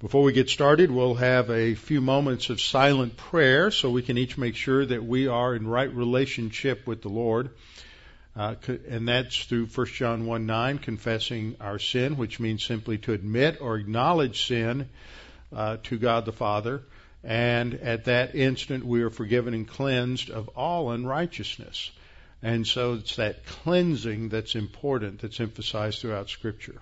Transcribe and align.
Before 0.00 0.22
we 0.22 0.32
get 0.32 0.48
started, 0.48 0.90
we'll 0.90 1.16
have 1.16 1.50
a 1.50 1.74
few 1.74 2.00
moments 2.00 2.48
of 2.48 2.58
silent 2.58 3.18
prayer 3.18 3.70
so 3.70 3.90
we 3.90 4.00
can 4.00 4.16
each 4.16 4.38
make 4.38 4.56
sure 4.56 4.86
that 4.86 5.04
we 5.04 5.28
are 5.28 5.54
in 5.54 5.68
right 5.68 5.94
relationship 5.94 6.86
with 6.86 7.02
the 7.02 7.10
Lord. 7.10 7.50
Uh, 8.34 8.54
and 8.88 9.06
that's 9.06 9.44
through 9.44 9.66
1 9.66 9.86
John 9.88 10.24
1 10.24 10.46
9, 10.46 10.78
confessing 10.78 11.56
our 11.60 11.78
sin, 11.78 12.16
which 12.16 12.40
means 12.40 12.64
simply 12.64 12.96
to 12.96 13.12
admit 13.12 13.58
or 13.60 13.76
acknowledge 13.76 14.46
sin 14.46 14.88
uh, 15.54 15.76
to 15.82 15.98
God 15.98 16.24
the 16.24 16.32
Father. 16.32 16.80
And 17.22 17.74
at 17.74 18.06
that 18.06 18.34
instant, 18.34 18.86
we 18.86 19.02
are 19.02 19.10
forgiven 19.10 19.52
and 19.52 19.68
cleansed 19.68 20.30
of 20.30 20.48
all 20.56 20.92
unrighteousness. 20.92 21.90
And 22.42 22.66
so 22.66 22.94
it's 22.94 23.16
that 23.16 23.44
cleansing 23.44 24.30
that's 24.30 24.54
important, 24.54 25.20
that's 25.20 25.40
emphasized 25.40 26.00
throughout 26.00 26.30
Scripture. 26.30 26.80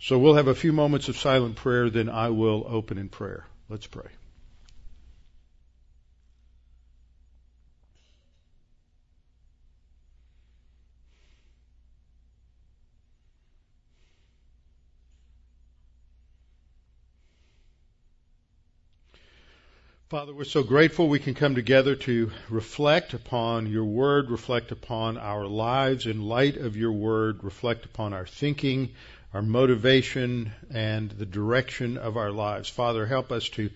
So 0.00 0.18
we'll 0.18 0.34
have 0.34 0.48
a 0.48 0.54
few 0.54 0.72
moments 0.72 1.08
of 1.08 1.16
silent 1.16 1.56
prayer, 1.56 1.90
then 1.90 2.08
I 2.08 2.30
will 2.30 2.64
open 2.68 2.98
in 2.98 3.08
prayer. 3.08 3.46
Let's 3.68 3.86
pray. 3.86 4.08
Father, 20.08 20.32
we're 20.32 20.44
so 20.44 20.62
grateful 20.62 21.06
we 21.06 21.18
can 21.18 21.34
come 21.34 21.54
together 21.54 21.94
to 21.94 22.30
reflect 22.48 23.12
upon 23.12 23.66
your 23.66 23.84
word, 23.84 24.30
reflect 24.30 24.72
upon 24.72 25.18
our 25.18 25.44
lives 25.44 26.06
in 26.06 26.22
light 26.22 26.56
of 26.56 26.78
your 26.78 26.92
word, 26.92 27.44
reflect 27.44 27.84
upon 27.84 28.14
our 28.14 28.24
thinking, 28.24 28.94
our 29.34 29.42
motivation, 29.42 30.52
and 30.70 31.10
the 31.10 31.26
direction 31.26 31.96
of 31.96 32.16
our 32.16 32.30
lives. 32.30 32.68
Father, 32.68 33.06
help 33.06 33.30
us 33.30 33.48
to 33.50 33.70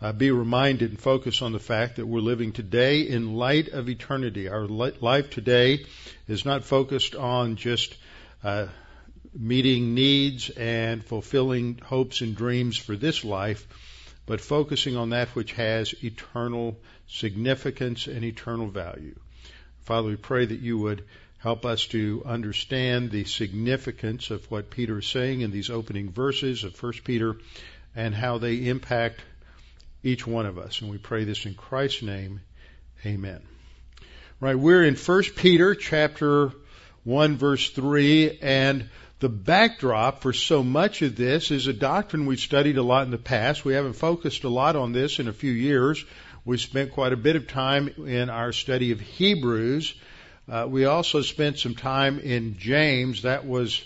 uh, 0.00 0.12
be 0.12 0.30
reminded 0.30 0.90
and 0.90 1.00
focus 1.00 1.42
on 1.42 1.52
the 1.52 1.58
fact 1.60 1.96
that 1.96 2.06
we're 2.06 2.20
living 2.20 2.52
today 2.52 3.00
in 3.02 3.34
light 3.34 3.68
of 3.68 3.88
eternity. 3.88 4.48
Our 4.48 4.66
life 4.66 5.30
today 5.30 5.84
is 6.28 6.44
not 6.44 6.64
focused 6.64 7.14
on 7.14 7.56
just 7.56 7.96
uh, 8.42 8.66
meeting 9.34 9.94
needs 9.94 10.50
and 10.50 11.04
fulfilling 11.04 11.78
hopes 11.84 12.20
and 12.20 12.36
dreams 12.36 12.76
for 12.76 12.96
this 12.96 13.24
life 13.24 13.66
but 14.26 14.40
focusing 14.40 14.96
on 14.96 15.10
that 15.10 15.28
which 15.30 15.52
has 15.52 15.94
eternal 16.02 16.78
significance 17.08 18.06
and 18.06 18.24
eternal 18.24 18.68
value. 18.68 19.14
Father, 19.82 20.08
we 20.08 20.16
pray 20.16 20.46
that 20.46 20.60
you 20.60 20.78
would 20.78 21.04
help 21.42 21.66
us 21.66 21.88
to 21.88 22.22
understand 22.24 23.10
the 23.10 23.24
significance 23.24 24.30
of 24.30 24.48
what 24.48 24.70
Peter 24.70 24.98
is 24.98 25.06
saying 25.06 25.40
in 25.40 25.50
these 25.50 25.70
opening 25.70 26.08
verses 26.12 26.62
of 26.62 26.80
1 26.80 26.92
Peter 27.04 27.36
and 27.96 28.14
how 28.14 28.38
they 28.38 28.68
impact 28.68 29.20
each 30.04 30.24
one 30.24 30.46
of 30.46 30.56
us. 30.56 30.80
And 30.80 30.90
we 30.90 30.98
pray 30.98 31.24
this 31.24 31.44
in 31.44 31.54
Christ's 31.54 32.02
name. 32.02 32.40
Amen. 33.04 33.42
Right, 34.38 34.54
we're 34.54 34.84
in 34.84 34.94
1 34.94 35.22
Peter 35.34 35.74
chapter 35.74 36.52
1 37.02 37.36
verse 37.36 37.70
3 37.70 38.38
and 38.40 38.88
the 39.18 39.28
backdrop 39.28 40.22
for 40.22 40.32
so 40.32 40.62
much 40.62 41.02
of 41.02 41.16
this 41.16 41.50
is 41.50 41.66
a 41.66 41.72
doctrine 41.72 42.26
we've 42.26 42.38
studied 42.38 42.78
a 42.78 42.82
lot 42.84 43.04
in 43.04 43.10
the 43.10 43.18
past. 43.18 43.64
We 43.64 43.74
haven't 43.74 43.94
focused 43.94 44.44
a 44.44 44.48
lot 44.48 44.76
on 44.76 44.92
this 44.92 45.18
in 45.18 45.26
a 45.26 45.32
few 45.32 45.52
years. 45.52 46.04
We 46.44 46.58
spent 46.58 46.92
quite 46.92 47.12
a 47.12 47.16
bit 47.16 47.34
of 47.34 47.48
time 47.48 47.88
in 48.06 48.30
our 48.30 48.52
study 48.52 48.92
of 48.92 49.00
Hebrews. 49.00 49.94
Uh, 50.52 50.66
we 50.66 50.84
also 50.84 51.22
spent 51.22 51.58
some 51.58 51.74
time 51.74 52.18
in 52.18 52.58
James. 52.58 53.22
That 53.22 53.46
was 53.46 53.82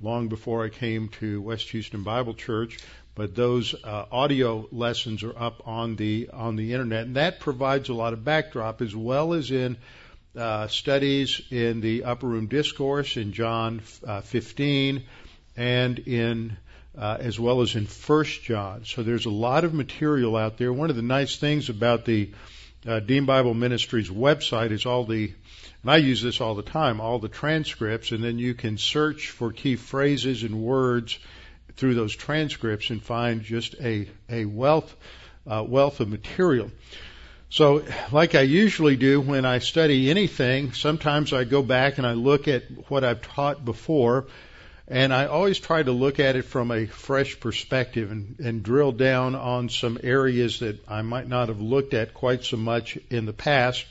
long 0.00 0.28
before 0.28 0.64
I 0.64 0.68
came 0.68 1.08
to 1.20 1.42
West 1.42 1.70
Houston 1.70 2.04
Bible 2.04 2.34
Church, 2.34 2.78
but 3.16 3.34
those 3.34 3.74
uh, 3.82 4.04
audio 4.12 4.68
lessons 4.70 5.24
are 5.24 5.36
up 5.36 5.66
on 5.66 5.96
the 5.96 6.30
on 6.32 6.54
the 6.54 6.72
internet, 6.72 7.06
and 7.06 7.16
that 7.16 7.40
provides 7.40 7.88
a 7.88 7.94
lot 7.94 8.12
of 8.12 8.24
backdrop 8.24 8.80
as 8.80 8.94
well 8.94 9.34
as 9.34 9.50
in 9.50 9.76
uh, 10.38 10.68
studies 10.68 11.42
in 11.50 11.80
the 11.80 12.04
Upper 12.04 12.28
Room 12.28 12.46
Discourse 12.46 13.16
in 13.16 13.32
John 13.32 13.82
uh, 14.06 14.20
15 14.20 15.02
and 15.56 15.98
in 15.98 16.56
uh, 16.96 17.16
as 17.18 17.40
well 17.40 17.60
as 17.60 17.74
in 17.74 17.86
First 17.86 18.44
John. 18.44 18.84
So 18.84 19.02
there's 19.02 19.26
a 19.26 19.30
lot 19.30 19.64
of 19.64 19.74
material 19.74 20.36
out 20.36 20.58
there. 20.58 20.72
One 20.72 20.90
of 20.90 20.96
the 20.96 21.02
nice 21.02 21.38
things 21.38 21.70
about 21.70 22.04
the 22.04 22.30
uh, 22.86 23.00
Dean 23.00 23.24
Bible 23.24 23.54
Ministries 23.54 24.10
website 24.10 24.70
is 24.70 24.86
all 24.86 25.04
the, 25.04 25.32
and 25.82 25.90
I 25.90 25.96
use 25.96 26.22
this 26.22 26.40
all 26.40 26.54
the 26.54 26.62
time, 26.62 27.00
all 27.00 27.18
the 27.18 27.28
transcripts, 27.28 28.12
and 28.12 28.22
then 28.22 28.38
you 28.38 28.54
can 28.54 28.78
search 28.78 29.30
for 29.30 29.52
key 29.52 29.76
phrases 29.76 30.42
and 30.42 30.62
words 30.62 31.18
through 31.76 31.94
those 31.94 32.14
transcripts 32.14 32.90
and 32.90 33.02
find 33.02 33.42
just 33.42 33.74
a 33.80 34.08
a 34.28 34.44
wealth 34.44 34.94
uh, 35.46 35.64
wealth 35.66 36.00
of 36.00 36.08
material. 36.08 36.70
So, 37.50 37.84
like 38.10 38.34
I 38.34 38.40
usually 38.40 38.96
do 38.96 39.20
when 39.20 39.44
I 39.44 39.60
study 39.60 40.10
anything, 40.10 40.72
sometimes 40.72 41.32
I 41.32 41.44
go 41.44 41.62
back 41.62 41.98
and 41.98 42.06
I 42.06 42.12
look 42.14 42.48
at 42.48 42.64
what 42.90 43.04
I've 43.04 43.22
taught 43.22 43.64
before, 43.64 44.26
and 44.86 45.14
I 45.14 45.26
always 45.26 45.58
try 45.58 45.82
to 45.82 45.92
look 45.92 46.20
at 46.20 46.36
it 46.36 46.42
from 46.42 46.70
a 46.70 46.86
fresh 46.86 47.40
perspective 47.40 48.10
and, 48.10 48.36
and 48.38 48.62
drill 48.62 48.92
down 48.92 49.34
on 49.34 49.70
some 49.70 49.98
areas 50.02 50.60
that 50.60 50.86
I 50.86 51.00
might 51.00 51.26
not 51.26 51.48
have 51.48 51.60
looked 51.60 51.94
at 51.94 52.12
quite 52.12 52.44
so 52.44 52.58
much 52.58 52.98
in 53.08 53.24
the 53.24 53.32
past. 53.32 53.86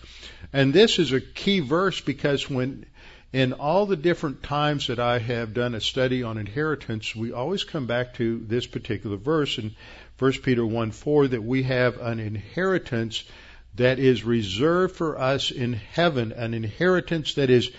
And 0.52 0.72
this 0.72 1.00
is 1.00 1.12
a 1.12 1.20
key 1.20 1.62
verse 1.62 2.00
because 2.00 2.48
when 2.48 2.86
in 3.32 3.54
all 3.54 3.88
the 3.88 3.96
different 3.96 4.44
times 4.44 4.88
that 4.88 5.00
I 5.00 5.18
have 5.18 5.56
done 5.56 5.74
a 5.74 5.82
study 5.82 6.22
on 6.22 6.38
inheritance, 6.38 7.16
we 7.16 7.32
always 7.32 7.64
come 7.64 7.88
back 7.88 8.14
to 8.16 8.38
this 8.46 8.68
particular 8.68 9.18
verse 9.18 9.58
in 9.58 9.76
1 10.20 10.32
Peter 10.44 10.64
1 10.64 10.92
4 10.92 11.30
that 11.30 11.44
we 11.44 11.64
have 11.64 12.00
an 12.00 12.20
inheritance 12.20 13.24
that 13.76 13.98
is 13.98 14.24
reserved 14.24 14.96
for 14.96 15.20
us 15.20 15.50
in 15.50 15.74
heaven, 15.74 16.32
an 16.34 16.54
inheritance 16.54 17.34
that 17.34 17.50
is 17.50 17.72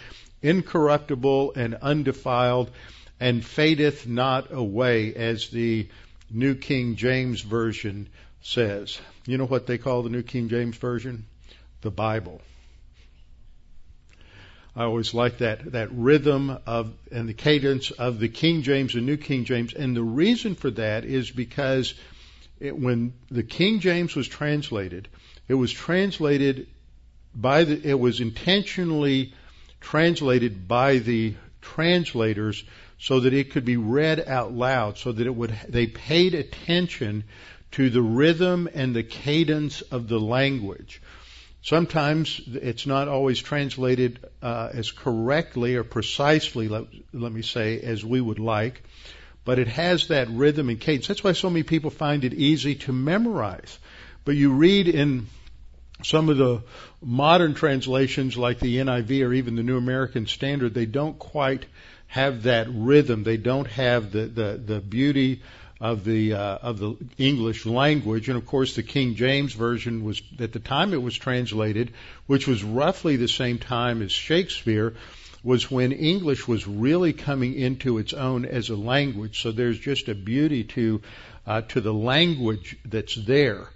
incorruptible 0.42 1.52
and 1.54 1.76
undefiled 1.76 2.72
and 3.20 3.44
fadeth 3.44 4.06
not 4.06 4.52
away, 4.52 5.14
as 5.14 5.48
the 5.48 5.88
New 6.30 6.54
King 6.54 6.97
James 6.97 7.41
Version 7.41 8.08
says. 8.42 8.98
You 9.26 9.38
know 9.38 9.47
what 9.47 9.66
they 9.66 9.78
call 9.78 10.02
the 10.02 10.10
New 10.10 10.22
King 10.22 10.48
James 10.48 10.76
Version? 10.76 11.26
The 11.80 11.91
Bible. 11.91 12.41
I 14.76 14.84
always 14.84 15.14
like 15.14 15.38
that, 15.38 15.72
that 15.72 15.92
rhythm 15.92 16.58
of, 16.66 16.92
and 17.12 17.28
the 17.28 17.34
cadence 17.34 17.92
of 17.92 18.19
the 18.19 18.28
King 18.28 18.62
James 18.62 18.94
and 18.94 19.06
New 19.06 19.16
King 19.16 19.44
James. 19.44 19.72
And 19.72 19.96
the 19.96 20.02
reason 20.02 20.56
for 20.56 20.70
that 20.72 21.04
is 21.04 21.31
because 21.31 21.94
it, 22.58 22.76
when 22.76 23.12
the 23.31 23.44
King 23.44 23.78
James 23.78 24.16
was 24.16 24.26
translated, 24.26 25.08
it 25.46 25.54
was 25.54 25.70
translated 25.70 26.66
by 27.34 27.64
the, 27.64 27.88
it 27.88 27.98
was 27.98 28.20
intentionally 28.20 29.32
translated 29.81 30.66
by 30.66 30.98
the 30.98 31.34
translators 31.60 32.64
so 33.04 33.20
that 33.20 33.34
it 33.34 33.50
could 33.50 33.66
be 33.66 33.76
read 33.76 34.19
out 34.26 34.54
loud, 34.54 34.97
so 34.97 35.12
that 35.12 35.26
it 35.26 35.37
would, 35.37 35.54
they 35.69 35.87
paid 35.87 36.34
attention 36.34 37.22
to 37.70 37.91
the 37.91 38.00
rhythm 38.00 38.66
and 38.72 38.97
the 38.97 39.03
cadence 39.03 39.82
of 39.82 40.09
the 40.09 40.19
language. 40.19 41.03
Sometimes 41.60 42.40
it's 42.46 42.87
not 42.87 43.08
always 43.08 43.38
translated 43.43 44.26
uh, 44.40 44.70
as 44.73 44.90
correctly 44.90 45.76
or 45.76 45.84
precisely, 45.84 46.69
let, 46.69 46.84
let 47.12 47.31
me 47.31 47.43
say, 47.43 47.78
as 47.78 48.02
we 48.02 48.23
would 48.23 48.38
like, 48.38 48.82
but 49.44 49.58
it 49.58 49.69
has 49.69 50.08
that 50.08 50.31
rhythm 50.31 50.70
and 50.70 50.81
cadence. 50.81 51.06
That's 51.06 51.23
why 51.23 51.32
so 51.32 51.50
many 51.50 51.62
people 51.62 51.90
find 51.90 52.25
it 52.25 52.32
easy 52.32 52.76
to 52.76 52.93
memorize. 52.94 53.78
But 54.25 54.37
you 54.37 54.55
read 54.55 54.88
in 54.88 55.26
some 56.02 56.31
of 56.31 56.38
the 56.38 56.62
modern 57.02 57.52
translations 57.52 58.38
like 58.38 58.61
the 58.61 58.78
NIV 58.78 59.26
or 59.26 59.34
even 59.34 59.56
the 59.56 59.62
New 59.62 59.76
American 59.76 60.26
Standard, 60.26 60.73
they 60.73 60.87
don't 60.87 61.19
quite 61.19 61.67
have 62.06 62.44
that 62.44 62.68
rhythm. 62.70 63.24
They 63.24 63.36
don't 63.36 63.66
have 63.68 64.12
the, 64.12 64.26
the, 64.26 64.60
the 64.64 64.80
beauty 64.80 65.42
of 65.80 66.04
the 66.04 66.32
uh, 66.34 66.58
of 66.62 66.78
the 66.78 66.96
English 67.18 67.66
language, 67.66 68.28
and 68.28 68.38
of 68.38 68.46
course 68.46 68.74
the 68.76 68.82
King 68.82 69.16
James 69.16 69.52
version 69.52 70.04
was 70.04 70.22
at 70.38 70.52
the 70.52 70.60
time 70.60 70.94
it 70.94 71.02
was 71.02 71.16
translated, 71.16 71.92
which 72.26 72.46
was 72.46 72.62
roughly 72.62 73.16
the 73.16 73.28
same 73.28 73.58
time 73.58 74.00
as 74.00 74.12
Shakespeare, 74.12 74.94
was 75.42 75.70
when 75.70 75.92
English 75.92 76.48
was 76.48 76.66
really 76.66 77.12
coming 77.12 77.54
into 77.54 77.98
its 77.98 78.12
own 78.14 78.44
as 78.46 78.70
a 78.70 78.76
language. 78.76 79.42
So 79.42 79.52
there's 79.52 79.78
just 79.78 80.08
a 80.08 80.14
beauty 80.14 80.64
to 80.64 81.02
uh, 81.46 81.60
to 81.62 81.80
the 81.80 81.92
language 81.92 82.78
that's 82.86 83.14
there. 83.14 83.68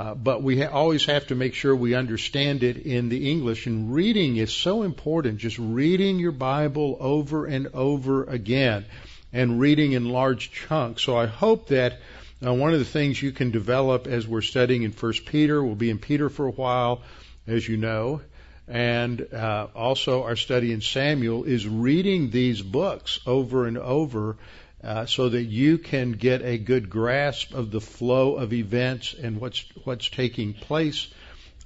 Uh, 0.00 0.14
but 0.14 0.42
we 0.42 0.58
ha- 0.58 0.72
always 0.72 1.04
have 1.04 1.26
to 1.26 1.34
make 1.34 1.52
sure 1.52 1.76
we 1.76 1.94
understand 1.94 2.62
it 2.62 2.78
in 2.78 3.10
the 3.10 3.30
English. 3.30 3.66
And 3.66 3.92
reading 3.92 4.38
is 4.38 4.50
so 4.50 4.82
important. 4.82 5.36
Just 5.36 5.58
reading 5.58 6.18
your 6.18 6.32
Bible 6.32 6.96
over 6.98 7.44
and 7.44 7.66
over 7.74 8.24
again, 8.24 8.86
and 9.30 9.60
reading 9.60 9.92
in 9.92 10.08
large 10.08 10.52
chunks. 10.52 11.02
So 11.02 11.18
I 11.18 11.26
hope 11.26 11.68
that 11.68 11.98
uh, 12.42 12.54
one 12.54 12.72
of 12.72 12.78
the 12.78 12.86
things 12.86 13.22
you 13.22 13.30
can 13.30 13.50
develop 13.50 14.06
as 14.06 14.26
we're 14.26 14.40
studying 14.40 14.84
in 14.84 14.92
First 14.92 15.26
Peter, 15.26 15.62
we'll 15.62 15.74
be 15.74 15.90
in 15.90 15.98
Peter 15.98 16.30
for 16.30 16.46
a 16.46 16.50
while, 16.50 17.02
as 17.46 17.68
you 17.68 17.76
know, 17.76 18.22
and 18.66 19.34
uh, 19.34 19.66
also 19.74 20.22
our 20.22 20.36
study 20.36 20.72
in 20.72 20.80
Samuel 20.80 21.44
is 21.44 21.68
reading 21.68 22.30
these 22.30 22.62
books 22.62 23.20
over 23.26 23.66
and 23.66 23.76
over 23.76 24.38
uh, 24.82 25.06
so 25.06 25.28
that 25.28 25.42
you 25.42 25.78
can 25.78 26.12
get 26.12 26.42
a 26.42 26.58
good 26.58 26.88
grasp 26.88 27.54
of 27.54 27.70
the 27.70 27.80
flow 27.80 28.36
of 28.36 28.52
events 28.52 29.14
and 29.14 29.40
what's 29.40 29.64
what's 29.84 30.08
taking 30.08 30.54
place 30.54 31.08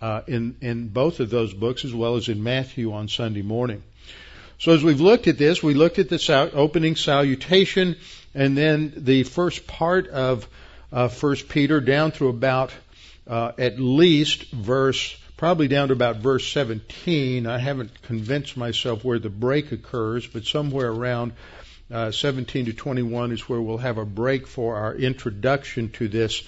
uh, 0.02 0.22
in 0.26 0.56
in 0.60 0.88
both 0.88 1.20
of 1.20 1.30
those 1.30 1.54
books 1.54 1.84
as 1.84 1.94
well 1.94 2.16
as 2.16 2.28
in 2.28 2.42
Matthew 2.42 2.92
on 2.92 3.08
Sunday 3.08 3.42
morning. 3.42 3.82
So 4.58 4.72
as 4.72 4.82
we've 4.82 5.00
looked 5.00 5.26
at 5.26 5.38
this, 5.38 5.62
we 5.62 5.74
looked 5.74 5.98
at 5.98 6.08
the 6.08 6.18
sal- 6.18 6.50
opening 6.54 6.96
salutation 6.96 7.96
and 8.34 8.56
then 8.56 8.92
the 8.96 9.24
first 9.24 9.66
part 9.66 10.08
of 10.08 10.48
uh, 10.92 11.08
First 11.08 11.48
Peter 11.48 11.80
down 11.80 12.12
through 12.12 12.30
about 12.30 12.72
uh, 13.26 13.52
at 13.58 13.78
least 13.78 14.50
verse 14.50 15.16
probably 15.36 15.68
down 15.68 15.88
to 15.88 15.94
about 15.94 16.16
verse 16.16 16.46
17. 16.52 17.46
I 17.46 17.58
haven't 17.58 18.02
convinced 18.02 18.56
myself 18.56 19.04
where 19.04 19.18
the 19.18 19.28
break 19.28 19.72
occurs, 19.72 20.26
but 20.26 20.44
somewhere 20.44 20.90
around 20.90 21.32
uh, 21.94 22.10
17 22.10 22.66
to 22.66 22.72
21 22.72 23.30
is 23.30 23.48
where 23.48 23.60
we'll 23.60 23.78
have 23.78 23.98
a 23.98 24.04
break 24.04 24.48
for 24.48 24.74
our 24.74 24.94
introduction 24.94 25.90
to 25.90 26.08
this 26.08 26.42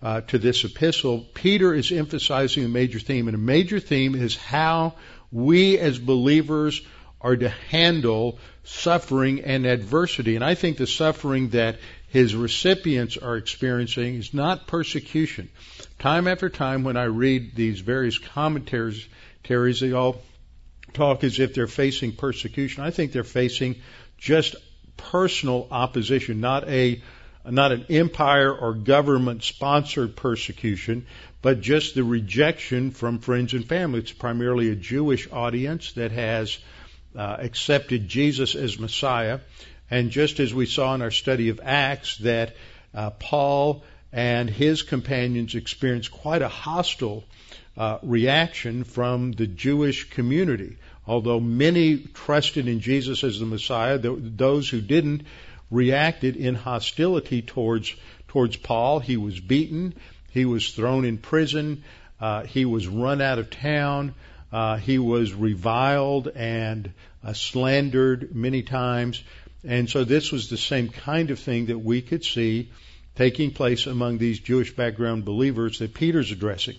uh, 0.00 0.20
to 0.20 0.38
this 0.38 0.64
epistle. 0.64 1.26
Peter 1.34 1.74
is 1.74 1.90
emphasizing 1.90 2.64
a 2.64 2.68
major 2.68 3.00
theme, 3.00 3.26
and 3.26 3.34
a 3.34 3.38
major 3.38 3.80
theme 3.80 4.14
is 4.14 4.36
how 4.36 4.94
we 5.32 5.78
as 5.78 5.98
believers 5.98 6.82
are 7.20 7.36
to 7.36 7.48
handle 7.48 8.38
suffering 8.64 9.42
and 9.42 9.66
adversity. 9.66 10.36
And 10.36 10.44
I 10.44 10.54
think 10.54 10.76
the 10.76 10.86
suffering 10.86 11.50
that 11.50 11.78
his 12.08 12.34
recipients 12.34 13.16
are 13.16 13.36
experiencing 13.36 14.16
is 14.16 14.34
not 14.34 14.66
persecution. 14.66 15.48
Time 15.98 16.28
after 16.28 16.48
time, 16.48 16.84
when 16.84 16.96
I 16.96 17.04
read 17.04 17.54
these 17.54 17.80
various 17.80 18.18
commentaries, 18.18 19.08
they 19.48 19.92
all 19.92 20.20
talk 20.94 21.24
as 21.24 21.40
if 21.40 21.54
they're 21.54 21.66
facing 21.66 22.12
persecution. 22.12 22.84
I 22.84 22.90
think 22.90 23.12
they're 23.12 23.24
facing 23.24 23.76
just 24.18 24.56
personal 24.96 25.68
opposition, 25.70 26.40
not 26.40 26.68
a 26.68 27.02
not 27.44 27.72
an 27.72 27.86
empire 27.90 28.54
or 28.54 28.74
government 28.74 29.42
sponsored 29.42 30.14
persecution, 30.14 31.06
but 31.40 31.60
just 31.60 31.94
the 31.94 32.04
rejection 32.04 32.92
from 32.92 33.18
friends 33.18 33.52
and 33.52 33.66
family. 33.66 33.98
It's 33.98 34.12
primarily 34.12 34.70
a 34.70 34.76
Jewish 34.76 35.28
audience 35.32 35.92
that 35.94 36.12
has 36.12 36.58
uh, 37.16 37.36
accepted 37.40 38.08
Jesus 38.08 38.54
as 38.54 38.78
Messiah. 38.78 39.40
And 39.90 40.10
just 40.10 40.38
as 40.38 40.54
we 40.54 40.66
saw 40.66 40.94
in 40.94 41.02
our 41.02 41.10
study 41.10 41.48
of 41.48 41.60
Acts, 41.62 42.18
that 42.18 42.54
uh, 42.94 43.10
Paul 43.10 43.82
and 44.12 44.48
his 44.48 44.82
companions 44.82 45.54
experienced 45.54 46.12
quite 46.12 46.42
a 46.42 46.48
hostile 46.48 47.24
uh, 47.76 47.98
reaction 48.02 48.84
from 48.84 49.32
the 49.32 49.46
Jewish 49.46 50.10
community. 50.10 50.76
Although 51.06 51.40
many 51.40 51.98
trusted 51.98 52.68
in 52.68 52.80
Jesus 52.80 53.24
as 53.24 53.40
the 53.40 53.46
Messiah, 53.46 53.98
those 53.98 54.68
who 54.68 54.80
didn't 54.80 55.22
reacted 55.72 56.36
in 56.36 56.54
hostility 56.54 57.42
towards 57.42 57.94
towards 58.28 58.56
Paul. 58.56 59.00
He 59.00 59.16
was 59.16 59.40
beaten, 59.40 59.94
he 60.30 60.44
was 60.44 60.70
thrown 60.70 61.04
in 61.04 61.18
prison, 61.18 61.82
uh, 62.20 62.44
he 62.44 62.64
was 62.64 62.86
run 62.86 63.20
out 63.20 63.38
of 63.38 63.50
town, 63.50 64.14
uh, 64.52 64.76
he 64.76 64.98
was 64.98 65.34
reviled 65.34 66.28
and 66.28 66.92
uh, 67.24 67.32
slandered 67.32 68.34
many 68.34 68.62
times, 68.62 69.22
and 69.64 69.88
so 69.88 70.04
this 70.04 70.32
was 70.32 70.48
the 70.48 70.56
same 70.56 70.88
kind 70.88 71.30
of 71.30 71.38
thing 71.38 71.66
that 71.66 71.78
we 71.78 72.00
could 72.00 72.24
see 72.24 72.70
taking 73.16 73.50
place 73.50 73.86
among 73.86 74.18
these 74.18 74.38
Jewish 74.40 74.74
background 74.74 75.24
believers 75.24 75.78
that 75.80 75.92
Peter's 75.92 76.30
addressing. 76.30 76.76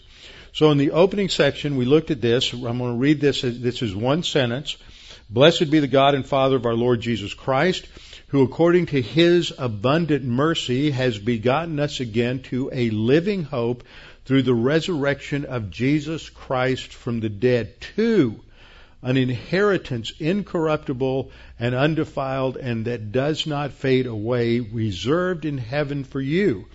So 0.54 0.70
in 0.70 0.78
the 0.78 0.92
opening 0.92 1.30
section, 1.30 1.78
we 1.78 1.86
looked 1.86 2.12
at 2.12 2.22
this. 2.22 2.54
I'm 2.54 2.62
going 2.62 2.78
to 2.78 3.00
read 3.00 3.20
this. 3.20 3.42
This 3.42 3.82
is 3.82 3.96
one 3.96 4.22
sentence. 4.22 4.78
Blessed 5.28 5.72
be 5.72 5.80
the 5.80 5.88
God 5.88 6.14
and 6.14 6.24
Father 6.24 6.58
of 6.58 6.68
our 6.68 6.76
Lord 6.76 7.02
Jesus 7.02 7.34
Christ, 7.34 7.88
who 8.28 8.44
according 8.44 8.86
to 8.88 9.02
his 9.02 9.52
abundant 9.58 10.24
mercy 10.24 10.92
has 10.92 11.18
begotten 11.18 11.80
us 11.80 12.00
again 12.00 12.44
to 12.44 12.70
a 12.72 12.92
living 12.92 13.46
hope 13.46 13.84
through 14.26 14.44
the 14.44 14.54
resurrection 14.54 15.46
of 15.46 15.72
Jesus 15.72 16.30
Christ 16.30 16.94
from 16.94 17.20
the 17.20 17.30
dead, 17.30 17.82
to 17.96 18.40
an 19.02 19.18
inheritance 19.18 20.14
incorruptible 20.20 21.32
and 21.60 21.74
undefiled 21.74 22.58
and 22.58 22.86
that 22.86 23.12
does 23.12 23.48
not 23.48 23.72
fade 23.72 24.06
away, 24.06 24.60
reserved 24.60 25.46
in 25.46 25.58
heaven 25.58 26.04
for 26.04 26.22
you, 26.22 26.68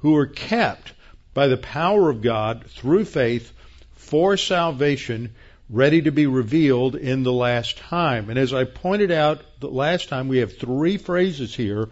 who 0.00 0.16
are 0.16 0.26
kept 0.26 0.92
by 1.34 1.46
the 1.46 1.56
power 1.56 2.10
of 2.10 2.22
God 2.22 2.64
through 2.66 3.04
faith 3.04 3.52
for 3.94 4.36
salvation 4.36 5.34
ready 5.70 6.02
to 6.02 6.10
be 6.10 6.26
revealed 6.26 6.94
in 6.96 7.22
the 7.22 7.32
last 7.32 7.78
time. 7.78 8.28
And 8.28 8.38
as 8.38 8.52
I 8.52 8.64
pointed 8.64 9.10
out 9.10 9.42
the 9.60 9.70
last 9.70 10.08
time, 10.08 10.28
we 10.28 10.38
have 10.38 10.58
three 10.58 10.98
phrases 10.98 11.54
here 11.54 11.88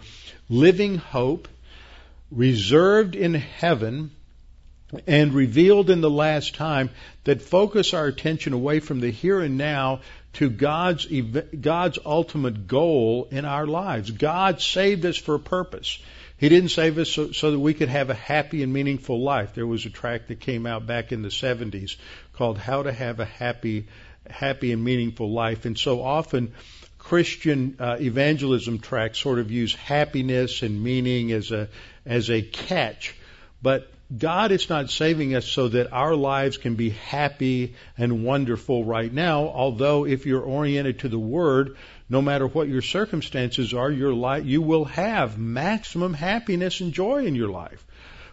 living 0.50 0.96
hope, 0.96 1.48
reserved 2.30 3.16
in 3.16 3.34
heaven, 3.34 4.10
and 5.06 5.32
revealed 5.32 5.88
in 5.88 6.00
the 6.00 6.10
last 6.10 6.54
time 6.56 6.90
that 7.24 7.40
focus 7.40 7.94
our 7.94 8.06
attention 8.06 8.52
away 8.52 8.80
from 8.80 9.00
the 9.00 9.10
here 9.10 9.40
and 9.40 9.56
now 9.56 10.00
to 10.32 10.50
God's 10.50 11.06
God's 11.06 11.98
ultimate 12.04 12.66
goal 12.66 13.28
in 13.30 13.44
our 13.44 13.66
lives. 13.66 14.10
God 14.10 14.60
saved 14.60 15.06
us 15.06 15.16
for 15.16 15.36
a 15.36 15.40
purpose. 15.40 15.98
He 16.40 16.48
didn't 16.48 16.70
save 16.70 16.96
us 16.96 17.10
so, 17.10 17.32
so, 17.32 17.50
that 17.50 17.58
we 17.58 17.74
could 17.74 17.90
have 17.90 18.08
a 18.08 18.14
happy 18.14 18.62
and 18.62 18.72
meaningful 18.72 19.22
life. 19.22 19.52
There 19.54 19.66
was 19.66 19.84
a 19.84 19.90
tract 19.90 20.28
that 20.28 20.40
came 20.40 20.64
out 20.64 20.86
back 20.86 21.12
in 21.12 21.20
the 21.20 21.28
70s 21.28 21.96
called 22.32 22.56
How 22.56 22.82
to 22.82 22.90
Have 22.90 23.20
a 23.20 23.26
Happy, 23.26 23.88
Happy 24.26 24.72
and 24.72 24.82
Meaningful 24.82 25.30
Life. 25.30 25.66
And 25.66 25.78
so 25.78 26.00
often 26.00 26.54
Christian 26.96 27.76
uh, 27.78 27.98
evangelism 28.00 28.78
tracts 28.78 29.18
sort 29.18 29.38
of 29.38 29.50
use 29.50 29.74
happiness 29.74 30.62
and 30.62 30.82
meaning 30.82 31.30
as 31.30 31.50
a, 31.50 31.68
as 32.06 32.30
a 32.30 32.40
catch. 32.40 33.14
But 33.60 33.92
God 34.16 34.50
is 34.50 34.68
not 34.68 34.90
saving 34.90 35.36
us 35.36 35.46
so 35.46 35.68
that 35.68 35.92
our 35.92 36.16
lives 36.16 36.56
can 36.56 36.74
be 36.74 36.90
happy 36.90 37.74
and 37.96 38.24
wonderful 38.24 38.84
right 38.84 39.12
now, 39.12 39.48
although 39.48 40.04
if 40.04 40.26
you're 40.26 40.42
oriented 40.42 41.00
to 41.00 41.08
the 41.08 41.18
Word, 41.18 41.76
no 42.08 42.20
matter 42.20 42.48
what 42.48 42.68
your 42.68 42.82
circumstances 42.82 43.72
are, 43.72 43.90
your 43.90 44.12
life, 44.12 44.44
you 44.44 44.62
will 44.62 44.84
have 44.86 45.38
maximum 45.38 46.12
happiness 46.12 46.80
and 46.80 46.92
joy 46.92 47.24
in 47.24 47.36
your 47.36 47.50
life. 47.50 47.86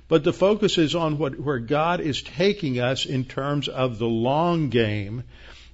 But 0.07 0.23
the 0.23 0.33
focus 0.33 0.79
is 0.79 0.95
on 0.95 1.19
what, 1.19 1.39
where 1.39 1.59
God 1.59 1.99
is 1.99 2.23
taking 2.23 2.79
us 2.79 3.05
in 3.05 3.25
terms 3.25 3.67
of 3.67 3.99
the 3.99 4.07
long 4.07 4.69
game 4.69 5.25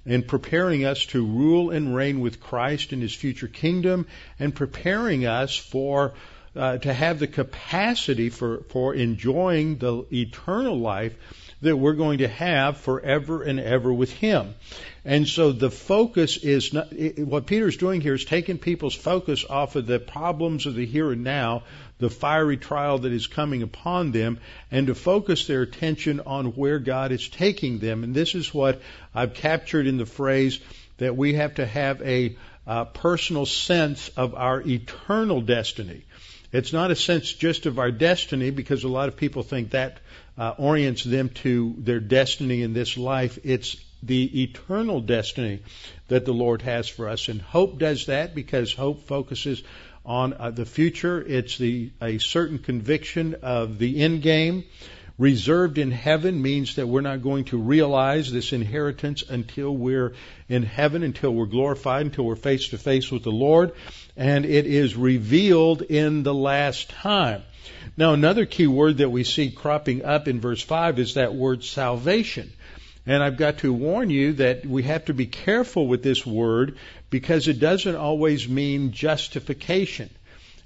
and 0.06 0.28
preparing 0.28 0.84
us 0.84 1.06
to 1.08 1.26
rule 1.26 1.70
and 1.70 1.96
reign 1.96 2.20
with 2.20 2.42
Christ 2.42 2.92
in 2.92 3.00
His 3.00 3.14
future 3.14 3.48
kingdom 3.48 4.08
and 4.38 4.54
preparing 4.54 5.26
us 5.26 5.56
for 5.56 6.14
uh, 6.56 6.78
to 6.78 6.94
have 6.94 7.20
the 7.20 7.28
capacity 7.28 8.30
for, 8.30 8.64
for 8.70 8.94
enjoying 8.94 9.78
the 9.78 10.06
eternal 10.12 10.78
life 10.78 11.14
that 11.62 11.78
we're 11.78 11.94
going 11.94 12.20
to 12.20 12.28
have 12.28 12.78
forever 12.78 13.42
and 13.42 13.60
ever 13.60 13.92
with 13.92 14.12
Him. 14.12 14.54
And 15.06 15.28
so 15.28 15.52
the 15.52 15.72
focus 15.72 16.38
is 16.38 16.74
not, 16.74 16.88
what 17.18 17.48
Peter's 17.48 17.78
doing 17.78 18.02
here 18.02 18.14
is 18.14 18.26
taking 18.26 18.58
people's 18.58 18.96
focus 18.96 19.46
off 19.50 19.76
of 19.76 19.88
the 19.88 20.00
problems 20.00 20.66
of 20.66 20.76
the 20.76 20.86
here 20.86 21.12
and 21.12 21.24
now, 21.24 21.64
the 22.00 22.10
fiery 22.10 22.58
trial 22.58 23.00
that 23.00 23.12
is 23.12 23.28
coming 23.28 23.64
upon 23.64 24.12
them, 24.12 24.40
and 24.72 24.88
to 24.88 24.96
focus 24.96 25.48
their 25.48 25.62
attention 25.62 26.20
on 26.20 26.48
where 26.48 26.80
God 26.80 27.12
is 27.12 27.28
taking 27.30 27.80
them. 27.80 28.04
And 28.04 28.14
this 28.14 28.36
is 28.36 28.54
what 28.54 28.82
I've 29.16 29.34
captured 29.34 29.88
in 29.88 29.98
the 29.98 30.06
phrase 30.06 30.60
that 30.98 31.16
we 31.16 31.34
have 31.36 31.56
to 31.56 31.66
have 31.66 32.02
a 32.02 32.36
uh, 32.68 32.86
personal 32.86 33.46
sense 33.46 34.10
of 34.10 34.36
our 34.36 34.62
eternal 34.62 35.42
destiny. 35.42 36.04
It's 36.54 36.72
not 36.72 36.92
a 36.92 36.96
sense 36.96 37.34
just 37.34 37.66
of 37.66 37.80
our 37.80 37.92
destiny 37.92 38.52
because 38.52 38.84
a 38.84 38.88
lot 38.88 39.10
of 39.10 39.18
people 39.18 39.42
think 39.42 39.72
that 39.72 39.98
uh, 40.38 40.54
orients 40.60 41.04
them 41.04 41.30
to 41.30 41.74
their 41.80 42.00
destiny 42.00 42.62
in 42.62 42.74
this 42.74 42.96
life. 42.96 43.40
It's 43.44 43.76
the 44.04 44.44
eternal 44.44 45.02
destiny 45.02 45.62
that 46.10 46.26
the 46.26 46.34
Lord 46.34 46.62
has 46.62 46.88
for 46.88 47.10
us. 47.10 47.28
And 47.28 47.42
hope 47.42 47.80
does 47.80 48.06
that 48.06 48.36
because 48.36 48.72
hope 48.72 49.08
focuses 49.08 49.64
on 50.06 50.34
uh, 50.34 50.52
the 50.52 50.66
future. 50.66 51.20
It's 51.22 51.58
the 51.58 51.90
a 52.02 52.20
certain 52.20 52.60
conviction 52.60 53.36
of 53.42 53.80
the 53.80 54.02
end 54.02 54.22
game. 54.22 54.66
Reserved 55.20 55.78
in 55.78 55.92
heaven 55.92 56.42
means 56.42 56.76
that 56.76 56.88
we're 56.88 57.02
not 57.02 57.22
going 57.22 57.46
to 57.46 57.58
realize 57.58 58.32
this 58.32 58.52
inheritance 58.52 59.22
until 59.22 59.76
we're 59.76 60.14
in 60.50 60.64
heaven, 60.64 61.04
until 61.04 61.32
we're 61.32 61.46
glorified, 61.46 62.06
until 62.06 62.26
we're 62.26 62.36
face 62.36 62.70
to 62.70 62.80
face 62.80 63.12
with 63.12 63.24
the 63.24 63.32
Lord. 63.32 63.74
And 64.18 64.44
it 64.44 64.66
is 64.66 64.96
revealed 64.96 65.84
in 65.84 66.24
the 66.24 66.34
last 66.34 66.90
time. 66.90 67.44
Now, 67.96 68.14
another 68.14 68.48
key 68.48 68.66
word 68.66 68.98
that 68.98 69.12
we 69.12 69.24
see 69.24 69.52
cropping 69.52 70.04
up 70.04 70.28
in 70.28 70.42
verse 70.42 70.64
5 70.64 70.98
is 70.98 71.14
that 71.14 71.36
word 71.36 71.64
salvation. 71.64 72.52
And 73.06 73.22
I've 73.22 73.38
got 73.38 73.60
to 73.60 73.72
warn 73.72 74.10
you 74.10 74.34
that 74.34 74.66
we 74.66 74.84
have 74.84 75.06
to 75.06 75.14
be 75.14 75.28
careful 75.28 75.88
with 75.88 76.02
this 76.02 76.26
word 76.26 76.78
because 77.10 77.48
it 77.48 77.60
doesn't 77.60 77.96
always 77.96 78.48
mean 78.48 78.94
justification. 78.94 80.10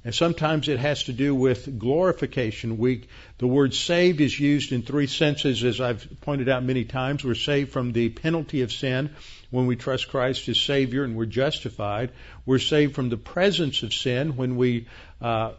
And 0.08 0.16
sometimes 0.16 0.70
it 0.70 0.80
has 0.80 1.04
to 1.04 1.12
do 1.12 1.36
with 1.36 1.78
glorification. 1.78 2.78
We, 2.78 3.10
the 3.40 3.48
word 3.48 3.74
saved 3.74 4.22
is 4.22 4.40
used 4.40 4.72
in 4.72 4.82
three 4.82 5.08
senses, 5.08 5.66
as 5.66 5.82
I've 5.82 6.08
pointed 6.22 6.48
out 6.48 6.64
many 6.64 6.86
times. 6.86 7.26
We're 7.26 7.36
saved 7.36 7.74
from 7.74 7.92
the 7.92 8.08
penalty 8.08 8.62
of 8.62 8.72
sin 8.72 9.10
when 9.52 9.66
we 9.66 9.76
trust 9.76 10.08
Christ 10.08 10.48
as 10.48 10.58
Savior 10.58 11.04
and 11.04 11.18
we're 11.18 11.26
justified. 11.26 12.12
We're 12.46 12.58
saved 12.60 12.96
from 12.96 13.10
the 13.10 13.18
presence 13.18 13.84
of 13.84 13.94
sin 13.94 14.38
when 14.38 14.56
we 14.56 14.88
uh, 15.22 15.52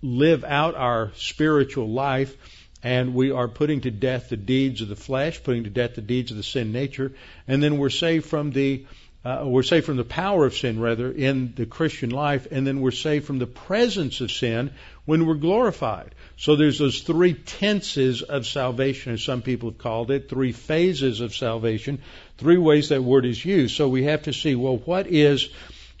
live 0.00 0.44
out 0.44 0.76
our 0.76 1.12
spiritual 1.16 1.90
life 1.90 2.34
and 2.82 3.12
we 3.14 3.32
are 3.32 3.48
putting 3.48 3.82
to 3.82 3.90
death 3.90 4.30
the 4.30 4.38
deeds 4.38 4.80
of 4.80 4.88
the 4.88 4.96
flesh, 4.96 5.42
putting 5.42 5.64
to 5.64 5.70
death 5.70 5.94
the 5.94 6.00
deeds 6.00 6.30
of 6.30 6.38
the 6.38 6.42
sin 6.42 6.72
nature, 6.72 7.12
and 7.46 7.62
then 7.62 7.76
we're 7.76 7.90
saved 7.90 8.24
from 8.24 8.50
the 8.50 8.86
uh, 9.22 9.42
we're 9.44 9.62
saved 9.62 9.84
from 9.84 9.98
the 9.98 10.04
power 10.04 10.46
of 10.46 10.56
sin, 10.56 10.80
rather, 10.80 11.12
in 11.12 11.52
the 11.54 11.66
Christian 11.66 12.08
life, 12.08 12.46
and 12.50 12.66
then 12.66 12.80
we're 12.80 12.90
saved 12.90 13.26
from 13.26 13.38
the 13.38 13.46
presence 13.46 14.22
of 14.22 14.30
sin 14.30 14.70
when 15.04 15.26
we're 15.26 15.34
glorified. 15.34 16.14
So 16.38 16.56
there's 16.56 16.78
those 16.78 17.00
three 17.00 17.34
tenses 17.34 18.22
of 18.22 18.46
salvation, 18.46 19.12
as 19.12 19.22
some 19.22 19.42
people 19.42 19.70
have 19.70 19.78
called 19.78 20.10
it, 20.10 20.30
three 20.30 20.52
phases 20.52 21.20
of 21.20 21.34
salvation, 21.34 22.00
three 22.38 22.56
ways 22.56 22.88
that 22.88 23.04
word 23.04 23.26
is 23.26 23.44
used. 23.44 23.76
So 23.76 23.88
we 23.88 24.04
have 24.04 24.22
to 24.22 24.32
see, 24.32 24.54
well, 24.54 24.78
what 24.78 25.06
is 25.06 25.50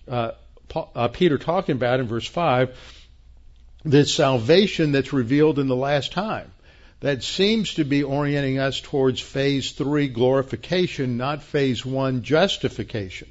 uh, 0.08 0.30
uh, 0.74 1.08
Peter 1.08 1.36
talking 1.36 1.76
about 1.76 2.00
in 2.00 2.06
verse 2.06 2.26
5? 2.26 2.74
The 3.84 4.06
salvation 4.06 4.92
that's 4.92 5.12
revealed 5.12 5.58
in 5.58 5.66
the 5.66 5.76
last 5.76 6.12
time 6.12 6.50
that 7.00 7.22
seems 7.22 7.74
to 7.74 7.84
be 7.84 8.02
orienting 8.02 8.58
us 8.58 8.80
towards 8.80 9.20
phase 9.20 9.72
three 9.72 10.08
glorification, 10.08 11.16
not 11.16 11.42
phase 11.42 11.84
one 11.84 12.22
justification. 12.22 13.28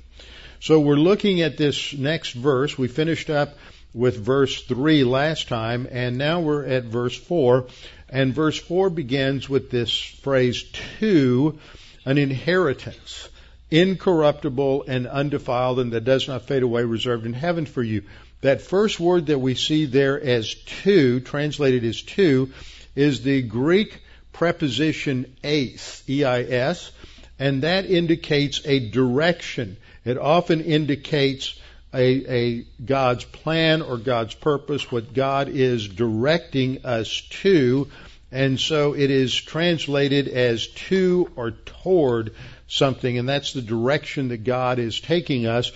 So 0.59 0.79
we're 0.79 0.95
looking 0.95 1.41
at 1.41 1.57
this 1.57 1.93
next 1.93 2.33
verse. 2.33 2.77
We 2.77 2.87
finished 2.87 3.29
up 3.29 3.57
with 3.93 4.17
verse 4.17 4.61
three 4.63 5.03
last 5.03 5.47
time, 5.47 5.87
and 5.89 6.17
now 6.17 6.41
we're 6.41 6.65
at 6.65 6.83
verse 6.85 7.15
four. 7.15 7.67
And 8.09 8.33
verse 8.33 8.59
four 8.59 8.89
begins 8.89 9.47
with 9.47 9.69
this 9.69 9.95
phrase 9.97 10.63
to 10.99 11.59
an 12.05 12.17
inheritance, 12.17 13.29
incorruptible 13.69 14.85
and 14.87 15.07
undefiled, 15.07 15.79
and 15.79 15.93
that 15.93 16.05
does 16.05 16.27
not 16.27 16.47
fade 16.47 16.63
away, 16.63 16.83
reserved 16.83 17.25
in 17.25 17.33
heaven 17.33 17.65
for 17.65 17.83
you. 17.83 18.03
That 18.41 18.61
first 18.61 18.99
word 18.99 19.27
that 19.27 19.39
we 19.39 19.53
see 19.53 19.85
there 19.85 20.19
as 20.19 20.55
to, 20.83 21.19
translated 21.19 21.83
as 21.83 22.01
to, 22.01 22.51
is 22.95 23.21
the 23.21 23.41
Greek 23.41 24.01
preposition 24.33 25.35
eis, 25.43 26.03
E-I-S, 26.07 26.91
and 27.37 27.63
that 27.63 27.85
indicates 27.85 28.61
a 28.65 28.89
direction. 28.89 29.77
It 30.05 30.17
often 30.17 30.61
indicates 30.61 31.59
a, 31.93 32.33
a, 32.33 32.65
God's 32.83 33.25
plan 33.25 33.81
or 33.81 33.97
God's 33.97 34.35
purpose, 34.35 34.91
what 34.91 35.13
God 35.13 35.49
is 35.49 35.87
directing 35.87 36.85
us 36.85 37.21
to, 37.41 37.87
and 38.31 38.59
so 38.59 38.93
it 38.93 39.09
is 39.09 39.33
translated 39.33 40.27
as 40.27 40.67
to 40.67 41.31
or 41.35 41.51
toward 41.51 42.35
something, 42.67 43.17
and 43.17 43.27
that's 43.27 43.53
the 43.53 43.61
direction 43.61 44.27
that 44.27 44.43
God 44.43 44.77
is 44.77 44.99
taking 44.99 45.47
us 45.47 45.71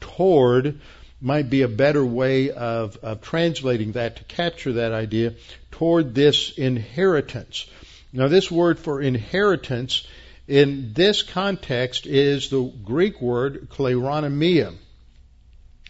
toward 0.00 0.80
might 1.26 1.50
be 1.50 1.62
a 1.62 1.68
better 1.68 2.04
way 2.04 2.52
of, 2.52 2.96
of 3.02 3.20
translating 3.20 3.92
that 3.92 4.14
to 4.14 4.24
capture 4.24 4.74
that 4.74 4.92
idea 4.92 5.34
toward 5.72 6.14
this 6.14 6.50
inheritance. 6.56 7.66
Now, 8.12 8.28
this 8.28 8.48
word 8.48 8.78
for 8.78 9.02
inheritance 9.02 10.06
in 10.46 10.92
this 10.92 11.24
context 11.24 12.06
is 12.06 12.48
the 12.48 12.62
Greek 12.62 13.20
word 13.20 13.68
kleronomia. 13.70 14.72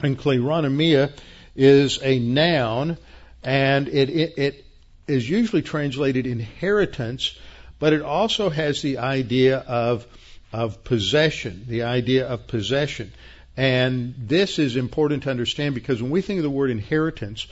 And 0.03 0.19
kleronomia 0.19 1.13
is 1.55 1.99
a 2.03 2.19
noun, 2.19 2.97
and 3.45 3.89
it, 3.89 4.09
it, 4.09 4.39
it 4.39 4.65
is 5.07 5.29
usually 5.29 5.61
translated 5.61 6.27
inheritance, 6.27 7.39
but 7.79 7.93
it 7.93 8.01
also 8.01 8.49
has 8.49 8.81
the 8.81 8.99
idea 8.99 9.59
of, 9.59 10.07
of 10.51 10.83
possession, 10.83 11.67
the 11.69 11.83
idea 11.83 12.27
of 12.27 12.47
possession. 12.47 13.13
And 13.57 14.15
this 14.19 14.59
is 14.59 14.77
important 14.77 15.23
to 15.23 15.31
understand 15.31 15.75
because 15.75 16.03
when 16.03 16.11
we 16.11 16.21
think 16.21 16.39
of 16.39 16.45
the 16.45 16.51
word 16.51 16.71
inheritance, 16.71 17.47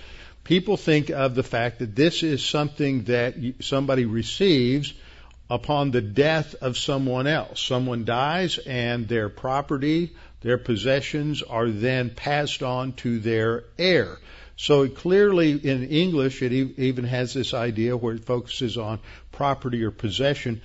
people 0.45 0.77
think 0.77 1.11
of 1.11 1.35
the 1.35 1.43
fact 1.43 1.79
that 1.79 1.97
this 1.97 2.23
is 2.23 2.45
something 2.45 3.05
that 3.05 3.35
somebody 3.61 4.05
receives 4.05 4.93
upon 5.49 5.91
the 5.91 6.03
death 6.03 6.55
of 6.61 6.77
someone 6.77 7.27
else. 7.27 7.61
Someone 7.61 8.05
dies 8.05 8.59
and 8.59 9.09
their 9.09 9.29
property, 9.29 10.15
their 10.41 10.59
possessions 10.59 11.43
are 11.43 11.69
then 11.69 12.11
passed 12.11 12.63
on 12.63 12.93
to 12.95 13.19
their 13.19 13.65
heir. 13.79 14.19
So 14.57 14.89
clearly 14.89 15.53
in 15.53 15.89
English 15.89 16.43
it 16.43 16.53
even 16.53 17.05
has 17.05 17.35
this 17.35 17.55
idea 17.55 17.97
where 17.97 18.15
it 18.15 18.25
focuses 18.25 18.77
on 18.77 19.01
property 19.33 19.83
or 19.83 19.91
possession, 19.91 20.61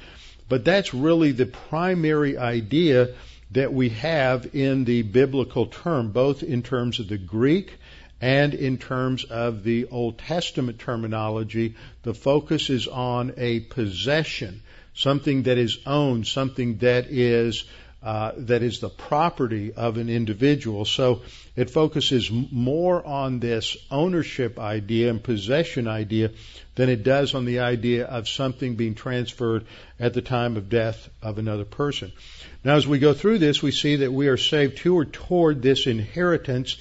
but 0.48 0.66
that's 0.66 0.94
really 0.94 1.32
the 1.32 1.46
primary 1.46 2.38
idea 2.38 3.10
that 3.52 3.74
we 3.74 3.90
have 3.90 4.54
in 4.54 4.86
the 4.86 5.02
biblical 5.02 5.66
term, 5.66 6.12
both 6.12 6.44
in 6.44 6.62
terms 6.62 7.00
of 7.00 7.08
the 7.08 7.18
Greek 7.18 7.78
and 8.22 8.54
in 8.54 8.78
terms 8.78 9.24
of 9.24 9.64
the 9.64 9.88
Old 9.88 10.18
Testament 10.18 10.80
terminology. 10.80 11.76
The 12.04 12.14
focus 12.14 12.70
is 12.70 12.88
on 12.88 13.34
a 13.38 13.62
possession, 13.62 14.62
something 14.94 15.44
that 15.44 15.58
is 15.58 15.80
owned, 15.86 16.28
something 16.28 16.78
that 16.80 17.08
is 17.08 17.64
uh, 18.02 18.32
that 18.38 18.64
is 18.64 18.80
the 18.80 18.90
property 18.90 19.74
of 19.74 19.98
an 19.98 20.08
individual. 20.08 20.86
So 20.86 21.24
it 21.58 21.70
focuses 21.70 22.32
more 22.32 23.06
on 23.06 23.42
this 23.42 23.76
ownership 23.92 24.58
idea 24.58 25.10
and 25.10 25.22
possession 25.22 25.86
idea 25.86 26.32
than 26.80 26.88
it 26.88 27.04
does 27.04 27.36
on 27.36 27.44
the 27.44 27.60
idea 27.60 28.06
of 28.06 28.30
something 28.30 28.76
being 28.76 28.96
transferred 28.96 29.66
at 30.00 30.14
the 30.14 30.22
time 30.22 30.56
of 30.56 30.70
death 30.70 31.10
of 31.22 31.38
another 31.38 31.66
person. 31.66 32.10
Now, 32.64 32.78
as 32.78 32.88
we 32.88 33.00
go 33.00 33.14
through 33.14 33.40
this, 33.40 33.62
we 33.62 33.72
see 33.72 33.98
that 33.98 34.14
we 34.14 34.30
are 34.30 34.38
saved 34.38 34.78
to 34.78 34.96
or 34.96 35.04
toward 35.04 35.62
this 35.62 35.88
inheritance, 35.88 36.78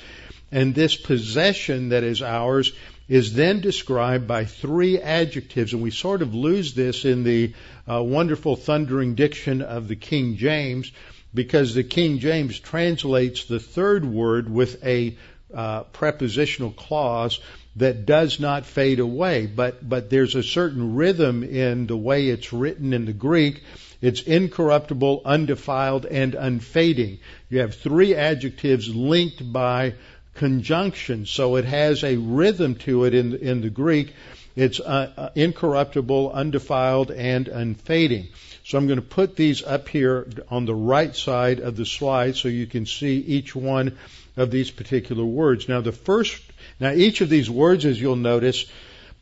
and 0.53 0.73
this 0.73 0.95
possession 0.95 1.89
that 1.89 2.05
is 2.05 2.23
ours 2.23 2.71
is 3.09 3.35
then 3.35 3.61
described 3.61 4.29
by 4.29 4.45
three 4.45 5.01
adjectives, 5.01 5.73
and 5.73 5.83
we 5.83 5.91
sort 5.91 6.23
of 6.23 6.33
lose 6.33 6.75
this 6.75 7.05
in 7.05 7.25
the 7.25 7.53
uh, 7.91 8.01
wonderful 8.01 8.55
thundering 8.55 9.17
diction 9.17 9.63
of 9.63 9.89
the 9.89 9.97
King 9.97 10.37
James, 10.37 10.93
because 11.35 11.75
the 11.75 11.83
King 11.83 12.21
James 12.21 12.61
translates 12.61 13.47
the 13.47 13.59
third 13.59 14.05
word 14.05 14.49
with 14.49 14.85
a 14.85 15.17
uh, 15.53 15.83
prepositional 15.83 16.71
clause 16.71 17.41
that 17.77 18.07
does 18.07 18.41
not 18.41 18.67
fade 18.67 18.99
away, 18.99 19.47
but 19.47 19.89
but 19.89 20.11
there's 20.11 20.35
a 20.35 20.43
certain 20.43 20.95
rhythm 20.95 21.43
in 21.45 21.87
the 21.87 21.97
way 21.97 22.29
it's 22.29 22.53
written 22.53 22.93
in 22.93 23.05
the 23.05 23.13
Greek 23.13 23.63
it's 24.01 24.23
incorruptible, 24.23 25.23
undefiled, 25.25 26.07
and 26.07 26.35
unfading. 26.35 27.19
You 27.51 27.61
have 27.61 27.75
three 27.75 28.15
adjectives 28.15 28.95
linked 28.95 29.53
by 29.53 29.95
conjunction, 30.35 31.27
so 31.27 31.57
it 31.57 31.65
has 31.65 32.05
a 32.05 32.17
rhythm 32.17 32.77
to 32.77 33.05
it 33.05 33.15
in, 33.15 33.35
in 33.35 33.61
the 33.61 33.71
Greek. 33.71 34.15
It's 34.55 34.79
uh, 34.79 35.13
uh, 35.17 35.29
incorruptible, 35.35 36.31
undefiled, 36.33 37.11
and 37.11 37.49
unfading. 37.49 38.29
So 38.65 38.79
I'm 38.79 38.87
going 38.87 39.01
to 39.01 39.07
put 39.07 39.35
these 39.35 39.65
up 39.65 39.89
here 39.89 40.29
on 40.49 40.65
the 40.65 40.75
right 40.75 41.15
side 41.15 41.59
of 41.59 41.77
the 41.77 41.87
slide 41.87 42.37
so 42.37 42.49
you 42.49 42.67
can 42.67 42.87
see 42.87 43.19
each 43.19 43.57
one 43.57 43.99
of 44.37 44.53
these 44.53 44.71
particular 44.71 45.25
words. 45.25 45.69
Now 45.69 45.81
the 45.81 45.93
first, 45.93 46.41
now 46.81 46.93
each 46.93 47.21
of 47.21 47.29
these 47.29 47.51
words, 47.51 47.85
as 47.85 48.01
you'll 48.01 48.17
notice, 48.17 48.67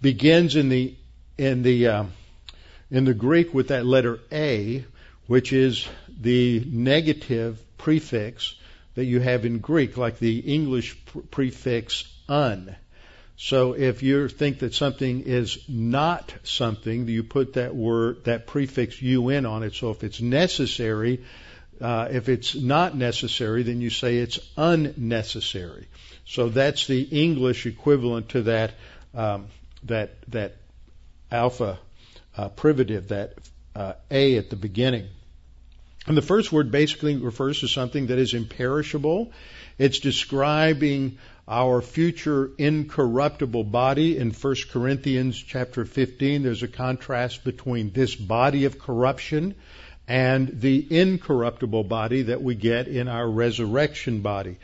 begins 0.00 0.56
in 0.56 0.68
the 0.68 0.94
in 1.38 1.62
the 1.62 1.88
uh, 1.88 2.04
in 2.90 3.04
the 3.04 3.14
Greek 3.14 3.52
with 3.52 3.68
that 3.68 3.86
letter 3.86 4.20
A, 4.32 4.84
which 5.26 5.52
is 5.52 5.86
the 6.20 6.62
negative 6.66 7.62
prefix 7.78 8.54
that 8.94 9.04
you 9.04 9.20
have 9.20 9.44
in 9.44 9.58
Greek, 9.58 9.96
like 9.96 10.18
the 10.18 10.38
English 10.38 10.96
prefix 11.30 12.04
un. 12.28 12.74
So 13.36 13.74
if 13.74 14.02
you 14.02 14.28
think 14.28 14.60
that 14.60 14.74
something 14.74 15.20
is 15.20 15.58
not 15.68 16.32
something, 16.42 17.06
you 17.06 17.22
put 17.22 17.54
that 17.54 17.76
word, 17.76 18.24
that 18.24 18.46
prefix 18.46 19.02
un 19.02 19.44
on 19.44 19.62
it. 19.62 19.74
So 19.74 19.90
if 19.90 20.02
it's 20.02 20.22
necessary, 20.22 21.22
uh, 21.80 22.08
if 22.10 22.30
it's 22.30 22.54
not 22.54 22.96
necessary, 22.96 23.62
then 23.62 23.82
you 23.82 23.90
say 23.90 24.16
it's 24.16 24.40
unnecessary. 24.56 25.86
So 26.26 26.48
that's 26.48 26.86
the 26.86 27.02
English 27.02 27.66
equivalent 27.66 28.30
to 28.30 28.42
that 28.42 28.74
um, 29.14 29.46
that 29.84 30.10
that 30.28 30.56
alpha 31.30 31.78
uh, 32.36 32.48
privative, 32.48 33.08
that 33.08 33.34
uh, 33.74 33.94
A 34.10 34.36
at 34.36 34.50
the 34.50 34.56
beginning. 34.56 35.08
And 36.06 36.16
the 36.16 36.22
first 36.22 36.52
word 36.52 36.70
basically 36.70 37.16
refers 37.16 37.60
to 37.60 37.68
something 37.68 38.08
that 38.08 38.18
is 38.18 38.34
imperishable. 38.34 39.32
It's 39.78 39.98
describing 39.98 41.18
our 41.48 41.80
future 41.80 42.50
incorruptible 42.58 43.64
body 43.64 44.16
in 44.18 44.30
1 44.32 44.54
Corinthians 44.72 45.36
chapter 45.40 45.84
15 45.84 46.42
there's 46.42 46.64
a 46.64 46.68
contrast 46.68 47.44
between 47.44 47.92
this 47.92 48.16
body 48.16 48.64
of 48.64 48.80
corruption 48.80 49.54
and 50.08 50.60
the 50.60 51.00
incorruptible 51.00 51.84
body 51.84 52.22
that 52.22 52.42
we 52.42 52.56
get 52.56 52.88
in 52.88 53.06
our 53.06 53.28
resurrection 53.28 54.22
body 54.22 54.56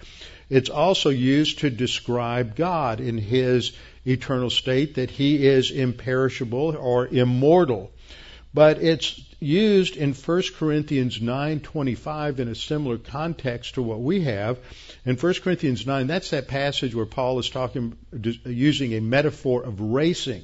it's 0.53 0.71
also 0.71 1.09
used 1.09 1.61
to 1.61 1.71
describe 1.71 2.57
God 2.57 3.01
in 3.01 3.19
his 3.19 3.73
eternal 4.07 4.51
state 4.51 4.95
that 4.97 5.11
he 5.11 5.47
is 5.47 5.71
imperishable 5.71 6.77
or 6.77 7.07
immortal 7.07 7.93
but 8.55 8.83
it's 8.83 9.21
used 9.41 9.97
in 9.97 10.13
1 10.13 10.43
Corinthians 10.57 11.21
9:25 11.21 12.39
in 12.39 12.49
a 12.49 12.55
similar 12.55 12.99
context 12.99 13.75
to 13.75 13.83
what 13.83 14.01
we 14.01 14.23
have. 14.23 14.59
In 15.07 15.17
1 15.17 15.35
Corinthians 15.43 15.87
9, 15.87 16.07
that's 16.07 16.31
that 16.31 16.49
passage 16.49 16.95
where 16.95 17.07
Paul 17.07 17.39
is 17.39 17.49
talking 17.49 17.97
using 18.45 18.93
a 18.95 19.01
metaphor 19.01 19.63
of 19.63 19.81
racing, 19.81 20.43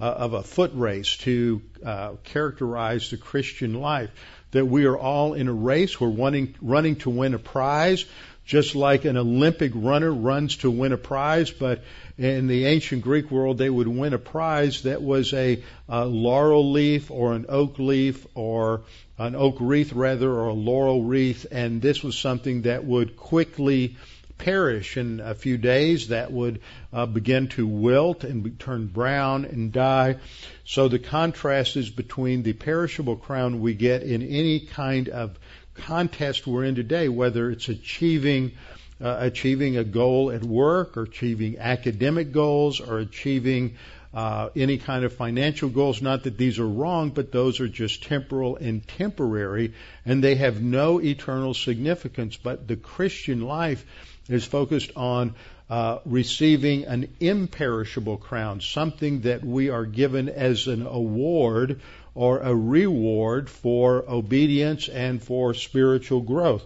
uh, 0.00 0.04
of 0.04 0.32
a 0.32 0.42
foot 0.42 0.72
race 0.74 1.16
to 1.18 1.62
uh, 1.84 2.12
characterize 2.24 3.10
the 3.10 3.16
Christian 3.16 3.74
life. 3.74 4.10
That 4.50 4.66
we 4.66 4.86
are 4.86 4.98
all 4.98 5.34
in 5.34 5.48
a 5.48 5.52
race, 5.52 6.00
we're 6.00 6.08
running, 6.08 6.54
running 6.60 6.96
to 6.96 7.10
win 7.10 7.34
a 7.34 7.38
prize, 7.38 8.04
just 8.46 8.76
like 8.76 9.04
an 9.04 9.16
Olympic 9.16 9.72
runner 9.74 10.12
runs 10.12 10.56
to 10.58 10.70
win 10.70 10.92
a 10.92 10.96
prize, 10.96 11.50
but 11.50 11.82
in 12.16 12.46
the 12.46 12.66
ancient 12.66 13.02
Greek 13.02 13.30
world, 13.30 13.58
they 13.58 13.68
would 13.68 13.88
win 13.88 14.14
a 14.14 14.18
prize 14.18 14.82
that 14.82 15.02
was 15.02 15.34
a, 15.34 15.62
a 15.88 16.06
laurel 16.06 16.70
leaf 16.70 17.10
or 17.10 17.34
an 17.34 17.46
oak 17.48 17.78
leaf 17.78 18.24
or 18.34 18.82
an 19.18 19.34
oak 19.34 19.56
wreath 19.60 19.92
rather 19.92 20.30
or 20.30 20.48
a 20.48 20.54
laurel 20.54 21.02
wreath, 21.02 21.46
and 21.50 21.82
this 21.82 22.02
was 22.02 22.16
something 22.16 22.62
that 22.62 22.84
would 22.84 23.16
quickly 23.16 23.96
perish 24.38 24.96
in 24.96 25.20
a 25.20 25.34
few 25.34 25.56
days. 25.56 26.08
That 26.08 26.30
would 26.30 26.60
uh, 26.92 27.06
begin 27.06 27.48
to 27.48 27.66
wilt 27.66 28.22
and 28.22 28.58
turn 28.60 28.86
brown 28.86 29.44
and 29.44 29.72
die. 29.72 30.16
So 30.64 30.88
the 30.88 30.98
contrast 30.98 31.76
is 31.76 31.90
between 31.90 32.42
the 32.42 32.52
perishable 32.52 33.16
crown 33.16 33.60
we 33.60 33.74
get 33.74 34.02
in 34.02 34.22
any 34.22 34.60
kind 34.60 35.08
of 35.08 35.38
contest 35.84 36.46
we're 36.46 36.64
in 36.64 36.74
today, 36.74 37.08
whether 37.08 37.50
it's 37.50 37.68
achieving 37.68 38.52
uh, 39.00 39.16
achieving 39.20 39.76
a 39.76 39.84
goal 39.84 40.30
at 40.30 40.42
work 40.42 40.96
or 40.96 41.02
achieving 41.02 41.58
academic 41.58 42.32
goals 42.32 42.80
or 42.80 42.98
achieving 42.98 43.76
uh, 44.14 44.48
any 44.56 44.78
kind 44.78 45.04
of 45.04 45.12
financial 45.12 45.68
goals. 45.68 46.00
Not 46.00 46.22
that 46.24 46.38
these 46.38 46.58
are 46.58 46.66
wrong, 46.66 47.10
but 47.10 47.30
those 47.30 47.60
are 47.60 47.68
just 47.68 48.04
temporal 48.04 48.56
and 48.56 48.86
temporary, 48.86 49.74
and 50.06 50.24
they 50.24 50.36
have 50.36 50.62
no 50.62 51.00
eternal 51.00 51.52
significance. 51.52 52.38
But 52.38 52.66
the 52.66 52.76
Christian 52.76 53.42
life 53.42 53.84
is 54.30 54.44
focused 54.46 54.92
on 54.96 55.34
uh, 55.68 55.98
receiving 56.06 56.84
an 56.84 57.08
imperishable 57.20 58.16
crown, 58.16 58.60
something 58.60 59.20
that 59.22 59.44
we 59.44 59.68
are 59.68 59.84
given 59.84 60.28
as 60.28 60.68
an 60.68 60.86
award 60.86 61.80
or 62.16 62.38
a 62.38 62.54
reward 62.54 63.48
for 63.48 64.02
obedience 64.08 64.88
and 64.88 65.22
for 65.22 65.54
spiritual 65.54 66.22
growth. 66.22 66.64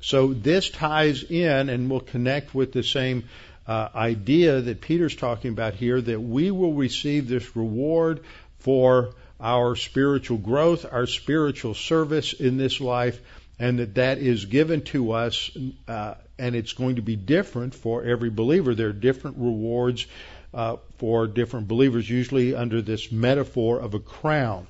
So 0.00 0.34
this 0.34 0.68
ties 0.68 1.22
in 1.22 1.68
and 1.68 1.88
will 1.88 2.00
connect 2.00 2.54
with 2.54 2.72
the 2.72 2.82
same 2.82 3.24
uh, 3.66 3.88
idea 3.94 4.60
that 4.60 4.80
Peter's 4.80 5.14
talking 5.14 5.52
about 5.52 5.74
here 5.74 6.00
that 6.00 6.20
we 6.20 6.50
will 6.50 6.74
receive 6.74 7.28
this 7.28 7.56
reward 7.56 8.20
for 8.58 9.14
our 9.40 9.76
spiritual 9.76 10.38
growth, 10.38 10.84
our 10.90 11.06
spiritual 11.06 11.74
service 11.74 12.32
in 12.32 12.56
this 12.56 12.80
life, 12.80 13.20
and 13.58 13.78
that 13.78 13.94
that 13.94 14.18
is 14.18 14.46
given 14.46 14.82
to 14.82 15.12
us, 15.12 15.50
uh, 15.86 16.14
and 16.38 16.56
it's 16.56 16.72
going 16.72 16.96
to 16.96 17.02
be 17.02 17.14
different 17.16 17.74
for 17.74 18.04
every 18.04 18.30
believer. 18.30 18.74
There 18.74 18.88
are 18.88 18.92
different 18.92 19.36
rewards 19.38 20.06
uh, 20.54 20.76
for 20.96 21.26
different 21.26 21.68
believers, 21.68 22.08
usually 22.08 22.54
under 22.54 22.82
this 22.82 23.12
metaphor 23.12 23.78
of 23.78 23.94
a 23.94 24.00
crown. 24.00 24.66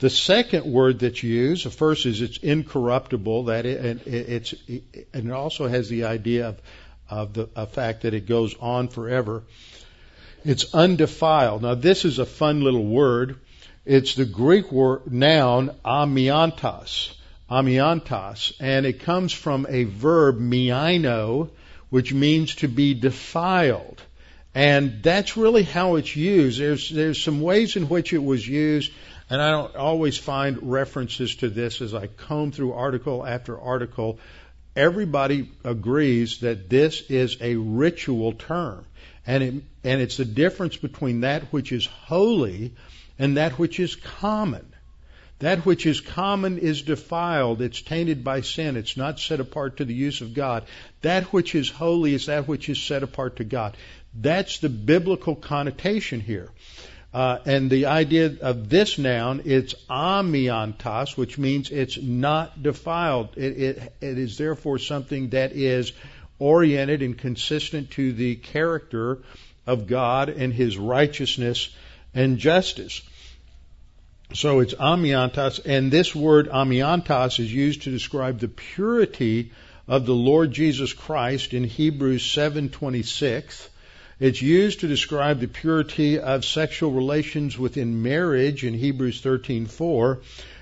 The 0.00 0.10
second 0.10 0.64
word 0.64 1.00
that's 1.00 1.22
used, 1.22 1.66
the 1.66 1.70
first 1.70 2.06
is 2.06 2.22
it's 2.22 2.38
incorruptible. 2.38 3.44
That 3.44 3.66
it, 3.66 3.84
and 3.84 4.00
it's 4.06 4.54
and 5.12 5.26
it 5.26 5.30
also 5.30 5.68
has 5.68 5.90
the 5.90 6.04
idea 6.04 6.48
of 6.48 6.60
of 7.10 7.34
the 7.34 7.66
fact 7.66 8.02
that 8.02 8.14
it 8.14 8.26
goes 8.26 8.54
on 8.60 8.88
forever. 8.88 9.42
It's 10.42 10.74
undefiled. 10.74 11.62
Now 11.62 11.74
this 11.74 12.06
is 12.06 12.18
a 12.18 12.24
fun 12.24 12.62
little 12.62 12.86
word. 12.86 13.40
It's 13.84 14.14
the 14.14 14.24
Greek 14.24 14.72
word 14.72 15.12
noun 15.12 15.76
amiantos, 15.84 17.14
amiantos, 17.50 18.54
and 18.58 18.86
it 18.86 19.00
comes 19.00 19.34
from 19.34 19.66
a 19.68 19.84
verb 19.84 20.38
miaino, 20.38 21.50
which 21.90 22.14
means 22.14 22.54
to 22.56 22.68
be 22.68 22.94
defiled. 22.94 24.00
And 24.54 25.02
that's 25.02 25.36
really 25.36 25.62
how 25.62 25.96
it's 25.96 26.16
used. 26.16 26.58
There's 26.58 26.88
there's 26.88 27.22
some 27.22 27.42
ways 27.42 27.76
in 27.76 27.90
which 27.90 28.14
it 28.14 28.24
was 28.24 28.48
used 28.48 28.92
and 29.30 29.40
I 29.40 29.52
don't 29.52 29.76
always 29.76 30.18
find 30.18 30.58
references 30.72 31.36
to 31.36 31.48
this 31.48 31.80
as 31.80 31.94
I 31.94 32.08
comb 32.08 32.50
through 32.50 32.72
article 32.72 33.24
after 33.24 33.58
article. 33.58 34.18
Everybody 34.74 35.50
agrees 35.64 36.40
that 36.40 36.68
this 36.68 37.02
is 37.08 37.36
a 37.40 37.54
ritual 37.54 38.32
term. 38.32 38.84
And, 39.24 39.42
it, 39.42 39.54
and 39.84 40.00
it's 40.00 40.16
the 40.16 40.24
difference 40.24 40.76
between 40.76 41.20
that 41.20 41.44
which 41.52 41.70
is 41.70 41.86
holy 41.86 42.74
and 43.20 43.36
that 43.36 43.52
which 43.52 43.78
is 43.78 43.94
common. 43.94 44.66
That 45.38 45.64
which 45.64 45.86
is 45.86 46.00
common 46.00 46.58
is 46.58 46.82
defiled. 46.82 47.62
It's 47.62 47.80
tainted 47.80 48.24
by 48.24 48.40
sin. 48.40 48.76
It's 48.76 48.96
not 48.96 49.20
set 49.20 49.38
apart 49.38 49.76
to 49.76 49.84
the 49.84 49.94
use 49.94 50.20
of 50.22 50.34
God. 50.34 50.64
That 51.02 51.24
which 51.32 51.54
is 51.54 51.70
holy 51.70 52.14
is 52.14 52.26
that 52.26 52.48
which 52.48 52.68
is 52.68 52.82
set 52.82 53.02
apart 53.02 53.36
to 53.36 53.44
God. 53.44 53.76
That's 54.12 54.58
the 54.58 54.68
biblical 54.68 55.36
connotation 55.36 56.20
here. 56.20 56.50
Uh, 57.12 57.38
and 57.44 57.68
the 57.68 57.86
idea 57.86 58.36
of 58.40 58.68
this 58.68 58.96
noun, 58.96 59.42
it's 59.44 59.74
amiantos, 59.88 61.16
which 61.16 61.38
means 61.38 61.70
it's 61.70 62.00
not 62.00 62.62
defiled. 62.62 63.30
It, 63.36 63.58
it, 63.58 63.92
it 64.00 64.18
is 64.18 64.38
therefore 64.38 64.78
something 64.78 65.30
that 65.30 65.52
is 65.52 65.92
oriented 66.38 67.02
and 67.02 67.18
consistent 67.18 67.90
to 67.92 68.12
the 68.12 68.36
character 68.36 69.18
of 69.66 69.88
God 69.88 70.28
and 70.28 70.52
His 70.52 70.78
righteousness 70.78 71.74
and 72.14 72.38
justice. 72.38 73.02
So 74.32 74.60
it's 74.60 74.74
amiantos, 74.74 75.60
and 75.66 75.90
this 75.90 76.14
word 76.14 76.48
amiantos 76.48 77.40
is 77.40 77.52
used 77.52 77.82
to 77.82 77.90
describe 77.90 78.38
the 78.38 78.46
purity 78.46 79.50
of 79.88 80.06
the 80.06 80.14
Lord 80.14 80.52
Jesus 80.52 80.92
Christ 80.92 81.52
in 81.52 81.64
Hebrews 81.64 82.22
7:26 82.22 83.69
it's 84.20 84.42
used 84.42 84.80
to 84.80 84.88
describe 84.88 85.40
the 85.40 85.48
purity 85.48 86.18
of 86.18 86.44
sexual 86.44 86.92
relations 86.92 87.58
within 87.58 88.02
marriage 88.02 88.64
in 88.64 88.74
Hebrews 88.74 89.22
13:4, 89.22 90.20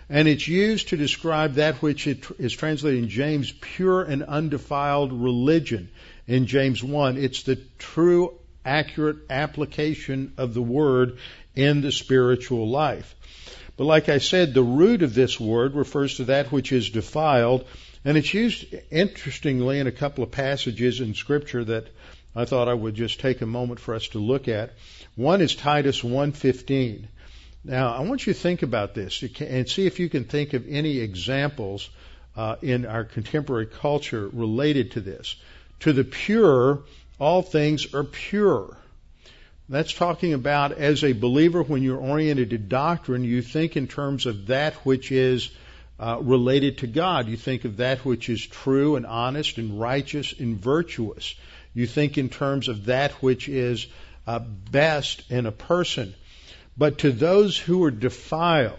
and 0.09 0.29
it's 0.29 0.47
used 0.47 0.88
to 0.88 0.97
describe 0.97 1.55
that 1.55 1.83
which 1.83 2.07
is 2.07 2.53
translated 2.53 3.03
in 3.03 3.09
James 3.11 3.53
pure 3.61 4.03
and 4.03 4.23
undefiled 4.23 5.12
religion 5.12 5.90
in 6.27 6.47
James 6.47 6.83
1. 6.83 7.18
It's 7.18 7.42
the 7.42 7.59
true 7.79 8.33
accurate 8.64 9.16
application 9.29 10.33
of 10.37 10.55
the 10.55 10.62
word 10.62 11.18
in 11.57 11.81
the 11.81 11.92
spiritual 11.92 12.68
life. 12.68 13.14
But 13.77 13.85
like 13.85 14.09
I 14.09 14.18
said, 14.18 14.55
the 14.55 14.62
root 14.62 15.03
of 15.03 15.14
this 15.14 15.38
word 15.38 15.75
refers 15.75 16.16
to 16.16 16.25
that 16.25 16.53
which 16.53 16.73
is 16.73 16.90
defiled, 16.90 17.64
and 18.05 18.16
it's 18.16 18.33
used 18.33 18.66
interestingly 18.90 19.79
in 19.79 19.87
a 19.87 19.92
couple 19.92 20.23
of 20.25 20.31
passages 20.31 21.01
in 21.01 21.14
scripture 21.14 21.64
that 21.64 21.88
I 22.38 22.44
thought 22.44 22.68
I 22.68 22.74
would 22.74 22.94
just 22.94 23.18
take 23.18 23.40
a 23.40 23.46
moment 23.46 23.81
for 23.81 23.96
us 23.96 24.07
to 24.09 24.20
look 24.20 24.46
at. 24.46 24.74
One 25.16 25.40
is 25.40 25.57
Titus 25.57 26.05
1:15. 26.05 27.09
Now, 27.64 27.92
I 27.92 28.03
want 28.03 28.24
you 28.24 28.33
to 28.33 28.38
think 28.38 28.62
about 28.62 28.94
this 28.94 29.24
and 29.40 29.68
see 29.68 29.87
if 29.87 29.98
you 29.98 30.09
can 30.09 30.22
think 30.22 30.53
of 30.53 30.64
any 30.68 30.98
examples 30.98 31.90
uh, 32.37 32.55
in 32.62 32.87
our 32.87 33.03
contemporary 33.03 33.66
culture 33.66 34.29
related 34.33 34.92
to 34.92 35.01
this. 35.01 35.35
To 35.81 35.92
the 35.92 36.05
pure, 36.05 36.85
all 37.18 37.42
things 37.42 37.92
are 37.92 38.05
pure. 38.05 38.77
That's 39.68 39.92
talking 39.92 40.33
about 40.33 40.70
as 40.70 41.03
a 41.03 41.14
believer, 41.14 41.64
when 41.64 41.83
you're 41.83 41.98
oriented 41.98 42.51
to 42.51 42.59
doctrine, 42.59 43.24
you 43.24 43.42
think 43.42 43.77
in 43.77 43.88
terms 43.88 44.27
of 44.27 44.46
that 44.46 44.74
which 44.87 45.11
is 45.11 45.51
uh, 45.98 46.18
related 46.22 46.79
to 46.79 46.87
God. 46.87 47.27
You 47.27 47.37
think 47.37 47.64
of 47.64 47.79
that 47.79 48.05
which 48.05 48.29
is 48.29 48.46
true 48.46 48.94
and 48.94 49.05
honest 49.05 49.59
and 49.59 49.81
righteous 49.81 50.33
and 50.38 50.57
virtuous. 50.57 51.35
You 51.75 51.87
think 51.87 52.19
in 52.19 52.29
terms 52.29 52.69
of 52.69 52.87
that 52.87 53.13
which 53.23 53.49
is 53.49 53.87
uh, 54.27 54.39
best 54.39 55.31
in 55.31 55.47
a 55.47 55.53
person. 55.53 56.15
But 56.77 56.99
to 56.99 57.11
those 57.11 57.59
who 57.59 57.85
are 57.85 57.91
defiled, 57.91 58.79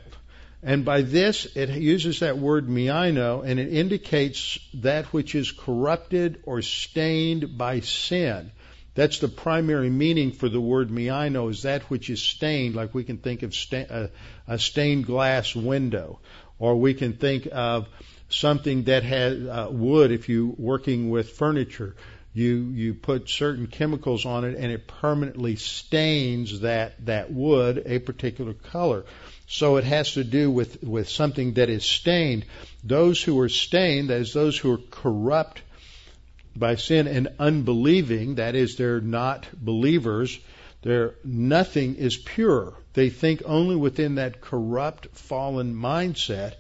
and 0.61 0.85
by 0.85 1.01
this 1.01 1.45
it 1.55 1.69
uses 1.69 2.19
that 2.19 2.37
word 2.37 2.67
miaino, 2.67 3.45
and 3.45 3.59
it 3.59 3.73
indicates 3.73 4.59
that 4.75 5.05
which 5.07 5.35
is 5.35 5.51
corrupted 5.51 6.41
or 6.45 6.61
stained 6.61 7.57
by 7.57 7.79
sin. 7.79 8.51
That's 8.95 9.19
the 9.19 9.27
primary 9.27 9.89
meaning 9.89 10.31
for 10.31 10.49
the 10.49 10.59
word 10.59 10.89
miaino 10.89 11.49
is 11.49 11.63
that 11.63 11.83
which 11.83 12.09
is 12.09 12.21
stained, 12.21 12.75
like 12.75 12.93
we 12.93 13.03
can 13.03 13.17
think 13.17 13.43
of 13.43 13.55
a, 13.71 14.09
a 14.47 14.59
stained 14.59 15.05
glass 15.05 15.55
window, 15.55 16.19
or 16.57 16.75
we 16.75 16.93
can 16.93 17.13
think 17.13 17.47
of 17.51 17.87
something 18.27 18.83
that 18.83 19.03
has 19.03 19.47
uh, 19.47 19.67
wood. 19.71 20.11
If 20.11 20.27
you're 20.27 20.53
working 20.57 21.09
with 21.09 21.31
furniture, 21.31 21.95
you 22.33 22.55
you 22.55 22.93
put 22.93 23.29
certain 23.29 23.67
chemicals 23.67 24.25
on 24.25 24.45
it, 24.45 24.55
and 24.55 24.71
it 24.71 24.87
permanently 24.87 25.55
stains 25.55 26.61
that 26.61 27.05
that 27.05 27.31
wood 27.31 27.83
a 27.85 27.99
particular 27.99 28.53
color. 28.53 29.05
So 29.47 29.77
it 29.77 29.83
has 29.83 30.13
to 30.13 30.23
do 30.23 30.51
with 30.51 30.83
with 30.83 31.09
something 31.09 31.53
that 31.53 31.69
is 31.69 31.83
stained. 31.83 32.45
Those 32.83 33.21
who 33.21 33.39
are 33.39 33.49
stained, 33.49 34.11
is, 34.11 34.33
those 34.33 34.57
who 34.57 34.73
are 34.73 34.81
corrupt 34.91 35.61
by 36.55 36.75
sin 36.75 37.07
and 37.07 37.29
unbelieving, 37.39 38.35
that 38.35 38.55
is, 38.55 38.75
they're 38.75 39.01
not 39.01 39.47
believers, 39.53 40.37
they're, 40.81 41.15
nothing 41.23 41.95
is 41.95 42.17
pure. 42.17 42.73
They 42.93 43.09
think 43.09 43.41
only 43.45 43.75
within 43.75 44.15
that 44.15 44.41
corrupt, 44.41 45.07
fallen 45.13 45.75
mindset. 45.75 46.55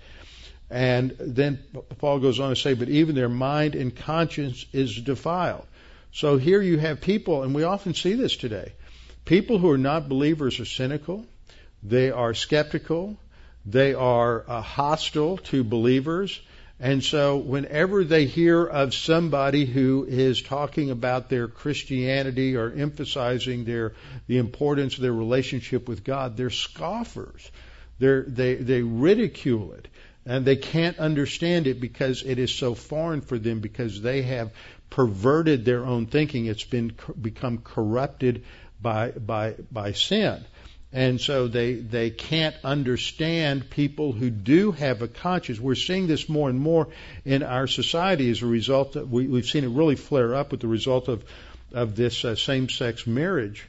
And 0.69 1.15
then 1.19 1.59
Paul 1.97 2.19
goes 2.19 2.39
on 2.39 2.49
to 2.49 2.55
say, 2.55 2.73
but 2.73 2.89
even 2.89 3.15
their 3.15 3.29
mind 3.29 3.75
and 3.75 3.95
conscience 3.95 4.65
is 4.71 4.95
defiled. 4.95 5.65
So 6.11 6.37
here 6.37 6.61
you 6.61 6.77
have 6.77 7.01
people, 7.01 7.43
and 7.43 7.55
we 7.55 7.63
often 7.63 7.93
see 7.93 8.13
this 8.13 8.35
today. 8.35 8.73
People 9.25 9.57
who 9.57 9.69
are 9.71 9.77
not 9.77 10.09
believers 10.09 10.59
are 10.59 10.65
cynical. 10.65 11.25
They 11.83 12.11
are 12.11 12.33
skeptical. 12.33 13.17
They 13.65 13.93
are 13.93 14.43
uh, 14.47 14.61
hostile 14.61 15.37
to 15.37 15.63
believers. 15.63 16.39
And 16.79 17.03
so 17.03 17.37
whenever 17.37 18.03
they 18.03 18.25
hear 18.25 18.63
of 18.63 18.93
somebody 18.93 19.65
who 19.65 20.05
is 20.07 20.41
talking 20.41 20.91
about 20.91 21.29
their 21.29 21.47
Christianity 21.47 22.55
or 22.55 22.71
emphasizing 22.71 23.65
their 23.65 23.93
the 24.27 24.37
importance 24.37 24.95
of 24.95 25.01
their 25.01 25.13
relationship 25.13 25.89
with 25.89 26.03
God, 26.03 26.37
they're 26.37 26.49
scoffers. 26.49 27.51
They're, 27.99 28.23
they 28.23 28.55
they 28.55 28.81
ridicule 28.81 29.73
it 29.73 29.89
and 30.25 30.45
they 30.45 30.55
can't 30.55 30.99
understand 30.99 31.67
it 31.67 31.79
because 31.79 32.23
it 32.23 32.39
is 32.39 32.51
so 32.51 32.75
foreign 32.75 33.21
for 33.21 33.39
them 33.39 33.59
because 33.59 34.01
they 34.01 34.21
have 34.23 34.51
perverted 34.89 35.65
their 35.65 35.85
own 35.85 36.05
thinking. 36.05 36.45
It's 36.45 36.63
been 36.63 36.93
become 37.19 37.59
corrupted 37.59 38.43
by 38.81 39.11
by 39.11 39.55
by 39.71 39.93
sin. 39.93 40.43
And 40.91 41.21
so 41.21 41.47
they, 41.47 41.75
they 41.75 42.09
can't 42.09 42.55
understand 42.63 43.69
people 43.69 44.11
who 44.11 44.31
do 44.31 44.71
have 44.71 45.03
a 45.03 45.07
conscience. 45.07 45.59
We're 45.59 45.75
seeing 45.75 46.07
this 46.07 46.27
more 46.27 46.49
and 46.49 46.59
more 46.59 46.87
in 47.25 47.43
our 47.43 47.67
society 47.67 48.31
as 48.31 48.41
a 48.41 48.47
result 48.47 48.95
of, 48.95 49.11
we, 49.11 49.27
we've 49.27 49.45
seen 49.45 49.63
it 49.63 49.69
really 49.69 49.95
flare 49.95 50.33
up 50.33 50.49
with 50.49 50.61
the 50.61 50.67
result 50.67 51.07
of, 51.07 51.23
of 51.71 51.95
this 51.95 52.25
uh, 52.25 52.35
same-sex 52.35 53.05
marriage 53.05 53.67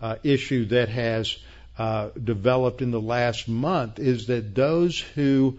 uh, 0.00 0.16
issue 0.22 0.64
that 0.66 0.88
has 0.88 1.36
uh, 1.76 2.08
developed 2.22 2.80
in 2.80 2.90
the 2.90 3.00
last 3.00 3.48
month 3.48 3.98
is 3.98 4.28
that 4.28 4.54
those 4.54 4.98
who 4.98 5.58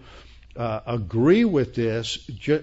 uh, 0.56 0.80
agree 0.86 1.44
with 1.44 1.74
this 1.74 2.18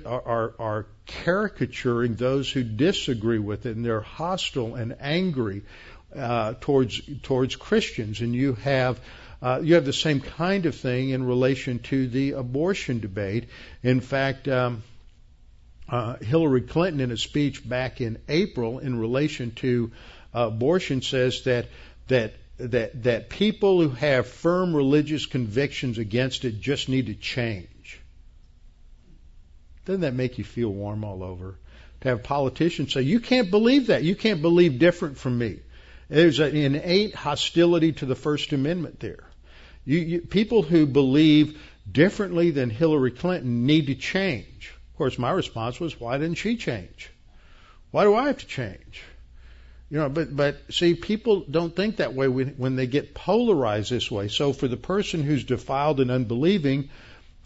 are, 0.05 0.53
are 0.59 0.85
caricaturing 1.05 2.15
those 2.15 2.49
who 2.49 2.63
disagree 2.63 3.39
with 3.39 3.65
it, 3.65 3.75
and 3.75 3.85
they're 3.85 4.01
hostile 4.01 4.75
and 4.75 4.95
angry 4.99 5.63
uh, 6.15 6.53
towards 6.61 7.01
towards 7.23 7.55
Christians, 7.55 8.21
and 8.21 8.33
you 8.33 8.53
have 8.53 8.99
uh, 9.41 9.59
you 9.63 9.75
have 9.75 9.85
the 9.85 9.93
same 9.93 10.21
kind 10.21 10.65
of 10.65 10.75
thing 10.75 11.09
in 11.09 11.23
relation 11.23 11.79
to 11.79 12.07
the 12.07 12.31
abortion 12.31 12.99
debate. 12.99 13.49
In 13.83 13.99
fact, 13.99 14.47
um, 14.47 14.83
uh, 15.89 16.15
Hillary 16.17 16.61
Clinton, 16.61 17.01
in 17.01 17.11
a 17.11 17.17
speech 17.17 17.67
back 17.67 17.99
in 17.99 18.19
April 18.29 18.79
in 18.79 18.99
relation 18.99 19.51
to 19.55 19.91
abortion, 20.33 21.01
says 21.01 21.43
that 21.43 21.67
that 22.07 22.33
that 22.57 23.03
that 23.03 23.29
people 23.29 23.81
who 23.81 23.89
have 23.89 24.27
firm 24.27 24.75
religious 24.75 25.25
convictions 25.25 25.97
against 25.97 26.45
it 26.45 26.61
just 26.61 26.87
need 26.87 27.07
to 27.07 27.15
change. 27.15 27.67
Doesn't 29.85 30.01
that 30.01 30.13
make 30.13 30.37
you 30.37 30.43
feel 30.43 30.69
warm 30.69 31.03
all 31.03 31.23
over? 31.23 31.55
To 32.01 32.09
have 32.09 32.23
politicians 32.23 32.93
say, 32.93 33.01
"You 33.01 33.19
can't 33.19 33.51
believe 33.51 33.87
that. 33.87 34.03
You 34.03 34.15
can't 34.15 34.41
believe 34.41 34.79
different 34.79 35.17
from 35.17 35.37
me." 35.37 35.59
There's 36.09 36.39
an 36.39 36.55
innate 36.55 37.15
hostility 37.15 37.93
to 37.93 38.05
the 38.05 38.15
First 38.15 38.51
Amendment 38.51 38.99
there. 38.99 39.23
You, 39.85 39.99
you, 39.99 40.21
people 40.21 40.61
who 40.61 40.85
believe 40.85 41.57
differently 41.89 42.51
than 42.51 42.69
Hillary 42.69 43.11
Clinton 43.11 43.65
need 43.65 43.87
to 43.87 43.95
change. 43.95 44.73
Of 44.91 44.97
course, 44.97 45.17
my 45.17 45.31
response 45.31 45.79
was, 45.79 45.99
why 45.99 46.17
didn't 46.17 46.37
she 46.37 46.57
change? 46.57 47.09
Why 47.91 48.03
do 48.03 48.13
I 48.13 48.27
have 48.27 48.39
to 48.39 48.45
change? 48.45 49.03
You 49.89 49.99
know, 49.99 50.09
but 50.09 50.35
but 50.35 50.57
see, 50.69 50.95
people 50.95 51.45
don't 51.49 51.75
think 51.75 51.97
that 51.97 52.13
way 52.13 52.27
when, 52.27 52.49
when 52.57 52.75
they 52.75 52.87
get 52.87 53.13
polarized 53.13 53.91
this 53.91 54.09
way. 54.09 54.27
So 54.27 54.53
for 54.53 54.67
the 54.67 54.77
person 54.77 55.23
who's 55.23 55.43
defiled 55.43 55.99
and 55.99 56.11
unbelieving, 56.11 56.89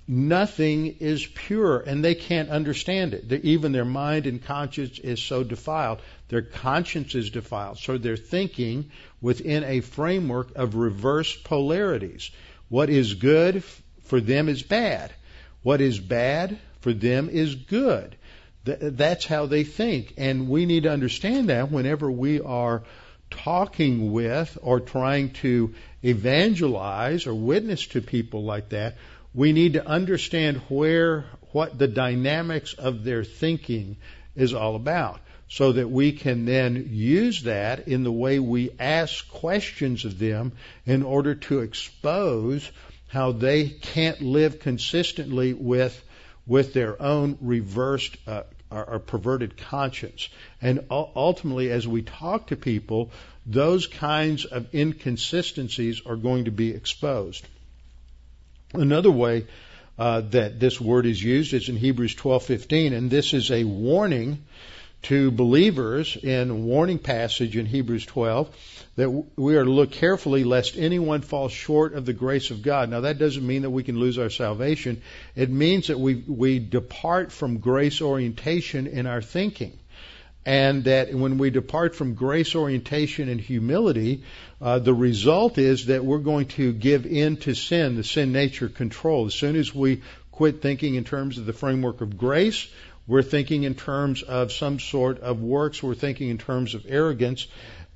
nothing 0.07 0.97
is 0.99 1.25
pure 1.25 1.79
and 1.79 2.03
they 2.03 2.15
can't 2.15 2.49
understand 2.49 3.13
it. 3.13 3.27
They're, 3.27 3.39
even 3.39 3.71
their 3.71 3.85
mind 3.85 4.27
and 4.27 4.43
conscience 4.43 4.99
is 4.99 5.21
so 5.21 5.43
defiled. 5.43 5.99
Their 6.27 6.43
conscience 6.43 7.15
is 7.15 7.29
defiled. 7.29 7.79
So 7.79 7.97
they're 7.97 8.17
thinking 8.17 8.91
within 9.21 9.63
a 9.63 9.81
framework 9.81 10.55
of 10.55 10.75
reverse 10.75 11.35
polarities. 11.35 12.29
What 12.69 12.89
is 12.89 13.15
good 13.15 13.63
for 14.03 14.21
them 14.21 14.49
is 14.49 14.61
bad. 14.61 15.11
What 15.63 15.81
is 15.81 15.99
bad 15.99 16.59
for 16.81 16.93
them 16.93 17.29
is 17.29 17.55
good. 17.55 18.15
That's 18.63 19.25
how 19.25 19.45
they 19.45 19.63
think. 19.63 20.13
And 20.17 20.49
we 20.49 20.65
need 20.65 20.83
to 20.83 20.91
understand 20.91 21.49
that 21.49 21.71
whenever 21.71 22.09
we 22.09 22.41
are 22.41 22.83
talking 23.29 24.11
with 24.11 24.57
or 24.61 24.79
trying 24.79 25.31
to 25.31 25.73
evangelize 26.03 27.27
or 27.27 27.33
witness 27.33 27.87
to 27.87 28.01
people 28.01 28.43
like 28.43 28.69
that, 28.69 28.97
we 29.35 29.51
need 29.51 29.73
to 29.73 29.85
understand 29.85 30.57
where 30.69 31.25
what 31.51 31.77
the 31.77 31.87
dynamics 31.87 32.73
of 32.73 33.03
their 33.03 33.23
thinking 33.23 33.97
is 34.35 34.53
all 34.53 34.75
about 34.75 35.19
so 35.49 35.73
that 35.73 35.89
we 35.89 36.11
can 36.11 36.45
then 36.45 36.87
use 36.91 37.43
that 37.43 37.87
in 37.87 38.03
the 38.03 38.11
way 38.11 38.39
we 38.39 38.71
ask 38.79 39.29
questions 39.29 40.05
of 40.05 40.17
them 40.17 40.53
in 40.85 41.03
order 41.03 41.35
to 41.35 41.59
expose 41.59 42.71
how 43.09 43.31
they 43.31 43.69
can't 43.69 44.21
live 44.21 44.59
consistently 44.59 45.53
with 45.53 46.01
with 46.47 46.73
their 46.73 47.01
own 47.01 47.37
reversed 47.41 48.17
uh, 48.27 48.43
or, 48.69 48.85
or 48.91 48.99
perverted 48.99 49.57
conscience. 49.57 50.29
And 50.61 50.85
ultimately, 50.91 51.71
as 51.71 51.87
we 51.87 52.03
talk 52.03 52.47
to 52.47 52.55
people, 52.55 53.11
those 53.47 53.87
kinds 53.87 54.45
of 54.45 54.73
inconsistencies 54.73 56.01
are 56.05 56.15
going 56.15 56.45
to 56.45 56.51
be 56.51 56.69
exposed. 56.69 57.47
Another 58.81 59.11
way 59.11 59.45
uh, 59.97 60.21
that 60.21 60.59
this 60.59 60.79
word 60.79 61.05
is 61.05 61.21
used 61.21 61.53
is 61.53 61.69
in 61.69 61.77
Hebrews 61.77 62.15
12:15, 62.15 62.93
and 62.93 63.09
this 63.09 63.33
is 63.33 63.51
a 63.51 63.63
warning 63.63 64.43
to 65.03 65.29
believers 65.29 66.17
in 66.17 66.49
a 66.49 66.55
warning 66.55 66.97
passage 66.97 67.55
in 67.55 67.67
Hebrews 67.67 68.07
12 68.07 68.49
that 68.95 69.09
we 69.35 69.55
are 69.55 69.63
to 69.63 69.69
look 69.69 69.91
carefully 69.91 70.43
lest 70.43 70.77
anyone 70.77 71.21
fall 71.21 71.47
short 71.47 71.93
of 71.93 72.05
the 72.05 72.13
grace 72.13 72.49
of 72.49 72.63
God. 72.63 72.89
Now 72.89 73.01
that 73.01 73.19
doesn't 73.19 73.45
mean 73.45 73.61
that 73.61 73.69
we 73.69 73.83
can 73.83 73.99
lose 73.99 74.17
our 74.17 74.29
salvation. 74.31 75.01
It 75.35 75.49
means 75.49 75.87
that 75.87 75.99
we 75.99 76.15
we 76.15 76.59
depart 76.59 77.31
from 77.31 77.59
grace 77.59 78.01
orientation 78.01 78.87
in 78.87 79.05
our 79.05 79.21
thinking 79.21 79.77
and 80.45 80.83
that 80.83 81.13
when 81.13 81.37
we 81.37 81.49
depart 81.49 81.95
from 81.95 82.13
grace 82.13 82.55
orientation 82.55 83.29
and 83.29 83.41
humility, 83.41 84.23
uh, 84.61 84.77
the 84.77 84.93
result 84.93 85.57
is 85.57 85.87
that 85.87 86.05
we're 86.05 86.19
going 86.19 86.45
to 86.45 86.71
give 86.71 87.05
in 87.05 87.37
to 87.37 87.55
sin, 87.55 87.95
the 87.95 88.03
sin 88.03 88.31
nature 88.31 88.69
control. 88.69 89.25
As 89.25 89.33
soon 89.33 89.55
as 89.55 89.73
we 89.73 90.01
quit 90.31 90.61
thinking 90.61 90.95
in 90.95 91.03
terms 91.03 91.37
of 91.37 91.45
the 91.45 91.53
framework 91.53 92.01
of 92.01 92.17
grace, 92.17 92.67
we're 93.07 93.23
thinking 93.23 93.63
in 93.63 93.75
terms 93.75 94.21
of 94.21 94.51
some 94.51 94.79
sort 94.79 95.19
of 95.19 95.41
works, 95.41 95.81
we're 95.81 95.95
thinking 95.95 96.29
in 96.29 96.37
terms 96.37 96.75
of 96.75 96.85
arrogance. 96.87 97.47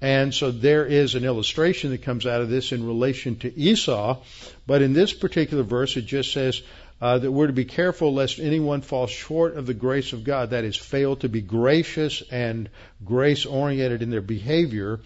And 0.01 0.33
so 0.33 0.49
there 0.49 0.85
is 0.85 1.15
an 1.15 1.25
illustration 1.25 1.91
that 1.91 2.03
comes 2.03 2.25
out 2.25 2.41
of 2.41 2.49
this 2.49 2.71
in 2.71 2.87
relation 2.87 3.35
to 3.39 3.59
Esau. 3.59 4.21
But 4.65 4.81
in 4.81 4.93
this 4.93 5.11
particular 5.11 5.63
verse, 5.63 5.97
it 5.97 6.05
just 6.05 6.31
says, 6.31 6.61
uh, 7.01 7.17
that 7.17 7.31
we're 7.31 7.47
to 7.47 7.53
be 7.53 7.65
careful 7.65 8.13
lest 8.13 8.39
anyone 8.39 8.81
fall 8.81 9.07
short 9.07 9.55
of 9.55 9.65
the 9.65 9.73
grace 9.73 10.13
of 10.13 10.23
God, 10.23 10.49
that 10.49 10.65
is, 10.65 10.75
fail 10.75 11.15
to 11.17 11.29
be 11.29 11.41
gracious 11.41 12.21
and 12.31 12.69
grace 13.03 13.45
oriented 13.45 14.01
in 14.01 14.09
their 14.09 14.21
behavior. 14.21 14.99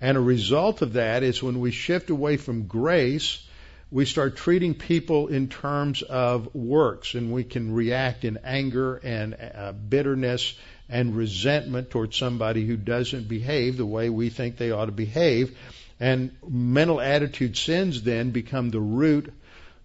And 0.00 0.16
a 0.16 0.20
result 0.20 0.82
of 0.82 0.94
that 0.94 1.22
is 1.22 1.42
when 1.42 1.60
we 1.60 1.70
shift 1.70 2.10
away 2.10 2.36
from 2.36 2.66
grace, 2.66 3.42
we 3.90 4.04
start 4.04 4.36
treating 4.36 4.74
people 4.74 5.28
in 5.28 5.48
terms 5.48 6.02
of 6.02 6.52
works, 6.54 7.14
and 7.14 7.32
we 7.32 7.44
can 7.44 7.72
react 7.72 8.24
in 8.24 8.38
anger 8.44 8.96
and 8.96 9.34
uh, 9.34 9.72
bitterness 9.72 10.54
and 10.88 11.16
resentment 11.16 11.90
towards 11.90 12.16
somebody 12.16 12.66
who 12.66 12.76
doesn't 12.76 13.28
behave 13.28 13.76
the 13.76 13.86
way 13.86 14.10
we 14.10 14.28
think 14.28 14.56
they 14.56 14.72
ought 14.72 14.86
to 14.86 14.92
behave. 14.92 15.56
And 15.98 16.36
mental 16.46 17.00
attitude 17.00 17.56
sins 17.56 18.02
then 18.02 18.30
become 18.30 18.70
the 18.70 18.80
root 18.80 19.32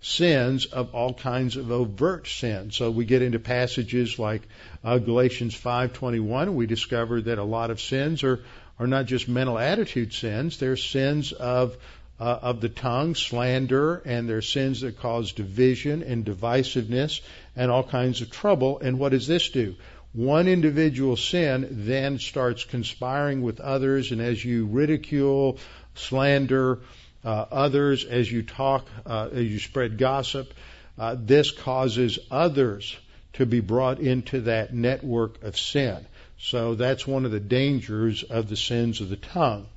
sins 0.01 0.65
of 0.65 0.95
all 0.95 1.13
kinds 1.13 1.55
of 1.55 1.71
overt 1.71 2.27
sins. 2.27 2.75
So 2.75 2.89
we 2.89 3.05
get 3.05 3.21
into 3.21 3.39
passages 3.39 4.17
like 4.17 4.41
uh, 4.83 4.97
Galatians 4.97 5.55
5:21. 5.55 6.55
We 6.55 6.65
discover 6.65 7.21
that 7.21 7.37
a 7.37 7.43
lot 7.43 7.69
of 7.71 7.79
sins 7.79 8.23
are 8.23 8.39
are 8.79 8.87
not 8.87 9.05
just 9.05 9.29
mental 9.29 9.59
attitude 9.59 10.11
sins, 10.11 10.57
they're 10.57 10.75
sins 10.75 11.31
of 11.31 11.77
uh, 12.19 12.39
of 12.41 12.61
the 12.61 12.69
tongue, 12.69 13.15
slander, 13.15 14.01
and 14.05 14.27
they're 14.27 14.41
sins 14.41 14.81
that 14.81 14.99
cause 14.99 15.31
division 15.31 16.03
and 16.03 16.25
divisiveness 16.25 17.21
and 17.55 17.71
all 17.71 17.83
kinds 17.83 18.21
of 18.21 18.29
trouble. 18.29 18.79
And 18.79 18.99
what 18.99 19.09
does 19.09 19.27
this 19.27 19.49
do? 19.49 19.75
One 20.13 20.47
individual 20.47 21.15
sin 21.15 21.67
then 21.71 22.19
starts 22.19 22.63
conspiring 22.63 23.41
with 23.41 23.59
others, 23.59 24.11
and 24.11 24.19
as 24.19 24.43
you 24.43 24.65
ridicule, 24.65 25.57
slander 25.95 26.79
uh, 27.23 27.45
others, 27.51 28.05
as 28.05 28.31
you 28.31 28.43
talk, 28.43 28.87
uh, 29.05 29.29
as 29.31 29.45
you 29.45 29.59
spread 29.59 29.97
gossip, 29.97 30.53
uh, 30.97 31.15
this 31.17 31.51
causes 31.51 32.19
others 32.29 32.97
to 33.33 33.45
be 33.45 33.59
brought 33.59 33.99
into 33.99 34.41
that 34.41 34.73
network 34.73 35.43
of 35.43 35.57
sin. 35.57 36.05
So 36.37 36.75
that's 36.75 37.05
one 37.05 37.25
of 37.25 37.31
the 37.31 37.39
dangers 37.39 38.23
of 38.23 38.49
the 38.49 38.57
sins 38.57 39.01
of 39.01 39.09
the 39.09 39.15
tongue. 39.15 39.67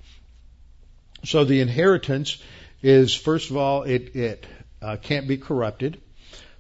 So 1.25 1.45
the 1.45 1.61
inheritance 1.61 2.39
is, 2.83 3.15
first 3.15 3.51
of 3.51 3.57
all, 3.57 3.83
it, 3.83 4.17
it 4.17 4.47
uh, 4.83 4.97
can't 4.97 5.29
be 5.29 5.37
corrupted. 5.37 6.01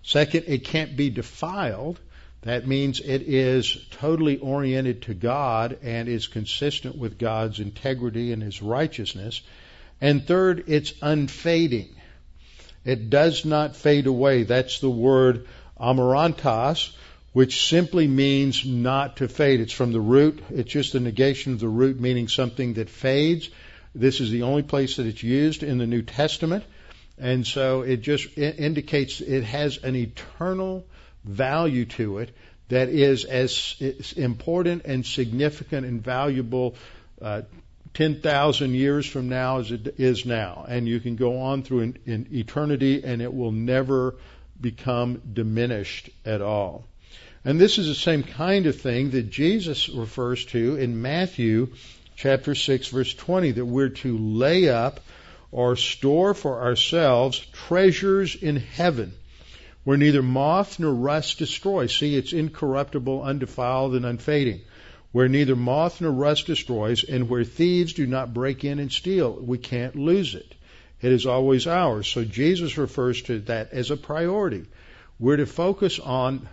Second, 0.02 0.44
it 0.46 0.64
can't 0.64 0.96
be 0.96 1.10
defiled. 1.10 1.98
That 2.42 2.66
means 2.66 3.00
it 3.00 3.22
is 3.22 3.76
totally 3.92 4.36
oriented 4.36 5.02
to 5.02 5.14
God 5.14 5.78
and 5.82 6.08
is 6.08 6.26
consistent 6.26 6.96
with 6.96 7.18
God's 7.18 7.58
integrity 7.58 8.32
and 8.32 8.42
His 8.42 8.60
righteousness. 8.60 9.40
And 10.00 10.26
third, 10.26 10.64
it's 10.66 10.92
unfading. 11.00 11.94
It 12.84 13.08
does 13.10 13.44
not 13.44 13.76
fade 13.76 14.06
away. 14.06 14.42
That's 14.42 14.80
the 14.80 14.90
word 14.90 15.46
amarantos, 15.80 16.94
which 17.32 17.66
simply 17.66 18.06
means 18.06 18.64
not 18.64 19.16
to 19.16 19.28
fade. 19.28 19.60
It's 19.60 19.72
from 19.72 19.92
the 19.92 20.00
root. 20.00 20.42
It's 20.50 20.70
just 20.70 20.94
a 20.94 21.00
negation 21.00 21.54
of 21.54 21.60
the 21.60 21.68
root, 21.68 21.98
meaning 21.98 22.28
something 22.28 22.74
that 22.74 22.90
fades. 22.90 23.48
This 23.94 24.20
is 24.20 24.30
the 24.30 24.42
only 24.42 24.62
place 24.62 24.96
that 24.96 25.06
it's 25.06 25.22
used 25.22 25.62
in 25.62 25.78
the 25.78 25.86
New 25.86 26.02
Testament. 26.02 26.64
And 27.18 27.46
so 27.46 27.82
it 27.82 27.98
just 27.98 28.36
indicates 28.36 29.20
it 29.20 29.44
has 29.44 29.78
an 29.78 29.94
eternal 29.94 30.84
value 31.24 31.84
to 31.86 32.18
it 32.18 32.36
that 32.68 32.88
is 32.88 33.24
as 33.24 33.76
important 34.16 34.84
and 34.84 35.06
significant 35.06 35.86
and 35.86 36.02
valuable 36.02 36.74
uh, 37.22 37.42
10,000 37.94 38.74
years 38.74 39.06
from 39.06 39.28
now 39.28 39.58
as 39.58 39.70
it 39.70 39.94
is 39.98 40.26
now. 40.26 40.66
And 40.68 40.86
you 40.88 41.00
can 41.00 41.16
go 41.16 41.40
on 41.40 41.62
through 41.62 41.94
in, 42.04 42.26
eternity 42.32 43.02
and 43.04 43.22
it 43.22 43.32
will 43.32 43.52
never 43.52 44.16
become 44.60 45.22
diminished 45.32 46.10
at 46.24 46.42
all. 46.42 46.84
And 47.44 47.60
this 47.60 47.78
is 47.78 47.86
the 47.86 47.94
same 47.94 48.22
kind 48.22 48.66
of 48.66 48.80
thing 48.80 49.10
that 49.10 49.30
Jesus 49.30 49.88
refers 49.88 50.44
to 50.46 50.76
in 50.76 51.00
Matthew 51.00 51.68
chapter 52.16 52.54
6 52.54 52.88
verse 52.88 53.14
20 53.14 53.52
that 53.52 53.64
we're 53.64 53.90
to 53.90 54.18
lay 54.18 54.68
up 54.68 55.00
or 55.52 55.76
store 55.76 56.34
for 56.34 56.62
ourselves 56.62 57.38
treasures 57.52 58.34
in 58.34 58.56
heaven 58.56 59.12
where 59.84 59.98
neither 59.98 60.22
moth 60.22 60.80
nor 60.80 60.92
rust 60.92 61.38
destroy. 61.38 61.86
See, 61.86 62.16
it's 62.16 62.32
incorruptible, 62.32 63.22
undefiled, 63.22 63.94
and 63.94 64.06
unfading. 64.06 64.62
Where 65.14 65.28
neither 65.28 65.54
moth 65.54 66.00
nor 66.00 66.10
rust 66.10 66.46
destroys, 66.46 67.04
and 67.04 67.28
where 67.28 67.44
thieves 67.44 67.92
do 67.92 68.04
not 68.04 68.34
break 68.34 68.64
in 68.64 68.80
and 68.80 68.90
steal. 68.90 69.30
We 69.30 69.58
can't 69.58 69.94
lose 69.94 70.34
it. 70.34 70.56
It 71.00 71.12
is 71.12 71.24
always 71.24 71.68
ours. 71.68 72.08
So 72.08 72.24
Jesus 72.24 72.76
refers 72.76 73.22
to 73.22 73.38
that 73.42 73.72
as 73.72 73.92
a 73.92 73.96
priority. 73.96 74.64
We're 75.20 75.36
to 75.36 75.46
focus 75.46 76.00
on 76.00 76.48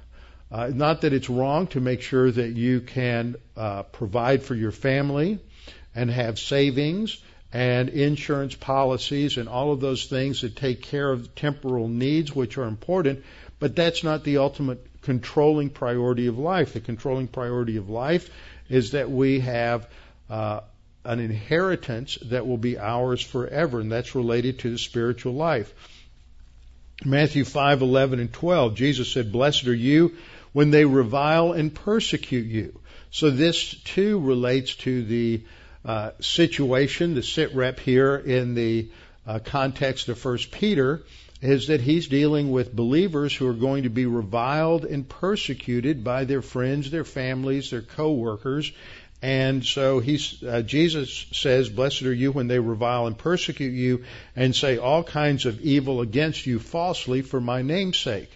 uh, 0.52 0.68
not 0.72 1.02
that 1.02 1.12
it's 1.12 1.28
wrong 1.28 1.66
to 1.68 1.82
make 1.82 2.04
sure 2.04 2.30
that 2.30 2.56
you 2.56 2.82
can 2.82 3.36
uh, 3.58 3.82
provide 3.82 4.44
for 4.44 4.54
your 4.54 4.72
family 4.72 5.40
and 5.96 6.12
have 6.12 6.38
savings 6.38 7.18
and 7.52 7.90
insurance 7.90 8.54
policies 8.54 9.38
and 9.38 9.50
all 9.50 9.72
of 9.72 9.80
those 9.80 10.06
things 10.06 10.42
that 10.42 10.56
take 10.56 10.84
care 10.84 11.12
of 11.12 11.34
temporal 11.34 11.88
needs, 11.88 12.36
which 12.36 12.60
are 12.60 12.68
important, 12.68 13.24
but 13.58 13.76
that's 13.76 14.04
not 14.04 14.24
the 14.24 14.38
ultimate 14.38 14.86
controlling 15.02 15.70
priority 15.70 16.28
of 16.28 16.38
life. 16.38 16.74
The 16.74 16.80
controlling 16.80 17.28
priority 17.28 17.78
of 17.78 17.90
life 17.90 18.30
is 18.70 18.92
that 18.92 19.10
we 19.10 19.40
have 19.42 19.88
uh, 20.30 20.62
an 21.04 21.20
inheritance 21.20 22.18
that 22.26 22.46
will 22.46 22.58
be 22.58 22.78
ours 22.78 23.22
forever, 23.22 23.80
and 23.80 23.92
that's 23.92 24.16
related 24.16 24.60
to 24.60 24.72
the 24.72 24.78
spiritual 24.78 25.34
life. 25.34 25.74
Matthew 27.04 27.44
5:11 27.44 28.20
and 28.20 28.32
12, 28.32 28.76
Jesus 28.76 29.12
said, 29.12 29.32
"Blessed 29.32 29.68
are 29.68 29.74
you 29.74 30.16
when 30.54 30.70
they 30.70 30.86
revile 30.86 31.54
and 31.54 31.74
persecute 31.74 32.46
you." 32.46 32.80
So 33.10 33.30
this 33.30 33.74
too 33.74 34.20
relates 34.20 34.76
to 34.76 35.04
the 35.04 35.42
uh, 35.84 36.12
situation, 36.20 37.16
the 37.16 37.24
sit 37.24 37.56
rep 37.56 37.80
here 37.80 38.16
in 38.16 38.54
the 38.54 38.90
uh, 39.26 39.40
context 39.40 40.10
of 40.10 40.20
First 40.20 40.52
Peter, 40.52 41.02
is 41.42 41.68
that 41.68 41.82
he's 41.82 42.08
dealing 42.08 42.52
with 42.52 42.76
believers 42.76 43.36
who 43.36 43.48
are 43.48 43.54
going 43.54 43.84
to 43.84 43.90
be 43.90 44.06
reviled 44.06 44.86
and 44.86 45.08
persecuted 45.10 46.04
by 46.04 46.26
their 46.26 46.42
friends, 46.42 46.92
their 46.92 47.04
families, 47.04 47.72
their 47.72 47.82
co-workers. 47.82 48.72
And 49.24 49.64
so 49.66 50.00
he's, 50.00 50.42
uh, 50.44 50.62
Jesus 50.62 51.28
says, 51.32 51.70
blessed 51.70 52.04
are 52.04 52.14
you 52.14 52.32
when 52.32 52.48
they 52.48 52.60
revile 52.60 53.08
and 53.08 53.18
persecute 53.18 53.74
you 53.74 54.04
and 54.36 54.56
say 54.56 54.78
all 54.78 55.04
kinds 55.04 55.46
of 55.46 55.62
evil 55.62 56.02
against 56.02 56.46
you 56.46 56.60
falsely 56.60 57.22
for 57.22 57.42
my 57.42 57.62
name's 57.62 57.98
sake. 57.98 58.32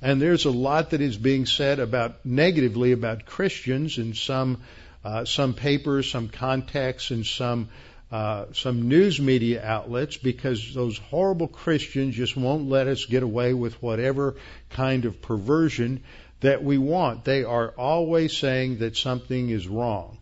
And 0.00 0.20
there's 0.20 0.44
a 0.44 0.50
lot 0.50 0.90
that 0.90 1.00
is 1.00 1.16
being 1.16 1.46
said 1.46 1.80
about 1.80 2.24
negatively 2.24 2.92
about 2.92 3.26
Christians 3.26 3.98
in 3.98 4.14
some 4.14 4.58
uh, 5.04 5.24
some 5.24 5.54
papers, 5.54 6.10
some 6.10 6.28
contexts, 6.28 7.12
and 7.12 7.24
some 7.24 7.68
uh, 8.10 8.46
some 8.54 8.88
news 8.88 9.20
media 9.20 9.62
outlets 9.62 10.16
because 10.16 10.72
those 10.74 10.96
horrible 10.96 11.48
Christians 11.48 12.14
just 12.14 12.36
won't 12.36 12.68
let 12.68 12.86
us 12.86 13.04
get 13.04 13.22
away 13.22 13.52
with 13.52 13.82
whatever 13.82 14.36
kind 14.70 15.04
of 15.04 15.20
perversion 15.20 16.02
that 16.40 16.64
we 16.64 16.78
want. 16.78 17.24
They 17.24 17.44
are 17.44 17.68
always 17.76 18.36
saying 18.36 18.78
that 18.78 18.96
something 18.96 19.50
is 19.50 19.68
wrong. 19.68 20.16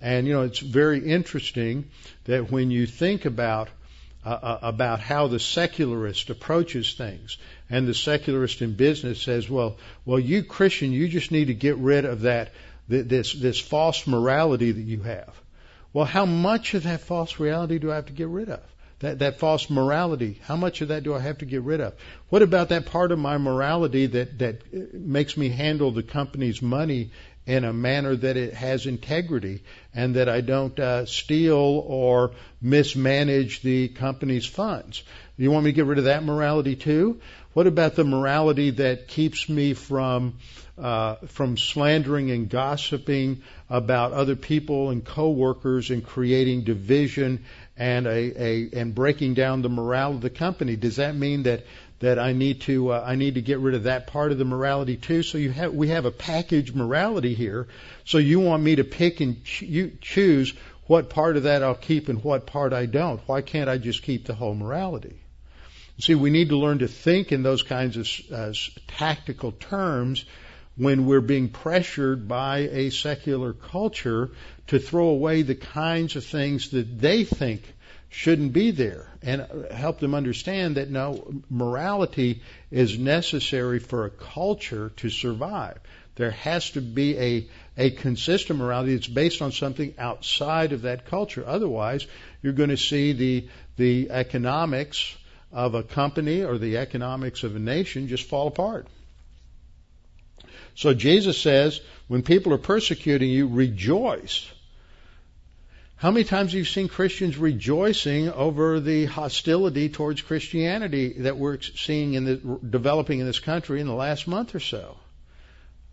And 0.00 0.26
you 0.26 0.32
know, 0.32 0.42
it's 0.42 0.60
very 0.60 1.00
interesting 1.00 1.90
that 2.24 2.50
when 2.50 2.70
you 2.70 2.86
think 2.86 3.24
about 3.24 3.68
uh, 4.24 4.30
uh 4.30 4.58
about 4.62 5.00
how 5.00 5.28
the 5.28 5.38
secularist 5.38 6.30
approaches 6.30 6.94
things, 6.94 7.36
and 7.68 7.86
the 7.86 7.94
secularist 7.94 8.62
in 8.62 8.74
business 8.74 9.20
says, 9.20 9.50
"Well, 9.50 9.76
well, 10.04 10.18
you 10.18 10.44
Christian, 10.44 10.92
you 10.92 11.08
just 11.08 11.30
need 11.30 11.46
to 11.46 11.54
get 11.54 11.76
rid 11.76 12.04
of 12.04 12.22
that 12.22 12.52
this 12.88 13.32
this 13.32 13.60
false 13.60 14.06
morality 14.06 14.72
that 14.72 14.82
you 14.82 15.02
have. 15.02 15.37
Well, 15.92 16.04
how 16.04 16.26
much 16.26 16.74
of 16.74 16.82
that 16.84 17.00
false 17.00 17.40
reality 17.40 17.78
do 17.78 17.90
I 17.90 17.96
have 17.96 18.06
to 18.06 18.12
get 18.12 18.28
rid 18.28 18.48
of? 18.48 18.60
That 19.00 19.20
that 19.20 19.38
false 19.38 19.70
morality, 19.70 20.40
how 20.42 20.56
much 20.56 20.80
of 20.80 20.88
that 20.88 21.04
do 21.04 21.14
I 21.14 21.20
have 21.20 21.38
to 21.38 21.44
get 21.44 21.62
rid 21.62 21.80
of? 21.80 21.94
What 22.30 22.42
about 22.42 22.70
that 22.70 22.86
part 22.86 23.12
of 23.12 23.18
my 23.18 23.38
morality 23.38 24.06
that 24.06 24.38
that 24.38 24.92
makes 24.92 25.36
me 25.36 25.48
handle 25.50 25.92
the 25.92 26.02
company's 26.02 26.60
money 26.60 27.10
in 27.46 27.64
a 27.64 27.72
manner 27.72 28.16
that 28.16 28.36
it 28.36 28.54
has 28.54 28.86
integrity 28.86 29.62
and 29.94 30.16
that 30.16 30.28
I 30.28 30.40
don't 30.40 30.78
uh, 30.78 31.06
steal 31.06 31.84
or 31.86 32.32
mismanage 32.60 33.62
the 33.62 33.88
company's 33.88 34.46
funds? 34.46 35.04
You 35.36 35.52
want 35.52 35.64
me 35.64 35.70
to 35.70 35.76
get 35.76 35.86
rid 35.86 35.98
of 35.98 36.04
that 36.04 36.24
morality 36.24 36.74
too? 36.74 37.20
What 37.52 37.68
about 37.68 37.94
the 37.94 38.04
morality 38.04 38.70
that 38.70 39.06
keeps 39.06 39.48
me 39.48 39.74
from 39.74 40.34
uh, 40.80 41.16
from 41.26 41.56
slandering 41.56 42.30
and 42.30 42.48
gossiping 42.48 43.42
about 43.68 44.12
other 44.12 44.36
people 44.36 44.90
and 44.90 45.04
coworkers 45.04 45.90
and 45.90 46.04
creating 46.04 46.64
division 46.64 47.44
and 47.76 48.06
a, 48.06 48.42
a 48.42 48.68
and 48.72 48.94
breaking 48.94 49.34
down 49.34 49.62
the 49.62 49.68
morale 49.68 50.12
of 50.12 50.20
the 50.20 50.30
company. 50.30 50.76
Does 50.76 50.96
that 50.96 51.14
mean 51.14 51.44
that 51.44 51.64
that 52.00 52.18
I 52.18 52.32
need 52.32 52.60
to 52.62 52.92
uh, 52.92 53.04
I 53.04 53.16
need 53.16 53.34
to 53.34 53.42
get 53.42 53.58
rid 53.58 53.74
of 53.74 53.84
that 53.84 54.06
part 54.06 54.32
of 54.32 54.38
the 54.38 54.44
morality 54.44 54.96
too? 54.96 55.22
So 55.22 55.38
you 55.38 55.50
have 55.50 55.74
we 55.74 55.88
have 55.88 56.04
a 56.04 56.10
package 56.10 56.74
morality 56.74 57.34
here. 57.34 57.68
So 58.04 58.18
you 58.18 58.40
want 58.40 58.62
me 58.62 58.76
to 58.76 58.84
pick 58.84 59.20
and 59.20 59.44
ch- 59.44 59.62
you 59.62 59.92
choose 60.00 60.54
what 60.86 61.10
part 61.10 61.36
of 61.36 61.42
that 61.42 61.62
I'll 61.62 61.74
keep 61.74 62.08
and 62.08 62.22
what 62.24 62.46
part 62.46 62.72
I 62.72 62.86
don't? 62.86 63.20
Why 63.26 63.42
can't 63.42 63.68
I 63.68 63.78
just 63.78 64.02
keep 64.02 64.26
the 64.26 64.34
whole 64.34 64.54
morality? 64.54 65.20
See, 66.00 66.14
we 66.14 66.30
need 66.30 66.50
to 66.50 66.56
learn 66.56 66.78
to 66.78 66.88
think 66.88 67.32
in 67.32 67.42
those 67.42 67.64
kinds 67.64 67.96
of 67.96 68.32
uh, 68.32 68.52
tactical 68.86 69.50
terms 69.52 70.24
when 70.78 71.06
we're 71.06 71.20
being 71.20 71.48
pressured 71.48 72.28
by 72.28 72.58
a 72.58 72.90
secular 72.90 73.52
culture 73.52 74.30
to 74.68 74.78
throw 74.78 75.08
away 75.08 75.42
the 75.42 75.56
kinds 75.56 76.14
of 76.16 76.24
things 76.24 76.70
that 76.70 77.00
they 77.00 77.24
think 77.24 77.62
shouldn't 78.10 78.52
be 78.52 78.70
there 78.70 79.06
and 79.22 79.46
help 79.70 79.98
them 79.98 80.14
understand 80.14 80.76
that 80.76 80.88
no, 80.88 81.42
morality 81.50 82.42
is 82.70 82.98
necessary 82.98 83.80
for 83.80 84.06
a 84.06 84.10
culture 84.10 84.90
to 84.96 85.10
survive. 85.10 85.78
There 86.14 86.30
has 86.30 86.70
to 86.70 86.80
be 86.80 87.18
a, 87.18 87.48
a 87.76 87.90
consistent 87.90 88.58
morality 88.58 88.94
that's 88.94 89.08
based 89.08 89.42
on 89.42 89.52
something 89.52 89.94
outside 89.98 90.72
of 90.72 90.82
that 90.82 91.06
culture. 91.06 91.44
Otherwise, 91.46 92.06
you're 92.42 92.52
going 92.52 92.70
to 92.70 92.76
see 92.76 93.12
the, 93.12 93.48
the 93.76 94.10
economics 94.10 95.16
of 95.52 95.74
a 95.74 95.82
company 95.82 96.44
or 96.44 96.58
the 96.58 96.78
economics 96.78 97.42
of 97.42 97.56
a 97.56 97.58
nation 97.58 98.08
just 98.08 98.24
fall 98.24 98.48
apart. 98.48 98.86
So 100.78 100.94
Jesus 100.94 101.36
says, 101.36 101.80
when 102.06 102.22
people 102.22 102.54
are 102.54 102.58
persecuting 102.58 103.30
you, 103.30 103.48
rejoice. 103.48 104.48
How 105.96 106.12
many 106.12 106.22
times 106.22 106.52
have 106.52 106.58
you 106.58 106.64
seen 106.64 106.86
Christians 106.86 107.36
rejoicing 107.36 108.30
over 108.30 108.78
the 108.78 109.06
hostility 109.06 109.88
towards 109.88 110.22
Christianity 110.22 111.14
that 111.22 111.36
we're 111.36 111.60
seeing 111.60 112.14
in 112.14 112.24
the 112.24 112.36
developing 112.70 113.18
in 113.18 113.26
this 113.26 113.40
country 113.40 113.80
in 113.80 113.88
the 113.88 113.92
last 113.92 114.28
month 114.28 114.54
or 114.54 114.60
so? 114.60 114.96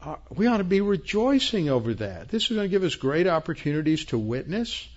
Uh, 0.03 0.17
we 0.29 0.45
ought 0.45 0.57
to 0.57 0.63
be 0.63 0.81
rejoicing 0.81 1.67
over 1.67 1.95
that. 1.95 2.29
This 2.29 2.43
is 2.43 2.49
going 2.49 2.69
to 2.69 2.69
give 2.69 2.83
us 2.83 2.93
great 2.93 3.25
opportunities 3.25 4.05
to 4.05 4.19
witness. 4.19 4.87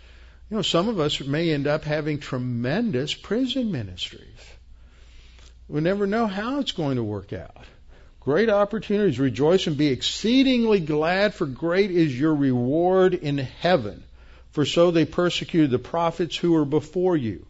You 0.50 0.58
know, 0.58 0.62
some 0.62 0.90
of 0.90 1.00
us 1.00 1.18
may 1.18 1.50
end 1.50 1.66
up 1.66 1.84
having 1.84 2.18
tremendous 2.18 3.14
prison 3.14 3.72
ministries. 3.72 4.52
We 5.66 5.80
never 5.80 6.06
know 6.06 6.26
how 6.26 6.60
it's 6.60 6.72
going 6.72 6.96
to 6.96 7.02
work 7.02 7.32
out. 7.32 7.64
Great 8.28 8.50
opportunities. 8.50 9.18
Rejoice 9.18 9.66
and 9.68 9.78
be 9.78 9.86
exceedingly 9.86 10.80
glad, 10.80 11.32
for 11.32 11.46
great 11.46 11.90
is 11.90 12.20
your 12.20 12.34
reward 12.34 13.14
in 13.14 13.38
heaven 13.38 14.04
for 14.50 14.66
so 14.66 14.90
they 14.90 15.06
persecuted 15.06 15.70
the 15.70 15.78
prophets 15.78 16.36
who 16.36 16.52
were 16.52 16.66
before 16.66 17.16
you. 17.16 17.46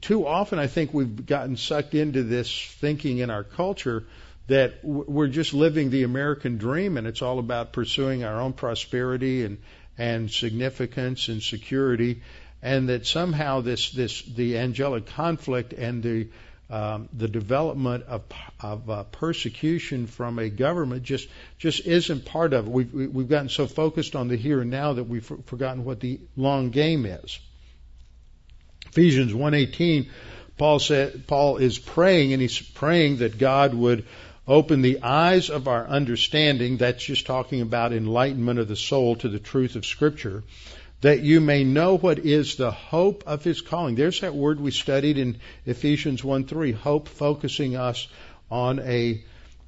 Too 0.00 0.26
often, 0.26 0.58
I 0.58 0.68
think 0.68 0.94
we've 0.94 1.26
gotten 1.26 1.58
sucked 1.58 1.94
into 1.94 2.22
this 2.22 2.50
thinking 2.80 3.18
in 3.18 3.28
our 3.28 3.44
culture 3.44 4.04
that 4.46 4.82
we're 4.82 5.28
just 5.28 5.52
living 5.52 5.90
the 5.90 6.04
American 6.04 6.56
dream 6.56 6.96
and 6.96 7.06
it's 7.06 7.20
all 7.20 7.38
about 7.38 7.74
pursuing 7.74 8.24
our 8.24 8.40
own 8.40 8.54
prosperity 8.54 9.44
and, 9.44 9.58
and 9.98 10.30
significance 10.30 11.28
and 11.28 11.42
security, 11.42 12.22
and 12.62 12.88
that 12.88 13.04
somehow 13.04 13.60
this, 13.60 13.90
this, 13.90 14.22
the 14.22 14.56
angelic 14.56 15.04
conflict 15.04 15.74
and 15.74 16.02
the 16.02 16.28
um, 16.70 17.08
the 17.14 17.28
development 17.28 18.04
of, 18.04 18.22
of 18.60 18.90
uh, 18.90 19.04
persecution 19.04 20.06
from 20.06 20.38
a 20.38 20.50
government 20.50 21.02
just 21.02 21.28
just 21.58 21.86
isn't 21.86 22.26
part 22.26 22.52
of 22.52 22.66
it. 22.66 22.70
We've 22.70 22.92
we've 22.92 23.28
gotten 23.28 23.48
so 23.48 23.66
focused 23.66 24.14
on 24.14 24.28
the 24.28 24.36
here 24.36 24.60
and 24.60 24.70
now 24.70 24.92
that 24.92 25.04
we've 25.04 25.24
forgotten 25.46 25.84
what 25.84 26.00
the 26.00 26.20
long 26.36 26.70
game 26.70 27.06
is. 27.06 27.38
Ephesians 28.86 29.32
1:18, 29.32 30.08
Paul 30.58 30.78
said 30.78 31.26
Paul 31.26 31.56
is 31.56 31.78
praying 31.78 32.34
and 32.34 32.42
he's 32.42 32.60
praying 32.60 33.18
that 33.18 33.38
God 33.38 33.72
would 33.72 34.04
open 34.46 34.82
the 34.82 35.02
eyes 35.02 35.48
of 35.50 35.68
our 35.68 35.86
understanding. 35.86 36.76
That's 36.76 37.04
just 37.04 37.26
talking 37.26 37.62
about 37.62 37.92
enlightenment 37.92 38.58
of 38.58 38.68
the 38.68 38.76
soul 38.76 39.16
to 39.16 39.28
the 39.28 39.38
truth 39.38 39.76
of 39.76 39.86
Scripture 39.86 40.42
that 41.00 41.22
you 41.22 41.40
may 41.40 41.64
know 41.64 41.96
what 41.96 42.18
is 42.18 42.56
the 42.56 42.70
hope 42.70 43.24
of 43.26 43.44
his 43.44 43.60
calling. 43.60 43.94
There's 43.94 44.20
that 44.20 44.34
word 44.34 44.60
we 44.60 44.70
studied 44.70 45.18
in 45.18 45.38
Ephesians 45.64 46.24
1 46.24 46.44
3, 46.44 46.72
hope 46.72 47.08
focusing 47.08 47.76
us 47.76 48.08
on 48.50 48.80
a 48.80 49.22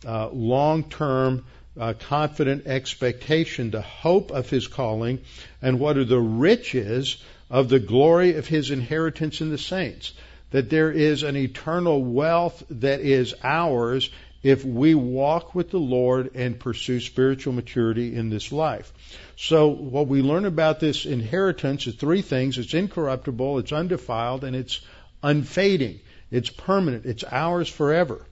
uh, 0.07 0.29
long 0.31 0.85
term, 0.85 1.45
uh, 1.79 1.95
confident 2.09 2.67
expectation, 2.67 3.71
the 3.71 3.83
hope 3.83 4.31
of 4.33 4.51
his 4.51 4.67
calling, 4.67 5.21
and 5.63 5.79
what 5.79 5.97
are 5.97 6.05
the 6.05 6.19
riches 6.19 7.23
of 7.49 7.69
the 7.69 7.79
glory 7.79 8.35
of 8.37 8.47
his 8.47 8.71
inheritance 8.71 9.41
in 9.41 9.51
the 9.51 9.59
saints. 9.59 10.13
That 10.51 10.69
there 10.69 10.91
is 10.91 11.23
an 11.23 11.37
eternal 11.37 12.03
wealth 12.03 12.65
that 12.71 13.01
is 13.01 13.35
ours 13.45 14.11
if 14.43 14.65
we 14.65 14.95
walk 14.95 15.55
with 15.55 15.71
the 15.71 15.79
Lord 15.79 16.31
and 16.35 16.59
pursue 16.59 17.01
spiritual 17.01 17.53
maturity 17.53 18.15
in 18.15 18.31
this 18.31 18.53
life. 18.53 18.93
So 19.37 19.69
what 19.69 20.09
we 20.09 20.23
learn 20.23 20.47
about 20.47 20.81
this 20.81 21.05
inheritance 21.05 21.87
is 21.87 21.95
three 21.95 22.23
things. 22.23 22.59
It's 22.59 22.75
incorruptible, 22.75 23.59
it's 23.59 23.73
undefiled, 23.73 24.45
and 24.45 24.57
it's 24.57 24.81
unfading. 25.23 26.01
It's 26.31 26.51
permanent. 26.51 27.07
It's 27.07 27.25
ours 27.25 27.69
forever. 27.69 28.25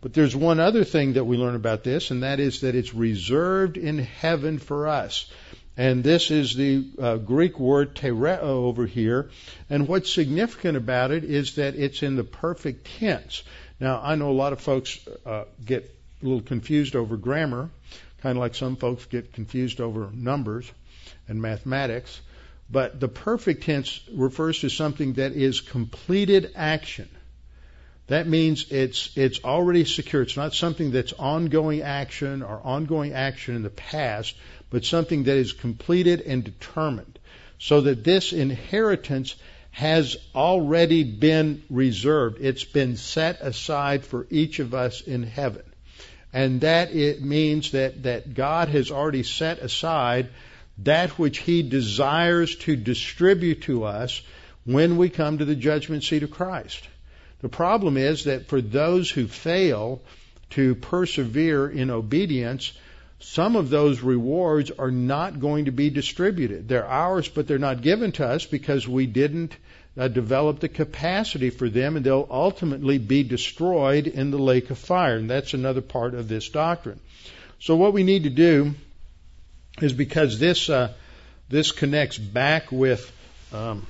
But 0.00 0.14
there's 0.14 0.36
one 0.36 0.60
other 0.60 0.84
thing 0.84 1.14
that 1.14 1.24
we 1.24 1.36
learn 1.36 1.54
about 1.54 1.84
this, 1.84 2.10
and 2.10 2.22
that 2.22 2.40
is 2.40 2.62
that 2.62 2.74
it's 2.74 2.94
reserved 2.94 3.76
in 3.76 3.98
heaven 3.98 4.58
for 4.58 4.88
us. 4.88 5.30
And 5.76 6.02
this 6.04 6.30
is 6.30 6.54
the 6.54 6.84
uh, 6.98 7.16
Greek 7.16 7.58
word 7.58 7.94
tereo 7.94 8.40
over 8.40 8.86
here. 8.86 9.30
And 9.68 9.88
what's 9.88 10.12
significant 10.12 10.76
about 10.76 11.10
it 11.10 11.24
is 11.24 11.54
that 11.56 11.74
it's 11.74 12.02
in 12.02 12.16
the 12.16 12.24
perfect 12.24 12.86
tense. 12.98 13.42
Now, 13.80 14.00
I 14.02 14.14
know 14.14 14.30
a 14.30 14.32
lot 14.32 14.52
of 14.52 14.60
folks 14.60 14.98
uh, 15.24 15.44
get 15.64 15.96
a 16.22 16.24
little 16.24 16.42
confused 16.42 16.94
over 16.94 17.16
grammar, 17.16 17.70
kind 18.20 18.36
of 18.36 18.40
like 18.40 18.54
some 18.54 18.76
folks 18.76 19.06
get 19.06 19.32
confused 19.32 19.80
over 19.80 20.10
numbers 20.12 20.70
and 21.26 21.40
mathematics. 21.40 22.20
But 22.70 23.00
the 23.00 23.08
perfect 23.08 23.64
tense 23.64 24.00
refers 24.12 24.60
to 24.60 24.68
something 24.68 25.14
that 25.14 25.32
is 25.32 25.60
completed 25.60 26.52
action. 26.54 27.08
That 28.06 28.28
means 28.28 28.70
it's 28.70 29.16
it's 29.16 29.42
already 29.44 29.84
secure. 29.84 30.22
It's 30.22 30.36
not 30.36 30.52
something 30.52 30.90
that's 30.90 31.12
ongoing 31.12 31.82
action 31.82 32.42
or 32.42 32.60
ongoing 32.62 33.12
action 33.12 33.56
in 33.56 33.62
the 33.62 33.70
past, 33.70 34.34
but 34.68 34.84
something 34.84 35.24
that 35.24 35.36
is 35.36 35.52
completed 35.52 36.20
and 36.20 36.44
determined. 36.44 37.18
So 37.58 37.82
that 37.82 38.04
this 38.04 38.32
inheritance 38.32 39.36
has 39.70 40.16
already 40.34 41.04
been 41.04 41.62
reserved. 41.70 42.38
It's 42.40 42.64
been 42.64 42.96
set 42.96 43.40
aside 43.40 44.04
for 44.04 44.26
each 44.30 44.58
of 44.58 44.74
us 44.74 45.00
in 45.00 45.22
heaven 45.22 45.62
and 46.32 46.60
that 46.60 46.94
it 46.94 47.22
means 47.22 47.72
that, 47.72 48.04
that 48.04 48.34
God 48.34 48.68
has 48.68 48.90
already 48.90 49.22
set 49.22 49.58
aside 49.58 50.28
that 50.78 51.18
which 51.18 51.38
He 51.38 51.62
desires 51.62 52.56
to 52.56 52.76
distribute 52.76 53.62
to 53.62 53.84
us 53.84 54.22
when 54.64 54.96
we 54.96 55.10
come 55.10 55.38
to 55.38 55.44
the 55.44 55.56
judgment 55.56 56.04
seat 56.04 56.22
of 56.22 56.30
Christ. 56.30 56.86
The 57.40 57.48
problem 57.48 57.96
is 57.96 58.24
that 58.24 58.46
for 58.46 58.60
those 58.60 59.10
who 59.10 59.26
fail 59.26 60.02
to 60.50 60.74
persevere 60.74 61.68
in 61.68 61.90
obedience, 61.90 62.72
some 63.20 63.54
of 63.54 63.70
those 63.70 64.00
rewards 64.00 64.70
are 64.70 64.90
not 64.90 65.40
going 65.40 65.66
to 65.66 65.70
be 65.70 65.90
distributed. 65.90 66.68
They're 66.68 66.86
ours, 66.86 67.28
but 67.28 67.46
they're 67.46 67.58
not 67.58 67.82
given 67.82 68.12
to 68.12 68.26
us 68.26 68.46
because 68.46 68.88
we 68.88 69.06
didn't 69.06 69.54
uh, 69.96 70.08
develop 70.08 70.60
the 70.60 70.68
capacity 70.68 71.50
for 71.50 71.68
them, 71.68 71.96
and 71.96 72.04
they'll 72.04 72.26
ultimately 72.30 72.98
be 72.98 73.22
destroyed 73.22 74.06
in 74.06 74.30
the 74.30 74.38
lake 74.38 74.70
of 74.70 74.78
fire. 74.78 75.16
And 75.16 75.28
that's 75.28 75.52
another 75.52 75.82
part 75.82 76.14
of 76.14 76.28
this 76.28 76.48
doctrine. 76.48 77.00
So 77.58 77.76
what 77.76 77.92
we 77.92 78.04
need 78.04 78.24
to 78.24 78.30
do 78.30 78.74
is 79.82 79.92
because 79.92 80.38
this 80.38 80.70
uh, 80.70 80.94
this 81.50 81.72
connects 81.72 82.16
back 82.16 82.72
with 82.72 83.12
um, 83.52 83.86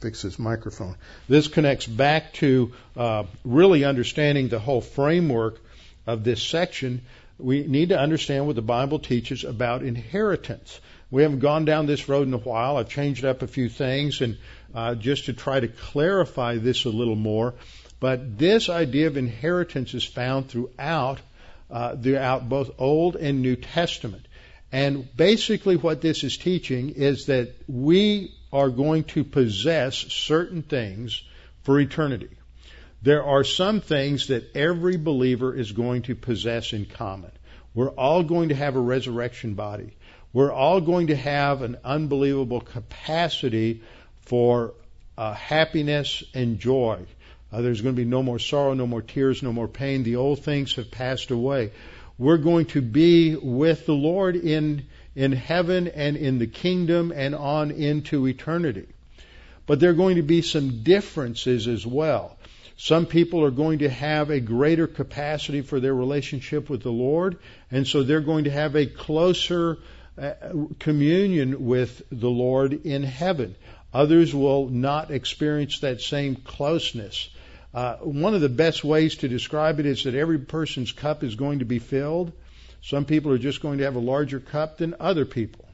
fix 0.00 0.22
this 0.22 0.38
microphone. 0.38 0.96
This 1.28 1.46
connects 1.46 1.86
back 1.86 2.32
to 2.34 2.72
uh, 2.96 3.24
really 3.44 3.84
understanding 3.84 4.48
the 4.48 4.58
whole 4.58 4.80
framework 4.80 5.60
of 6.06 6.24
this 6.24 6.42
section. 6.42 7.02
We 7.42 7.66
need 7.66 7.88
to 7.88 7.98
understand 7.98 8.46
what 8.46 8.56
the 8.56 8.62
Bible 8.62 8.98
teaches 8.98 9.42
about 9.44 9.82
inheritance. 9.82 10.80
We 11.10 11.22
haven't 11.22 11.40
gone 11.40 11.64
down 11.64 11.86
this 11.86 12.08
road 12.08 12.28
in 12.28 12.34
a 12.34 12.38
while. 12.38 12.76
I've 12.76 12.88
changed 12.88 13.24
up 13.24 13.42
a 13.42 13.46
few 13.46 13.68
things 13.68 14.20
and 14.20 14.38
uh, 14.74 14.94
just 14.94 15.26
to 15.26 15.32
try 15.32 15.58
to 15.58 15.68
clarify 15.68 16.58
this 16.58 16.84
a 16.84 16.88
little 16.88 17.16
more. 17.16 17.54
But 18.00 18.38
this 18.38 18.68
idea 18.68 19.08
of 19.08 19.16
inheritance 19.16 19.92
is 19.94 20.04
found 20.04 20.48
throughout 20.48 21.20
uh, 21.70 21.96
throughout 21.96 22.48
both 22.48 22.70
Old 22.78 23.16
and 23.16 23.40
New 23.40 23.56
Testament. 23.56 24.26
And 24.70 25.08
basically, 25.16 25.76
what 25.76 26.00
this 26.00 26.22
is 26.22 26.36
teaching 26.36 26.90
is 26.90 27.26
that 27.26 27.54
we 27.66 28.34
are 28.52 28.68
going 28.68 29.04
to 29.04 29.24
possess 29.24 29.96
certain 29.96 30.62
things 30.62 31.22
for 31.62 31.80
eternity. 31.80 32.28
There 33.02 33.24
are 33.24 33.42
some 33.42 33.80
things 33.80 34.28
that 34.28 34.56
every 34.56 34.96
believer 34.96 35.54
is 35.54 35.72
going 35.72 36.02
to 36.02 36.14
possess 36.14 36.72
in 36.72 36.86
common. 36.86 37.32
We're 37.74 37.90
all 37.90 38.22
going 38.22 38.50
to 38.50 38.54
have 38.54 38.76
a 38.76 38.80
resurrection 38.80 39.54
body. 39.54 39.96
We're 40.32 40.52
all 40.52 40.80
going 40.80 41.08
to 41.08 41.16
have 41.16 41.62
an 41.62 41.78
unbelievable 41.84 42.60
capacity 42.60 43.82
for 44.22 44.74
uh, 45.18 45.34
happiness 45.34 46.22
and 46.32 46.58
joy. 46.58 47.00
Uh, 47.52 47.60
there's 47.60 47.82
going 47.82 47.94
to 47.94 48.00
be 48.00 48.08
no 48.08 48.22
more 48.22 48.38
sorrow, 48.38 48.74
no 48.74 48.86
more 48.86 49.02
tears, 49.02 49.42
no 49.42 49.52
more 49.52 49.68
pain. 49.68 50.04
The 50.04 50.16
old 50.16 50.44
things 50.44 50.76
have 50.76 50.90
passed 50.90 51.30
away. 51.30 51.72
We're 52.18 52.38
going 52.38 52.66
to 52.66 52.80
be 52.80 53.34
with 53.36 53.84
the 53.84 53.94
Lord 53.94 54.36
in 54.36 54.86
in 55.14 55.32
heaven 55.32 55.88
and 55.88 56.16
in 56.16 56.38
the 56.38 56.46
kingdom 56.46 57.12
and 57.14 57.34
on 57.34 57.70
into 57.70 58.26
eternity. 58.26 58.86
But 59.66 59.80
there 59.80 59.90
are 59.90 59.94
going 59.94 60.16
to 60.16 60.22
be 60.22 60.40
some 60.40 60.82
differences 60.82 61.68
as 61.68 61.86
well. 61.86 62.38
Some 62.76 63.06
people 63.06 63.44
are 63.44 63.50
going 63.50 63.80
to 63.80 63.88
have 63.88 64.30
a 64.30 64.40
greater 64.40 64.86
capacity 64.86 65.62
for 65.62 65.80
their 65.80 65.94
relationship 65.94 66.70
with 66.70 66.82
the 66.82 66.92
Lord, 66.92 67.38
and 67.70 67.86
so 67.86 68.02
they're 68.02 68.20
going 68.20 68.44
to 68.44 68.50
have 68.50 68.74
a 68.74 68.86
closer 68.86 69.78
uh, 70.20 70.32
communion 70.78 71.64
with 71.66 72.02
the 72.10 72.30
Lord 72.30 72.84
in 72.84 73.02
heaven. 73.02 73.56
Others 73.94 74.34
will 74.34 74.68
not 74.68 75.10
experience 75.10 75.80
that 75.80 76.00
same 76.00 76.36
closeness. 76.36 77.28
Uh, 77.74 77.96
one 77.96 78.34
of 78.34 78.40
the 78.40 78.48
best 78.48 78.84
ways 78.84 79.16
to 79.16 79.28
describe 79.28 79.80
it 79.80 79.86
is 79.86 80.04
that 80.04 80.14
every 80.14 80.38
person's 80.38 80.92
cup 80.92 81.22
is 81.22 81.34
going 81.34 81.60
to 81.60 81.64
be 81.64 81.78
filled. 81.78 82.32
Some 82.82 83.04
people 83.04 83.32
are 83.32 83.38
just 83.38 83.62
going 83.62 83.78
to 83.78 83.84
have 83.84 83.96
a 83.96 84.00
larger 84.00 84.40
cup 84.40 84.78
than 84.78 84.94
other 84.98 85.24
people. 85.24 85.66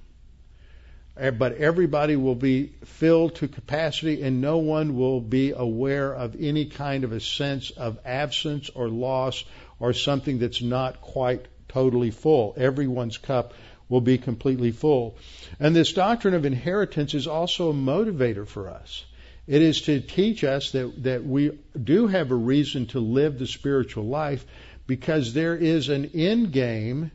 Uh, 1.21 1.31
but 1.33 1.57
everybody 1.57 2.17
will 2.17 2.35
be 2.35 2.73
filled 2.85 3.35
to 3.37 3.49
capacity 3.49 4.23
and 4.23 4.41
no 4.41 4.59
one 4.59 4.97
will 4.97 5.21
be 5.21 5.51
aware 5.51 6.15
of 6.15 6.37
any 6.39 6.67
kind 6.67 7.05
of 7.05 7.13
a 7.13 7.21
sense 7.21 7.71
of 7.71 7.99
absence 8.05 8.71
or 8.71 8.89
loss 8.89 9.45
or 9.81 9.93
something 9.93 10.39
that's 10.39 10.63
not 10.63 11.01
quite 11.01 11.47
totally 11.69 12.11
full. 12.11 12.55
Everyone's 12.57 13.19
cup 13.19 13.53
will 13.89 14.01
be 14.01 14.19
completely 14.19 14.71
full. 14.71 15.17
And 15.59 15.75
this 15.75 15.93
doctrine 15.93 16.35
of 16.35 16.45
inheritance 16.45 17.15
is 17.15 17.27
also 17.27 17.71
a 17.71 17.75
motivator 17.75 18.47
for 18.47 18.69
us. 18.69 19.05
It 19.47 19.63
is 19.63 19.83
to 19.83 20.01
teach 20.01 20.45
us 20.45 20.73
that, 20.73 21.03
that 21.05 21.25
we 21.25 21.59
do 21.83 22.07
have 22.07 22.31
a 22.31 22.35
reason 22.35 22.87
to 22.89 23.01
live 23.01 23.39
the 23.39 23.47
spiritual 23.47 24.05
life 24.05 24.45
because 24.87 25.33
there 25.33 25.57
is 25.57 25.89
an 25.89 26.11
end 26.15 26.53
game 26.53 27.11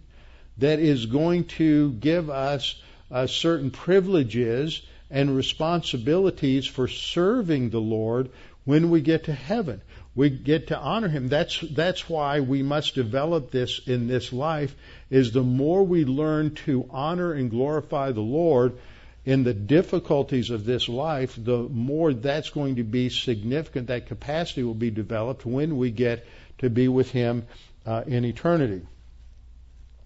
that 0.58 0.80
is 0.80 1.06
going 1.06 1.45
to 1.45 1.91
give 1.91 2.30
us 2.30 2.82
uh, 3.14 3.28
certain 3.28 3.72
privileges 3.72 4.82
and 5.09 5.36
responsibilities 5.36 6.66
for 6.66 6.88
serving 6.88 7.70
the 7.70 7.80
Lord 7.80 8.32
when 8.66 8.89
we 8.89 9.01
get 9.01 9.26
to 9.26 9.34
heaven. 9.34 9.82
We 10.16 10.30
get 10.30 10.68
to 10.68 10.78
honor 10.78 11.07
Him. 11.07 11.28
That's, 11.28 11.59
that's 11.72 12.09
why 12.09 12.39
we 12.39 12.64
must 12.64 12.95
develop 12.95 13.51
this 13.51 13.82
in 13.88 14.07
this 14.07 14.34
life 14.34 14.76
is 15.09 15.32
the 15.32 15.43
more 15.43 15.84
we 15.84 16.05
learn 16.05 16.55
to 16.66 16.89
honor 16.89 17.34
and 17.34 17.49
glorify 17.49 18.11
the 18.11 18.22
Lord, 18.22 18.78
in 19.26 19.43
the 19.43 19.53
difficulties 19.53 20.49
of 20.49 20.66
this 20.66 20.89
life, 20.89 21.38
the 21.38 21.57
more 21.57 22.14
that's 22.14 22.49
going 22.49 22.76
to 22.76 22.84
be 22.84 23.09
significant, 23.09 23.88
that 23.88 24.07
capacity 24.07 24.64
will 24.64 24.74
be 24.74 24.91
developed 24.91 25.45
when 25.45 25.78
we 25.78 25.91
get 25.91 26.26
to 26.57 26.70
be 26.70 26.88
with 26.88 27.09
Him 27.11 27.47
uh, 27.86 28.03
in 28.05 28.26
eternity. 28.26 28.86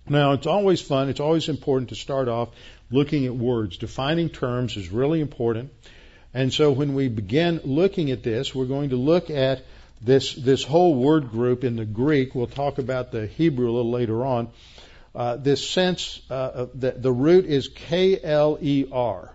Now, 0.09 0.33
it's 0.33 0.47
always 0.47 0.81
fun, 0.81 1.09
it's 1.09 1.19
always 1.19 1.49
important 1.49 1.89
to 1.89 1.95
start 1.95 2.27
off 2.27 2.49
looking 2.89 3.25
at 3.25 3.35
words. 3.35 3.77
Defining 3.77 4.29
terms 4.29 4.77
is 4.77 4.89
really 4.89 5.21
important. 5.21 5.71
And 6.33 6.53
so 6.53 6.71
when 6.71 6.93
we 6.93 7.07
begin 7.07 7.61
looking 7.63 8.11
at 8.11 8.23
this, 8.23 8.53
we're 8.53 8.65
going 8.65 8.89
to 8.89 8.95
look 8.97 9.29
at 9.29 9.63
this, 10.01 10.33
this 10.35 10.63
whole 10.63 10.95
word 10.95 11.31
group 11.31 11.63
in 11.63 11.75
the 11.75 11.85
Greek. 11.85 12.35
We'll 12.35 12.47
talk 12.47 12.77
about 12.77 13.11
the 13.11 13.25
Hebrew 13.25 13.69
a 13.69 13.73
little 13.73 13.91
later 13.91 14.25
on 14.25 14.49
uh, 15.17 15.35
this 15.35 15.67
sense 15.67 16.21
uh, 16.29 16.67
that 16.75 17.01
the 17.01 17.11
root 17.11 17.45
is 17.45 17.69
K 17.69 18.19
L 18.21 18.59
E 18.61 18.85
R. 18.91 19.33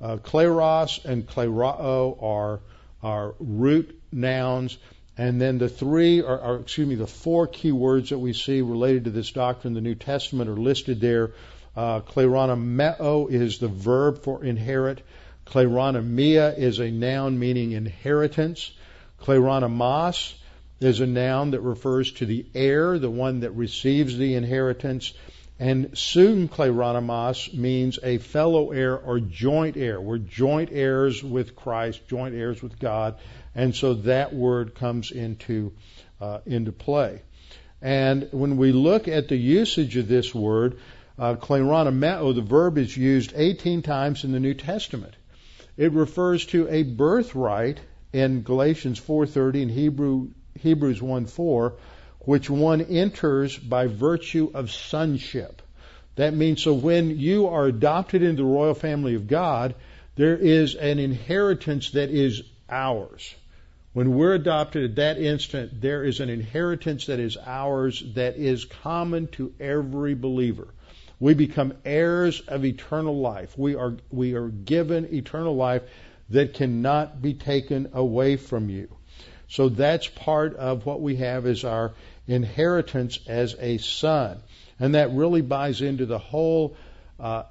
Uh, 0.00 0.16
kleros 0.16 1.04
and 1.04 1.26
klerao 1.26 2.20
are 2.20 2.60
are 3.00 3.34
root 3.38 4.00
nouns, 4.10 4.76
and 5.16 5.40
then 5.40 5.58
the 5.58 5.68
three 5.68 6.20
are, 6.20 6.40
are, 6.40 6.56
excuse 6.56 6.88
me, 6.88 6.96
the 6.96 7.06
four 7.06 7.46
key 7.46 7.70
words 7.70 8.10
that 8.10 8.18
we 8.18 8.32
see 8.32 8.60
related 8.60 9.04
to 9.04 9.10
this 9.10 9.30
doctrine 9.30 9.70
in 9.70 9.74
the 9.74 9.88
New 9.88 9.94
Testament 9.94 10.50
are 10.50 10.56
listed 10.56 11.00
there. 11.00 11.30
Uh, 11.76 12.00
is 13.30 13.58
the 13.58 13.68
verb 13.68 14.22
for 14.22 14.44
inherit. 14.44 15.02
Kleronomia 15.46 16.56
is 16.56 16.78
a 16.78 16.90
noun 16.90 17.38
meaning 17.38 17.72
inheritance. 17.72 18.72
Kleronomos 19.20 20.34
is 20.80 21.00
a 21.00 21.06
noun 21.06 21.52
that 21.52 21.60
refers 21.60 22.12
to 22.12 22.26
the 22.26 22.46
heir, 22.54 22.98
the 22.98 23.10
one 23.10 23.40
that 23.40 23.52
receives 23.52 24.16
the 24.16 24.34
inheritance. 24.34 25.12
And 25.58 25.96
sun 25.96 26.48
kleronomos 26.48 27.54
means 27.54 27.98
a 28.02 28.18
fellow 28.18 28.72
heir 28.72 28.96
or 28.96 29.20
joint 29.20 29.76
heir. 29.76 30.00
We're 30.00 30.18
joint 30.18 30.70
heirs 30.72 31.22
with 31.22 31.54
Christ, 31.54 32.06
joint 32.08 32.34
heirs 32.34 32.60
with 32.60 32.78
God, 32.78 33.18
and 33.54 33.74
so 33.74 33.94
that 33.94 34.34
word 34.34 34.74
comes 34.74 35.12
into 35.12 35.72
uh, 36.20 36.40
into 36.44 36.72
play. 36.72 37.22
And 37.80 38.28
when 38.32 38.56
we 38.56 38.72
look 38.72 39.06
at 39.08 39.28
the 39.28 39.36
usage 39.36 39.96
of 39.96 40.08
this 40.08 40.34
word, 40.34 40.78
uh, 41.18 41.34
the 41.34 42.44
verb 42.44 42.78
is 42.78 42.96
used 42.96 43.32
18 43.36 43.82
times 43.82 44.24
in 44.24 44.32
the 44.32 44.40
New 44.40 44.54
Testament. 44.54 45.14
It 45.76 45.92
refers 45.92 46.46
to 46.46 46.68
a 46.68 46.82
birthright 46.82 47.80
in 48.12 48.42
Galatians 48.42 49.00
4:30 49.00 49.62
and 49.62 49.70
Hebrew 49.70 50.28
Hebrews 50.60 51.00
1:4, 51.00 51.72
which 52.20 52.48
one 52.48 52.80
enters 52.80 53.58
by 53.58 53.86
virtue 53.86 54.50
of 54.54 54.70
sonship. 54.70 55.62
That 56.16 56.34
means 56.34 56.62
so 56.62 56.74
when 56.74 57.18
you 57.18 57.48
are 57.48 57.66
adopted 57.66 58.22
into 58.22 58.42
the 58.42 58.48
royal 58.48 58.74
family 58.74 59.14
of 59.14 59.26
God, 59.26 59.74
there 60.16 60.36
is 60.36 60.74
an 60.74 60.98
inheritance 60.98 61.90
that 61.90 62.10
is 62.10 62.42
ours. 62.68 63.34
When 63.92 64.14
we're 64.14 64.34
adopted 64.34 64.84
at 64.84 64.96
that 64.96 65.18
instant, 65.18 65.80
there 65.80 66.02
is 66.02 66.18
an 66.18 66.28
inheritance 66.28 67.06
that 67.06 67.20
is 67.20 67.36
ours 67.36 68.02
that 68.14 68.36
is 68.36 68.64
common 68.64 69.28
to 69.28 69.52
every 69.60 70.14
believer. 70.14 70.73
We 71.20 71.34
become 71.34 71.74
heirs 71.84 72.40
of 72.40 72.64
eternal 72.64 73.18
life. 73.18 73.56
We 73.56 73.74
are, 73.74 73.94
we 74.10 74.34
are 74.34 74.48
given 74.48 75.14
eternal 75.14 75.56
life 75.56 75.82
that 76.30 76.54
cannot 76.54 77.20
be 77.22 77.34
taken 77.34 77.90
away 77.92 78.36
from 78.36 78.68
you. 78.68 78.88
So 79.48 79.68
that's 79.68 80.08
part 80.08 80.56
of 80.56 80.86
what 80.86 81.00
we 81.00 81.16
have 81.16 81.46
is 81.46 81.64
our 81.64 81.92
inheritance 82.26 83.20
as 83.26 83.54
a 83.58 83.78
son. 83.78 84.40
And 84.80 84.94
that 84.94 85.12
really 85.12 85.42
buys 85.42 85.80
into 85.80 86.06
the 86.06 86.18
whole 86.18 86.76
uh, 87.20 87.44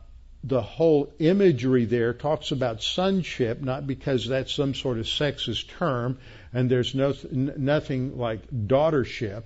the 0.43 0.61
whole 0.61 1.13
imagery 1.19 1.85
there 1.85 2.13
talks 2.13 2.51
about 2.51 2.83
sonship, 2.83 3.61
not 3.61 3.87
because 3.87 4.27
that's 4.27 4.53
some 4.53 4.73
sort 4.73 4.97
of 4.97 5.05
sexist 5.05 5.69
term, 5.69 6.17
and 6.53 6.69
there's 6.69 6.93
no, 6.93 7.13
nothing 7.31 8.17
like 8.17 8.41
daughtership, 8.51 9.43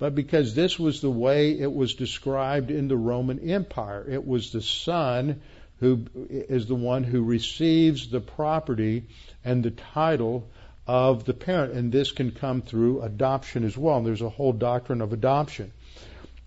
but 0.00 0.14
because 0.14 0.54
this 0.54 0.78
was 0.78 1.02
the 1.02 1.10
way 1.10 1.60
it 1.60 1.72
was 1.72 1.94
described 1.94 2.70
in 2.70 2.88
the 2.88 2.96
Roman 2.96 3.38
Empire. 3.50 4.04
It 4.10 4.26
was 4.26 4.50
the 4.50 4.62
son 4.62 5.42
who 5.78 6.06
is 6.30 6.66
the 6.66 6.74
one 6.74 7.04
who 7.04 7.22
receives 7.22 8.08
the 8.08 8.20
property 8.20 9.04
and 9.44 9.62
the 9.62 9.70
title 9.70 10.48
of 10.86 11.24
the 11.24 11.34
parent, 11.34 11.74
and 11.74 11.92
this 11.92 12.12
can 12.12 12.30
come 12.30 12.62
through 12.62 13.02
adoption 13.02 13.62
as 13.62 13.76
well. 13.76 13.98
And 13.98 14.06
there's 14.06 14.22
a 14.22 14.30
whole 14.30 14.54
doctrine 14.54 15.02
of 15.02 15.12
adoption. 15.12 15.70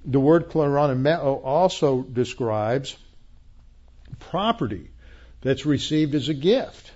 The 0.03 0.19
word 0.19 0.49
kleronomeo 0.49 1.39
also 1.45 2.01
describes 2.01 2.97
property 4.19 4.89
that's 5.41 5.65
received 5.65 6.15
as 6.15 6.27
a 6.27 6.33
gift. 6.33 6.91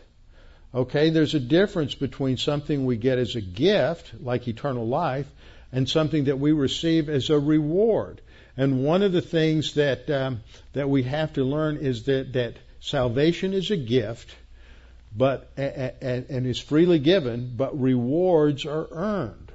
Okay, 0.73 1.11
there's 1.11 1.35
a 1.35 1.39
difference 1.39 1.93
between 1.93 2.37
something 2.37 2.85
we 2.85 2.97
get 2.97 3.19
as 3.19 3.35
a 3.35 3.41
gift, 3.41 4.11
like 4.19 4.47
eternal 4.47 4.87
life, 4.87 5.27
and 5.71 5.89
something 5.89 6.25
that 6.25 6.39
we 6.39 6.51
receive 6.51 7.09
as 7.09 7.29
a 7.29 7.39
reward. 7.39 8.21
And 8.55 8.83
one 8.83 9.03
of 9.03 9.11
the 9.11 9.21
things 9.21 9.75
that 9.75 10.09
um, 10.09 10.41
that 10.73 10.89
we 10.89 11.03
have 11.03 11.33
to 11.33 11.43
learn 11.43 11.77
is 11.77 12.03
that 12.03 12.33
that 12.33 12.55
salvation 12.79 13.53
is 13.53 13.69
a 13.69 13.77
gift, 13.77 14.35
but 15.15 15.51
and, 15.57 16.47
is 16.47 16.59
freely 16.59 16.99
given, 16.99 17.53
but 17.55 17.79
rewards 17.79 18.65
are 18.65 18.87
earned. 18.91 19.51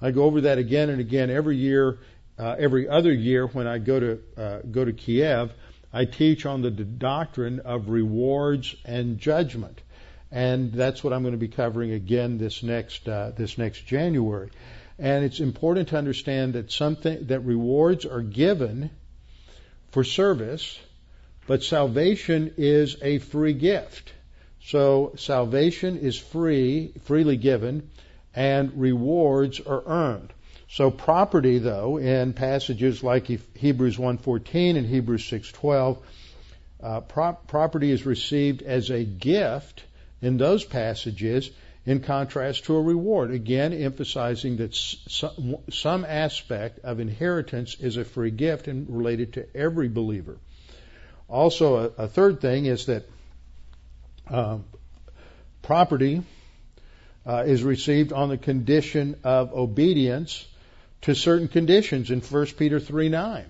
I 0.00 0.10
go 0.10 0.24
over 0.24 0.42
that 0.42 0.58
again 0.58 0.90
and 0.90 1.00
again 1.00 1.30
every 1.30 1.56
year, 1.56 1.98
uh, 2.38 2.54
every 2.58 2.88
other 2.88 3.12
year 3.12 3.46
when 3.46 3.66
I 3.66 3.78
go 3.78 4.00
to 4.00 4.18
uh, 4.36 4.58
go 4.70 4.84
to 4.84 4.92
Kiev. 4.92 5.52
I 5.92 6.04
teach 6.04 6.44
on 6.44 6.62
the 6.62 6.72
doctrine 6.72 7.60
of 7.60 7.88
rewards 7.88 8.74
and 8.84 9.18
judgment, 9.18 9.80
and 10.30 10.72
that's 10.72 11.04
what 11.04 11.12
I'm 11.12 11.22
going 11.22 11.34
to 11.34 11.38
be 11.38 11.48
covering 11.48 11.92
again 11.92 12.38
this 12.38 12.62
next 12.62 13.08
uh, 13.08 13.32
this 13.36 13.58
next 13.58 13.86
January. 13.86 14.50
And 14.98 15.24
it's 15.24 15.40
important 15.40 15.88
to 15.88 15.98
understand 15.98 16.54
that 16.54 16.70
something 16.70 17.26
that 17.26 17.40
rewards 17.40 18.06
are 18.06 18.22
given 18.22 18.90
for 19.90 20.04
service, 20.04 20.78
but 21.46 21.62
salvation 21.62 22.54
is 22.56 22.96
a 23.02 23.18
free 23.18 23.54
gift. 23.54 24.12
So 24.62 25.14
salvation 25.16 25.98
is 25.98 26.16
free, 26.16 26.92
freely 27.02 27.36
given, 27.36 27.90
and 28.34 28.72
rewards 28.80 29.60
are 29.60 29.82
earned. 29.86 30.32
So 30.68 30.90
property, 30.90 31.58
though, 31.58 31.98
in 31.98 32.32
passages 32.32 33.02
like 33.02 33.26
Hebrews 33.26 33.98
1:14 33.98 34.76
and 34.76 34.86
Hebrews 34.86 35.24
6:12, 35.24 35.98
uh, 36.82 37.00
pro- 37.02 37.34
property 37.46 37.90
is 37.90 38.06
received 38.06 38.62
as 38.62 38.90
a 38.90 39.04
gift 39.04 39.84
in 40.22 40.36
those 40.38 40.64
passages, 40.64 41.50
in 41.86 42.00
contrast 42.00 42.64
to 42.64 42.76
a 42.76 42.82
reward. 42.82 43.30
Again, 43.30 43.72
emphasizing 43.72 44.56
that 44.56 44.74
some, 44.74 46.04
aspect 46.04 46.80
of 46.80 47.00
inheritance 47.00 47.76
is 47.78 47.96
a 47.96 48.04
free 48.04 48.30
gift 48.30 48.68
and 48.68 48.88
related 48.88 49.34
to 49.34 49.56
every 49.56 49.88
believer. 49.88 50.38
Also, 51.28 51.76
a, 51.76 52.04
a 52.04 52.08
third 52.08 52.40
thing 52.40 52.66
is 52.66 52.86
that 52.86 53.08
uh, 54.28 54.58
property 55.62 56.22
uh, 57.26 57.44
is 57.46 57.62
received 57.62 58.12
on 58.12 58.28
the 58.28 58.38
condition 58.38 59.16
of 59.24 59.52
obedience 59.52 60.46
to 61.02 61.14
certain 61.14 61.48
conditions 61.48 62.10
in 62.10 62.20
1 62.20 62.46
Peter 62.58 62.80
3 62.80 63.08
9. 63.10 63.44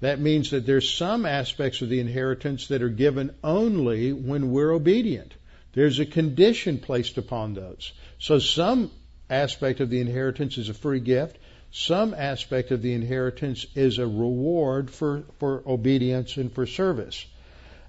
That 0.00 0.18
means 0.18 0.50
that 0.50 0.66
there's 0.66 0.92
some 0.92 1.26
aspects 1.26 1.80
of 1.82 1.88
the 1.88 2.00
inheritance 2.00 2.68
that 2.68 2.82
are 2.82 2.88
given 2.88 3.34
only 3.44 4.12
when 4.12 4.50
we're 4.50 4.72
obedient. 4.72 5.32
There's 5.74 5.98
a 5.98 6.06
condition 6.06 6.78
placed 6.78 7.18
upon 7.18 7.54
those. 7.54 7.92
So 8.18 8.38
some 8.38 8.90
aspect 9.30 9.80
of 9.80 9.90
the 9.90 10.00
inheritance 10.00 10.58
is 10.58 10.68
a 10.68 10.74
free 10.74 11.00
gift. 11.00 11.38
Some 11.70 12.12
aspect 12.12 12.70
of 12.70 12.82
the 12.82 12.92
inheritance 12.92 13.66
is 13.74 13.98
a 13.98 14.06
reward 14.06 14.90
for, 14.90 15.24
for 15.38 15.62
obedience 15.66 16.36
and 16.36 16.52
for 16.52 16.66
service. 16.66 17.24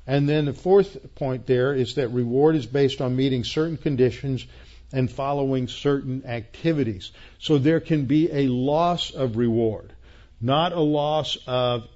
And 0.07 0.27
then 0.27 0.45
the 0.45 0.53
fourth 0.53 1.15
point 1.15 1.45
there 1.45 1.73
is 1.73 1.95
that 1.95 2.09
reward 2.09 2.55
is 2.55 2.65
based 2.65 3.01
on 3.01 3.15
meeting 3.15 3.43
certain 3.43 3.77
conditions 3.77 4.45
and 4.93 5.11
following 5.11 5.67
certain 5.67 6.25
activities. 6.25 7.11
So 7.39 7.57
there 7.57 7.79
can 7.79 8.05
be 8.05 8.31
a 8.31 8.47
loss 8.47 9.11
of 9.11 9.37
reward, 9.37 9.91
not 10.39 10.71
a 10.71 10.79
loss 10.79 11.37
of 11.47 11.87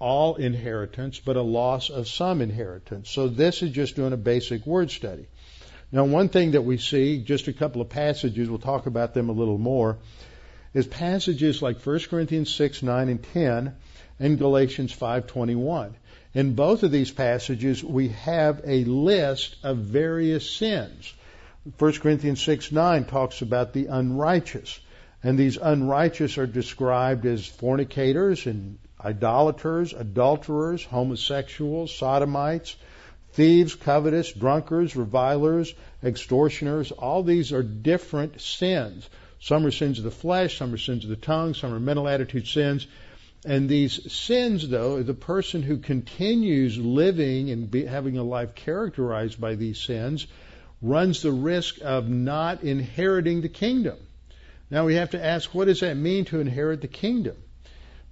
all 0.00 0.36
inheritance, 0.36 1.20
but 1.20 1.36
a 1.36 1.42
loss 1.42 1.90
of 1.90 2.08
some 2.08 2.40
inheritance. 2.40 3.10
So 3.10 3.28
this 3.28 3.62
is 3.62 3.70
just 3.70 3.94
doing 3.94 4.12
a 4.12 4.16
basic 4.16 4.66
word 4.66 4.90
study. 4.90 5.26
Now, 5.92 6.04
one 6.04 6.28
thing 6.28 6.52
that 6.52 6.62
we 6.62 6.78
see, 6.78 7.22
just 7.22 7.48
a 7.48 7.52
couple 7.52 7.82
of 7.82 7.90
passages, 7.90 8.48
we'll 8.48 8.58
talk 8.58 8.86
about 8.86 9.12
them 9.12 9.28
a 9.28 9.32
little 9.32 9.58
more, 9.58 9.98
is 10.72 10.86
passages 10.86 11.62
like 11.62 11.84
1 11.84 12.00
Corinthians 12.08 12.54
6, 12.54 12.82
9, 12.82 13.08
and 13.08 13.22
10, 13.22 13.74
and 14.18 14.38
Galatians 14.38 14.92
5:21. 14.92 15.94
In 16.32 16.54
both 16.54 16.84
of 16.84 16.92
these 16.92 17.10
passages, 17.10 17.82
we 17.82 18.08
have 18.08 18.60
a 18.64 18.84
list 18.84 19.56
of 19.64 19.78
various 19.78 20.48
sins. 20.48 21.12
1 21.78 21.92
Corinthians 22.00 22.40
6, 22.40 22.70
9 22.70 23.04
talks 23.04 23.42
about 23.42 23.72
the 23.72 23.86
unrighteous. 23.86 24.78
And 25.22 25.36
these 25.38 25.58
unrighteous 25.58 26.38
are 26.38 26.46
described 26.46 27.26
as 27.26 27.44
fornicators 27.44 28.46
and 28.46 28.78
idolaters, 29.04 29.92
adulterers, 29.92 30.84
homosexuals, 30.84 31.94
sodomites, 31.94 32.76
thieves, 33.32 33.74
covetous, 33.74 34.32
drunkards, 34.32 34.96
revilers, 34.96 35.74
extortioners. 36.02 36.90
All 36.92 37.22
these 37.22 37.52
are 37.52 37.62
different 37.62 38.40
sins. 38.40 39.08
Some 39.40 39.64
are 39.64 39.70
sins 39.70 39.98
of 39.98 40.04
the 40.04 40.10
flesh, 40.10 40.58
some 40.58 40.74
are 40.74 40.78
sins 40.78 41.04
of 41.04 41.10
the 41.10 41.16
tongue, 41.16 41.54
some 41.54 41.72
are 41.72 41.80
mental 41.80 42.08
attitude 42.08 42.46
sins. 42.46 42.86
And 43.44 43.68
these 43.70 44.12
sins, 44.12 44.68
though, 44.68 45.02
the 45.02 45.14
person 45.14 45.62
who 45.62 45.78
continues 45.78 46.76
living 46.76 47.50
and 47.50 47.70
be, 47.70 47.86
having 47.86 48.18
a 48.18 48.22
life 48.22 48.54
characterized 48.54 49.40
by 49.40 49.54
these 49.54 49.80
sins 49.80 50.26
runs 50.82 51.22
the 51.22 51.32
risk 51.32 51.78
of 51.82 52.08
not 52.08 52.62
inheriting 52.62 53.40
the 53.40 53.48
kingdom. 53.48 53.96
Now 54.70 54.84
we 54.84 54.96
have 54.96 55.10
to 55.10 55.24
ask, 55.24 55.54
what 55.54 55.66
does 55.66 55.80
that 55.80 55.96
mean 55.96 56.26
to 56.26 56.40
inherit 56.40 56.82
the 56.82 56.88
kingdom? 56.88 57.36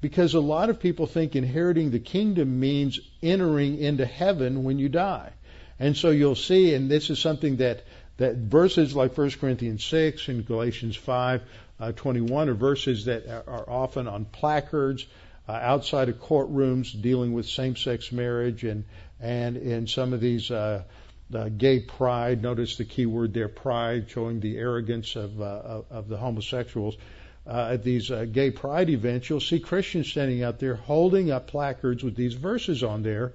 Because 0.00 0.34
a 0.34 0.40
lot 0.40 0.70
of 0.70 0.78
people 0.78 1.06
think 1.06 1.34
inheriting 1.34 1.90
the 1.90 1.98
kingdom 1.98 2.60
means 2.60 3.00
entering 3.22 3.78
into 3.78 4.06
heaven 4.06 4.62
when 4.62 4.78
you 4.78 4.88
die. 4.88 5.32
And 5.80 5.96
so 5.96 6.10
you'll 6.10 6.36
see, 6.36 6.74
and 6.74 6.90
this 6.90 7.10
is 7.10 7.18
something 7.18 7.56
that, 7.56 7.84
that 8.16 8.36
verses 8.36 8.94
like 8.94 9.16
1 9.16 9.30
Corinthians 9.32 9.84
6 9.84 10.28
and 10.28 10.46
Galatians 10.46 10.96
5, 10.96 11.42
uh, 11.80 11.92
21 11.92 12.48
are 12.48 12.54
verses 12.54 13.04
that 13.06 13.28
are 13.46 13.68
often 13.68 14.08
on 14.08 14.24
placards 14.24 15.06
uh, 15.48 15.52
outside 15.52 16.08
of 16.08 16.16
courtrooms 16.16 17.00
dealing 17.00 17.32
with 17.32 17.46
same-sex 17.46 18.12
marriage 18.12 18.64
and, 18.64 18.84
and 19.20 19.56
in 19.56 19.86
some 19.86 20.12
of 20.12 20.20
these, 20.20 20.50
uh, 20.50 20.82
the 21.30 21.48
gay 21.48 21.80
pride. 21.80 22.42
Notice 22.42 22.76
the 22.76 22.84
key 22.84 23.06
word 23.06 23.34
there, 23.34 23.48
pride, 23.48 24.10
showing 24.10 24.40
the 24.40 24.58
arrogance 24.58 25.16
of, 25.16 25.40
uh, 25.40 25.82
of 25.90 26.08
the 26.08 26.16
homosexuals 26.16 26.96
uh, 27.48 27.70
at 27.72 27.82
these 27.82 28.10
uh, 28.10 28.26
gay 28.30 28.50
pride 28.50 28.90
events, 28.90 29.30
you'll 29.30 29.40
see 29.40 29.58
Christians 29.58 30.08
standing 30.08 30.42
out 30.42 30.58
there 30.58 30.74
holding 30.74 31.30
up 31.30 31.46
placards 31.46 32.04
with 32.04 32.14
these 32.14 32.34
verses 32.34 32.82
on 32.82 33.02
there. 33.02 33.32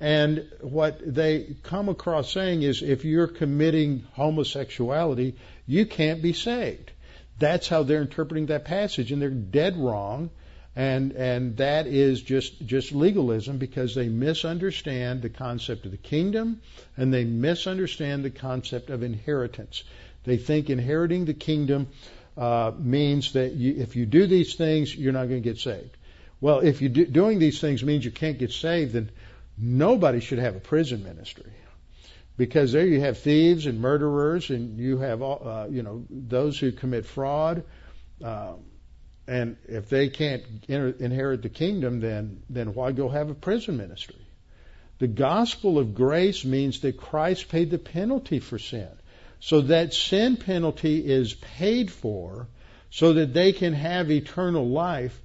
And 0.00 0.48
what 0.60 1.00
they 1.04 1.56
come 1.64 1.88
across 1.88 2.32
saying 2.32 2.62
is 2.62 2.82
if 2.82 3.04
you're 3.04 3.26
committing 3.26 4.06
homosexuality, 4.12 5.34
you 5.66 5.86
can't 5.86 6.22
be 6.22 6.32
saved. 6.32 6.92
That's 7.40 7.68
how 7.68 7.82
they're 7.82 8.02
interpreting 8.02 8.46
that 8.46 8.64
passage, 8.64 9.10
and 9.10 9.20
they're 9.20 9.30
dead 9.30 9.76
wrong. 9.76 10.30
And 10.76 11.12
and 11.12 11.56
that 11.56 11.88
is 11.88 12.22
just 12.22 12.64
just 12.64 12.92
legalism 12.92 13.58
because 13.58 13.96
they 13.96 14.08
misunderstand 14.08 15.22
the 15.22 15.28
concept 15.28 15.84
of 15.86 15.90
the 15.90 15.96
kingdom 15.96 16.60
and 16.96 17.12
they 17.12 17.24
misunderstand 17.24 18.24
the 18.24 18.30
concept 18.30 18.88
of 18.88 19.02
inheritance. 19.02 19.82
They 20.22 20.36
think 20.36 20.70
inheriting 20.70 21.24
the 21.24 21.34
kingdom 21.34 21.88
uh, 22.38 22.72
means 22.78 23.32
that 23.32 23.52
you, 23.52 23.74
if 23.78 23.96
you 23.96 24.06
do 24.06 24.26
these 24.26 24.54
things, 24.54 24.94
you're 24.94 25.12
not 25.12 25.28
going 25.28 25.42
to 25.42 25.48
get 25.48 25.58
saved. 25.58 25.96
Well, 26.40 26.60
if 26.60 26.80
you 26.80 26.88
do, 26.88 27.04
doing 27.04 27.40
these 27.40 27.60
things 27.60 27.82
means 27.82 28.04
you 28.04 28.12
can't 28.12 28.38
get 28.38 28.52
saved, 28.52 28.92
then 28.92 29.10
nobody 29.58 30.20
should 30.20 30.38
have 30.38 30.54
a 30.54 30.60
prison 30.60 31.02
ministry, 31.02 31.52
because 32.36 32.70
there 32.70 32.86
you 32.86 33.00
have 33.00 33.18
thieves 33.18 33.66
and 33.66 33.80
murderers, 33.80 34.50
and 34.50 34.78
you 34.78 34.98
have 34.98 35.20
uh, 35.20 35.66
you 35.68 35.82
know 35.82 36.04
those 36.08 36.56
who 36.60 36.70
commit 36.70 37.06
fraud, 37.06 37.64
uh, 38.24 38.52
and 39.26 39.56
if 39.66 39.88
they 39.88 40.08
can't 40.08 40.44
enter, 40.68 40.94
inherit 41.00 41.42
the 41.42 41.48
kingdom, 41.48 41.98
then 41.98 42.44
then 42.48 42.72
why 42.72 42.92
go 42.92 43.08
have 43.08 43.30
a 43.30 43.34
prison 43.34 43.76
ministry? 43.76 44.24
The 45.00 45.08
gospel 45.08 45.78
of 45.78 45.94
grace 45.94 46.44
means 46.44 46.80
that 46.80 46.98
Christ 46.98 47.48
paid 47.48 47.70
the 47.70 47.78
penalty 47.78 48.38
for 48.38 48.58
sin. 48.58 48.88
So 49.40 49.62
that 49.62 49.94
sin 49.94 50.36
penalty 50.36 50.98
is 50.98 51.34
paid 51.34 51.90
for 51.90 52.48
so 52.90 53.14
that 53.14 53.34
they 53.34 53.52
can 53.52 53.74
have 53.74 54.10
eternal 54.10 54.68
life. 54.68 55.20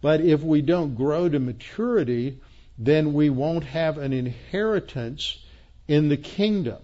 But 0.00 0.20
if 0.20 0.42
we 0.42 0.62
don't 0.62 0.94
grow 0.94 1.28
to 1.28 1.38
maturity, 1.38 2.40
then 2.78 3.12
we 3.12 3.30
won't 3.30 3.64
have 3.64 3.98
an 3.98 4.12
inheritance 4.12 5.38
in 5.88 6.08
the 6.08 6.16
kingdom. 6.16 6.78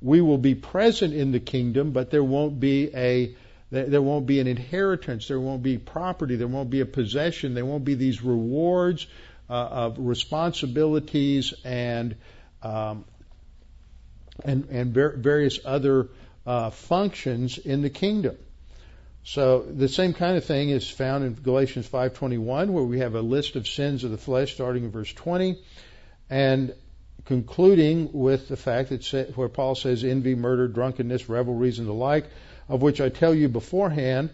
We 0.00 0.20
will 0.20 0.38
be 0.38 0.54
present 0.54 1.14
in 1.14 1.32
the 1.32 1.40
kingdom, 1.40 1.90
but 1.92 2.10
there 2.10 2.24
won't 2.24 2.60
be 2.60 2.94
a 2.94 3.34
there 3.70 4.02
won't 4.02 4.26
be 4.26 4.38
an 4.38 4.46
inheritance. 4.46 5.28
There 5.28 5.40
won't 5.40 5.62
be 5.62 5.78
property. 5.78 6.36
There 6.36 6.46
won't 6.46 6.68
be 6.68 6.80
a 6.80 6.86
possession. 6.86 7.54
There 7.54 7.64
won't 7.64 7.86
be 7.86 7.94
these 7.94 8.22
rewards 8.22 9.06
uh, 9.48 9.54
of 9.54 9.98
responsibilities 9.98 11.54
and 11.64 12.16
um, 12.62 13.06
and 14.44 14.68
and 14.70 14.92
various 14.92 15.58
other 15.64 16.08
uh, 16.46 16.70
functions 16.70 17.58
in 17.58 17.82
the 17.82 17.90
kingdom. 17.90 18.36
So 19.24 19.60
the 19.62 19.88
same 19.88 20.14
kind 20.14 20.36
of 20.36 20.44
thing 20.44 20.70
is 20.70 20.88
found 20.88 21.24
in 21.24 21.34
Galatians 21.34 21.88
5:21, 21.88 22.72
where 22.72 22.84
we 22.84 22.98
have 22.98 23.14
a 23.14 23.20
list 23.20 23.54
of 23.54 23.68
sins 23.68 24.02
of 24.02 24.10
the 24.10 24.18
flesh, 24.18 24.54
starting 24.54 24.84
in 24.84 24.90
verse 24.90 25.12
20, 25.12 25.58
and 26.28 26.74
concluding 27.24 28.10
with 28.12 28.48
the 28.48 28.56
fact 28.56 28.88
that 28.88 29.32
where 29.36 29.48
Paul 29.48 29.76
says 29.76 30.02
envy, 30.02 30.34
murder, 30.34 30.66
drunkenness, 30.66 31.28
revelries, 31.28 31.78
and 31.78 31.86
the 31.86 31.92
like, 31.92 32.24
of 32.68 32.82
which 32.82 33.00
I 33.00 33.10
tell 33.10 33.32
you 33.32 33.48
beforehand, 33.48 34.30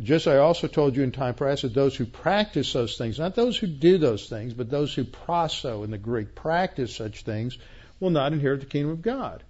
just 0.00 0.28
I 0.28 0.36
also 0.36 0.68
told 0.68 0.96
you 0.96 1.02
in 1.02 1.10
time 1.10 1.34
past 1.34 1.62
that 1.62 1.74
those 1.74 1.96
who 1.96 2.06
practice 2.06 2.72
those 2.72 2.96
things, 2.96 3.18
not 3.18 3.34
those 3.34 3.58
who 3.58 3.66
do 3.66 3.98
those 3.98 4.28
things, 4.28 4.54
but 4.54 4.70
those 4.70 4.94
who 4.94 5.04
prasso 5.04 5.82
in 5.82 5.90
the 5.90 5.98
Greek 5.98 6.36
practice 6.36 6.94
such 6.94 7.22
things, 7.22 7.58
will 7.98 8.10
not 8.10 8.32
inherit 8.32 8.60
the 8.60 8.66
kingdom 8.66 8.92
of 8.92 9.02
God. 9.02 9.42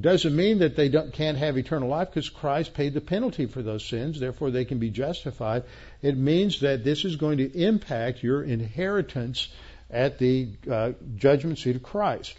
Doesn't 0.00 0.34
mean 0.34 0.58
that 0.58 0.74
they 0.74 0.88
can't 0.88 1.38
have 1.38 1.56
eternal 1.56 1.88
life 1.88 2.08
because 2.10 2.28
Christ 2.28 2.74
paid 2.74 2.94
the 2.94 3.00
penalty 3.00 3.46
for 3.46 3.62
those 3.62 3.84
sins, 3.84 4.18
therefore 4.18 4.50
they 4.50 4.64
can 4.64 4.78
be 4.78 4.90
justified. 4.90 5.62
It 6.02 6.16
means 6.16 6.60
that 6.60 6.82
this 6.82 7.04
is 7.04 7.14
going 7.14 7.38
to 7.38 7.56
impact 7.56 8.22
your 8.22 8.42
inheritance 8.42 9.48
at 9.90 10.18
the 10.18 10.48
uh, 10.68 10.92
judgment 11.14 11.60
seat 11.60 11.76
of 11.76 11.84
Christ. 11.84 12.34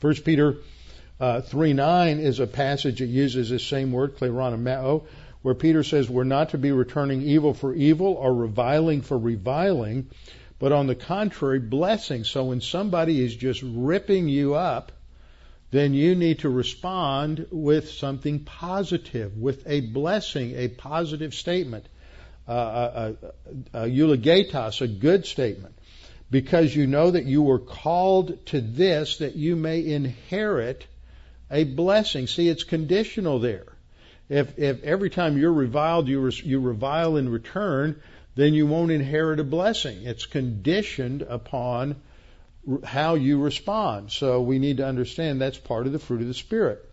1 0.00 0.14
Peter 0.16 0.56
uh, 1.20 1.42
3 1.42 1.74
9 1.74 2.18
is 2.18 2.40
a 2.40 2.46
passage 2.48 2.98
that 2.98 3.06
uses 3.06 3.50
this 3.50 3.64
same 3.64 3.92
word, 3.92 4.16
kleronomeo, 4.16 5.04
where 5.42 5.54
Peter 5.54 5.84
says 5.84 6.10
we're 6.10 6.24
not 6.24 6.50
to 6.50 6.58
be 6.58 6.72
returning 6.72 7.22
evil 7.22 7.54
for 7.54 7.72
evil 7.74 8.14
or 8.14 8.34
reviling 8.34 9.02
for 9.02 9.16
reviling, 9.16 10.08
but 10.58 10.72
on 10.72 10.88
the 10.88 10.96
contrary, 10.96 11.60
blessing. 11.60 12.24
So 12.24 12.44
when 12.44 12.60
somebody 12.60 13.22
is 13.22 13.36
just 13.36 13.62
ripping 13.62 14.28
you 14.28 14.54
up, 14.54 14.90
then 15.70 15.94
you 15.94 16.14
need 16.14 16.40
to 16.40 16.48
respond 16.48 17.46
with 17.50 17.90
something 17.90 18.40
positive, 18.40 19.36
with 19.36 19.62
a 19.66 19.80
blessing, 19.80 20.54
a 20.56 20.68
positive 20.68 21.32
statement, 21.34 21.86
uh, 22.48 22.52
a, 23.72 23.78
a, 23.78 23.84
a 23.84 24.80
a 24.80 24.88
good 24.88 25.26
statement, 25.26 25.74
because 26.30 26.74
you 26.74 26.86
know 26.86 27.10
that 27.12 27.24
you 27.24 27.42
were 27.42 27.60
called 27.60 28.44
to 28.46 28.60
this 28.60 29.18
that 29.18 29.36
you 29.36 29.56
may 29.56 29.86
inherit 29.86 30.86
a 31.50 31.64
blessing. 31.64 32.26
See, 32.26 32.48
it's 32.48 32.64
conditional 32.64 33.38
there. 33.38 33.66
If, 34.28 34.58
if 34.58 34.82
every 34.84 35.10
time 35.10 35.38
you're 35.38 35.52
reviled, 35.52 36.08
you, 36.08 36.20
re, 36.20 36.32
you 36.44 36.60
revile 36.60 37.16
in 37.16 37.28
return, 37.28 38.00
then 38.36 38.54
you 38.54 38.66
won't 38.66 38.92
inherit 38.92 39.40
a 39.40 39.44
blessing. 39.44 40.02
It's 40.02 40.26
conditioned 40.26 41.22
upon 41.22 41.96
how 42.84 43.14
you 43.14 43.40
respond. 43.40 44.12
So 44.12 44.42
we 44.42 44.58
need 44.58 44.78
to 44.78 44.86
understand 44.86 45.40
that's 45.40 45.58
part 45.58 45.86
of 45.86 45.92
the 45.92 45.98
fruit 45.98 46.20
of 46.20 46.28
the 46.28 46.34
Spirit. 46.34 46.84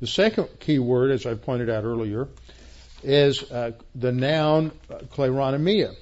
The 0.00 0.06
second 0.06 0.48
key 0.60 0.78
word, 0.78 1.10
as 1.10 1.26
I 1.26 1.34
pointed 1.34 1.68
out 1.68 1.84
earlier, 1.84 2.28
is 3.02 3.50
uh, 3.50 3.72
the 3.94 4.12
noun 4.12 4.72
uh, 4.90 4.98
kleronomia. 4.98 5.94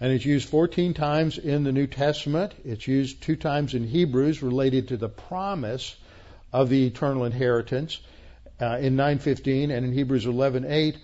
And 0.00 0.12
it's 0.12 0.24
used 0.24 0.48
14 0.48 0.94
times 0.94 1.38
in 1.38 1.64
the 1.64 1.72
New 1.72 1.86
Testament. 1.86 2.54
It's 2.64 2.86
used 2.86 3.22
two 3.22 3.36
times 3.36 3.74
in 3.74 3.84
Hebrews 3.86 4.42
related 4.42 4.88
to 4.88 4.96
the 4.96 5.08
promise 5.08 5.96
of 6.52 6.68
the 6.68 6.86
eternal 6.86 7.24
inheritance 7.24 8.00
uh, 8.60 8.78
in 8.80 8.96
9:15 8.96 9.70
and 9.70 9.84
in 9.84 9.92
Hebrews 9.92 10.26
11:8 10.26 10.96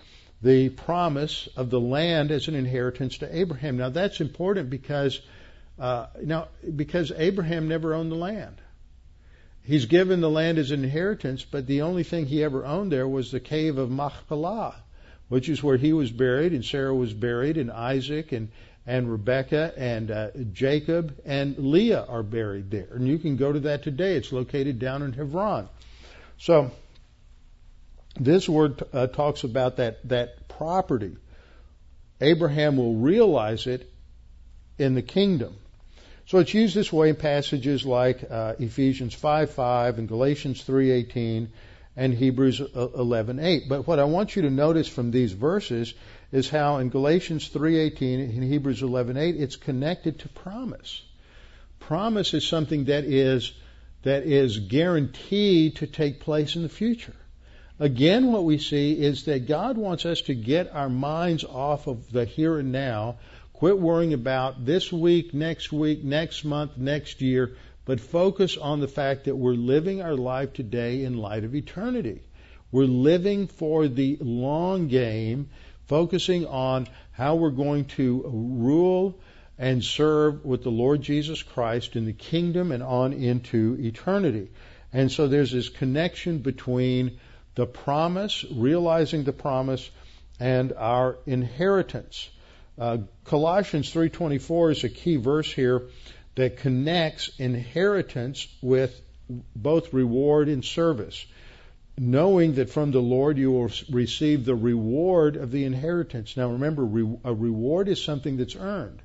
the 0.42 0.68
promise 0.68 1.48
of 1.56 1.70
the 1.70 1.80
land 1.80 2.30
as 2.30 2.48
an 2.48 2.54
inheritance 2.54 3.18
to 3.18 3.36
Abraham. 3.36 3.78
Now 3.78 3.88
that's 3.88 4.20
important 4.20 4.68
because 4.68 5.20
uh, 5.78 6.06
now, 6.22 6.48
because 6.74 7.12
Abraham 7.16 7.68
never 7.68 7.94
owned 7.94 8.12
the 8.12 8.16
land. 8.16 8.60
He's 9.64 9.86
given 9.86 10.20
the 10.20 10.30
land 10.30 10.58
as 10.58 10.70
an 10.70 10.84
inheritance, 10.84 11.44
but 11.44 11.66
the 11.66 11.82
only 11.82 12.02
thing 12.02 12.26
he 12.26 12.44
ever 12.44 12.66
owned 12.66 12.92
there 12.92 13.08
was 13.08 13.30
the 13.30 13.40
cave 13.40 13.78
of 13.78 13.90
Machpelah, 13.90 14.76
which 15.28 15.48
is 15.48 15.62
where 15.62 15.78
he 15.78 15.92
was 15.92 16.10
buried, 16.10 16.52
and 16.52 16.64
Sarah 16.64 16.94
was 16.94 17.12
buried, 17.12 17.56
and 17.56 17.70
Isaac, 17.70 18.32
and 18.32 18.50
and 18.86 19.10
Rebecca 19.10 19.72
and 19.76 20.10
uh, 20.10 20.28
Jacob 20.52 21.18
and 21.24 21.56
Leah 21.56 22.04
are 22.06 22.22
buried 22.22 22.70
there. 22.70 22.88
And 22.92 23.08
you 23.08 23.18
can 23.18 23.36
go 23.36 23.50
to 23.50 23.60
that 23.60 23.82
today. 23.82 24.16
It's 24.16 24.30
located 24.30 24.78
down 24.78 25.02
in 25.02 25.14
Hebron. 25.14 25.70
So 26.38 26.70
this 28.20 28.46
word 28.46 28.82
uh, 28.92 29.06
talks 29.06 29.44
about 29.44 29.78
that 29.78 30.06
that 30.08 30.48
property. 30.48 31.16
Abraham 32.20 32.76
will 32.76 32.96
realize 32.96 33.66
it 33.66 33.90
in 34.78 34.94
the 34.94 35.02
kingdom. 35.02 35.56
So 36.26 36.38
it's 36.38 36.54
used 36.54 36.74
this 36.74 36.92
way 36.92 37.10
in 37.10 37.16
passages 37.16 37.84
like 37.84 38.24
uh, 38.30 38.54
Ephesians 38.58 39.14
5:5 39.14 39.98
and 39.98 40.08
Galatians 40.08 40.62
3:18 40.64 41.48
and 41.96 42.14
Hebrews 42.14 42.60
11:8. 42.60 43.68
But 43.68 43.86
what 43.86 43.98
I 43.98 44.04
want 44.04 44.34
you 44.34 44.42
to 44.42 44.50
notice 44.50 44.88
from 44.88 45.10
these 45.10 45.32
verses 45.32 45.92
is 46.32 46.48
how 46.48 46.78
in 46.78 46.88
Galatians 46.88 47.50
3:18 47.50 48.20
and 48.20 48.42
Hebrews 48.42 48.80
11:8 48.80 49.38
it's 49.38 49.56
connected 49.56 50.20
to 50.20 50.28
promise. 50.28 51.02
Promise 51.78 52.32
is 52.32 52.46
something 52.46 52.84
that 52.84 53.04
is 53.04 53.52
that 54.02 54.24
is 54.24 54.58
guaranteed 54.58 55.76
to 55.76 55.86
take 55.86 56.20
place 56.20 56.56
in 56.56 56.62
the 56.62 56.68
future. 56.68 57.16
Again, 57.80 58.32
what 58.32 58.44
we 58.44 58.58
see 58.58 58.92
is 58.92 59.24
that 59.24 59.46
God 59.46 59.76
wants 59.76 60.06
us 60.06 60.20
to 60.22 60.34
get 60.34 60.72
our 60.72 60.88
minds 60.88 61.44
off 61.44 61.86
of 61.86 62.12
the 62.12 62.24
here 62.24 62.58
and 62.58 62.70
now, 62.70 63.16
quit 63.64 63.78
worrying 63.78 64.12
about 64.12 64.66
this 64.66 64.92
week, 64.92 65.32
next 65.32 65.72
week, 65.72 66.04
next 66.04 66.44
month, 66.44 66.76
next 66.76 67.22
year, 67.22 67.56
but 67.86 67.98
focus 67.98 68.58
on 68.58 68.78
the 68.78 68.86
fact 68.86 69.24
that 69.24 69.34
we're 69.34 69.54
living 69.54 70.02
our 70.02 70.14
life 70.14 70.52
today 70.52 71.02
in 71.02 71.16
light 71.16 71.44
of 71.44 71.54
eternity. 71.54 72.20
We're 72.70 72.84
living 72.84 73.46
for 73.46 73.88
the 73.88 74.18
long 74.20 74.88
game, 74.88 75.48
focusing 75.86 76.44
on 76.44 76.88
how 77.12 77.36
we're 77.36 77.48
going 77.52 77.86
to 77.96 78.24
rule 78.26 79.18
and 79.56 79.82
serve 79.82 80.44
with 80.44 80.62
the 80.62 80.70
Lord 80.70 81.00
Jesus 81.00 81.42
Christ 81.42 81.96
in 81.96 82.04
the 82.04 82.12
kingdom 82.12 82.70
and 82.70 82.82
on 82.82 83.14
into 83.14 83.78
eternity. 83.80 84.50
And 84.92 85.10
so 85.10 85.26
there's 85.26 85.52
this 85.52 85.70
connection 85.70 86.40
between 86.40 87.18
the 87.54 87.64
promise, 87.64 88.44
realizing 88.52 89.24
the 89.24 89.32
promise, 89.32 89.90
and 90.38 90.74
our 90.74 91.16
inheritance. 91.24 92.28
Uh, 92.76 92.98
Colossians 93.24 93.92
3:24 93.92 94.72
is 94.72 94.84
a 94.84 94.88
key 94.88 95.16
verse 95.16 95.52
here 95.52 95.82
that 96.34 96.56
connects 96.56 97.30
inheritance 97.38 98.48
with 98.60 99.00
both 99.54 99.92
reward 99.92 100.48
and 100.48 100.64
service, 100.64 101.24
knowing 101.96 102.54
that 102.54 102.70
from 102.70 102.90
the 102.90 103.00
Lord 103.00 103.38
you 103.38 103.52
will 103.52 103.70
receive 103.90 104.44
the 104.44 104.56
reward 104.56 105.36
of 105.36 105.52
the 105.52 105.64
inheritance. 105.64 106.36
Now 106.36 106.50
remember, 106.50 106.82
a 107.24 107.32
reward 107.32 107.88
is 107.88 108.02
something 108.02 108.36
that's 108.36 108.56
earned. 108.56 109.00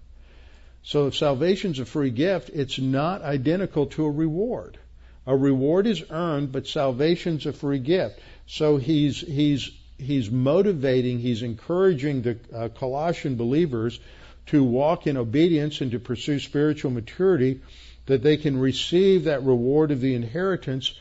So 0.82 1.08
if 1.08 1.16
salvation's 1.16 1.80
a 1.80 1.86
free 1.86 2.10
gift, 2.10 2.50
it's 2.50 2.80
not 2.80 3.22
identical 3.22 3.86
to 3.88 4.06
a 4.06 4.12
reward. 4.12 4.80
A 5.28 5.36
reward 5.36 5.86
is 5.86 6.04
earned, 6.10 6.52
but 6.52 6.66
salvation's 6.66 7.46
a 7.46 7.54
free 7.54 7.80
gift. 7.80 8.20
So 8.48 8.78
he's 8.78 9.20
he's 9.20 9.70
he's 10.00 10.32
motivating, 10.32 11.20
he's 11.20 11.44
encouraging 11.44 12.22
the 12.22 12.38
uh, 12.56 12.70
Colossian 12.70 13.36
believers 13.36 14.00
to 14.48 14.64
walk 14.64 15.06
in 15.06 15.18
obedience 15.18 15.82
and 15.82 15.92
to 15.92 16.00
pursue 16.00 16.40
spiritual 16.40 16.92
maturity, 16.92 17.62
that 18.08 18.24
they 18.24 18.38
can 18.38 18.60
receive 18.60 19.26
that 19.26 19.44
reward 19.44 19.92
of 19.92 20.02
the 20.02 20.16
inheritance. 20.16 20.94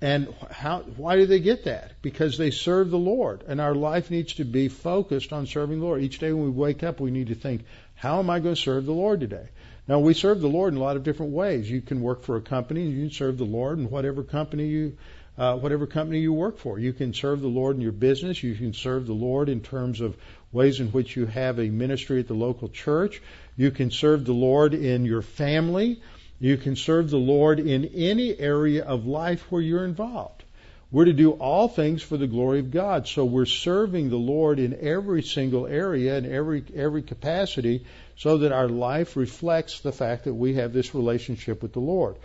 And 0.00 0.32
how? 0.50 0.80
Why 0.80 1.16
do 1.16 1.26
they 1.26 1.40
get 1.40 1.64
that? 1.64 2.00
Because 2.02 2.38
they 2.38 2.50
serve 2.50 2.90
the 2.90 2.98
Lord, 2.98 3.42
and 3.48 3.60
our 3.60 3.74
life 3.74 4.10
needs 4.10 4.34
to 4.34 4.44
be 4.44 4.68
focused 4.68 5.32
on 5.32 5.46
serving 5.46 5.80
the 5.80 5.86
Lord. 5.86 6.02
Each 6.02 6.18
day 6.18 6.32
when 6.32 6.44
we 6.44 6.50
wake 6.50 6.82
up, 6.84 7.00
we 7.00 7.10
need 7.10 7.28
to 7.28 7.34
think, 7.34 7.64
how 7.94 8.18
am 8.18 8.30
I 8.30 8.38
going 8.38 8.54
to 8.54 8.60
serve 8.60 8.84
the 8.84 8.92
Lord 8.92 9.20
today? 9.20 9.48
Now 9.88 9.98
we 9.98 10.14
serve 10.14 10.40
the 10.40 10.48
Lord 10.48 10.72
in 10.72 10.78
a 10.78 10.82
lot 10.82 10.96
of 10.96 11.02
different 11.02 11.32
ways. 11.32 11.68
You 11.68 11.80
can 11.80 12.00
work 12.00 12.22
for 12.22 12.36
a 12.36 12.40
company, 12.40 12.82
and 12.82 12.92
you 12.92 13.00
can 13.06 13.10
serve 13.10 13.38
the 13.38 13.44
Lord 13.44 13.78
in 13.78 13.90
whatever 13.90 14.22
company 14.22 14.66
you 14.66 14.98
uh, 15.38 15.56
whatever 15.56 15.86
company 15.86 16.20
you 16.20 16.32
work 16.32 16.58
for. 16.58 16.78
You 16.78 16.92
can 16.92 17.14
serve 17.14 17.40
the 17.40 17.48
Lord 17.48 17.76
in 17.76 17.82
your 17.82 17.92
business. 17.92 18.42
You 18.42 18.54
can 18.54 18.74
serve 18.74 19.06
the 19.06 19.14
Lord 19.14 19.48
in 19.48 19.60
terms 19.60 20.00
of 20.00 20.16
ways 20.52 20.80
in 20.80 20.88
which 20.88 21.16
you 21.16 21.26
have 21.26 21.58
a 21.58 21.68
ministry 21.68 22.20
at 22.20 22.28
the 22.28 22.34
local 22.34 22.68
church. 22.68 23.22
You 23.56 23.70
can 23.70 23.90
serve 23.90 24.24
the 24.24 24.34
Lord 24.34 24.74
in 24.74 25.04
your 25.04 25.22
family. 25.22 26.00
You 26.38 26.56
can 26.56 26.76
serve 26.76 27.10
the 27.10 27.18
Lord 27.18 27.60
in 27.60 27.84
any 27.94 28.38
area 28.38 28.84
of 28.84 29.06
life 29.06 29.50
where 29.50 29.62
you're 29.62 29.84
involved. 29.84 30.42
We're 30.90 31.06
to 31.06 31.14
do 31.14 31.30
all 31.30 31.68
things 31.68 32.02
for 32.02 32.18
the 32.18 32.26
glory 32.26 32.58
of 32.58 32.70
God. 32.70 33.08
So 33.08 33.24
we're 33.24 33.46
serving 33.46 34.10
the 34.10 34.16
Lord 34.16 34.58
in 34.58 34.76
every 34.78 35.22
single 35.22 35.66
area 35.66 36.18
and 36.18 36.26
every 36.26 36.62
every 36.74 37.02
capacity 37.02 37.86
so 38.16 38.38
that 38.38 38.52
our 38.52 38.68
life 38.68 39.16
reflects 39.16 39.80
the 39.80 39.92
fact 39.92 40.24
that 40.24 40.34
we 40.34 40.54
have 40.54 40.72
this 40.72 40.94
relationship 40.94 41.62
with 41.62 41.72
the 41.72 41.80
Lord. 41.80 42.16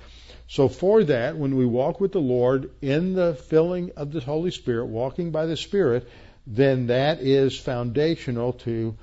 So 0.48 0.70
for 0.70 1.04
that, 1.04 1.38
when 1.38 1.56
we 1.56 1.66
walk 1.66 2.00
with 2.00 2.14
the 2.14 2.22
Lord 2.22 2.72
in 2.82 3.14
the 3.14 3.36
filling 3.36 3.92
of 3.98 4.12
the 4.12 4.22
Holy 4.22 4.52
Spirit, 4.52 4.86
walking 4.86 5.32
by 5.32 5.46
the 5.46 5.58
Spirit, 5.58 6.08
then 6.46 6.88
that 6.88 7.20
is 7.20 7.58
foundational 7.60 8.54
to 8.54 8.96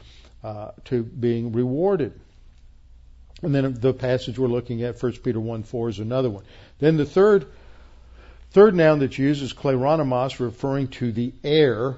uh, 0.42 0.72
to 0.84 1.02
being 1.02 1.52
rewarded. 1.52 2.18
And 3.42 3.54
then 3.54 3.74
the 3.74 3.92
passage 3.92 4.38
we're 4.38 4.48
looking 4.48 4.82
at, 4.82 5.02
1 5.02 5.12
Peter 5.24 5.40
1 5.40 5.62
4 5.64 5.88
is 5.90 5.98
another 5.98 6.30
one. 6.30 6.44
Then 6.78 6.96
the 6.96 7.04
third 7.04 7.46
third 8.50 8.74
noun 8.74 9.00
that's 9.00 9.18
used 9.18 9.42
is 9.42 9.52
kleronomos, 9.52 10.40
referring 10.40 10.88
to 10.88 11.12
the 11.12 11.32
heir. 11.42 11.96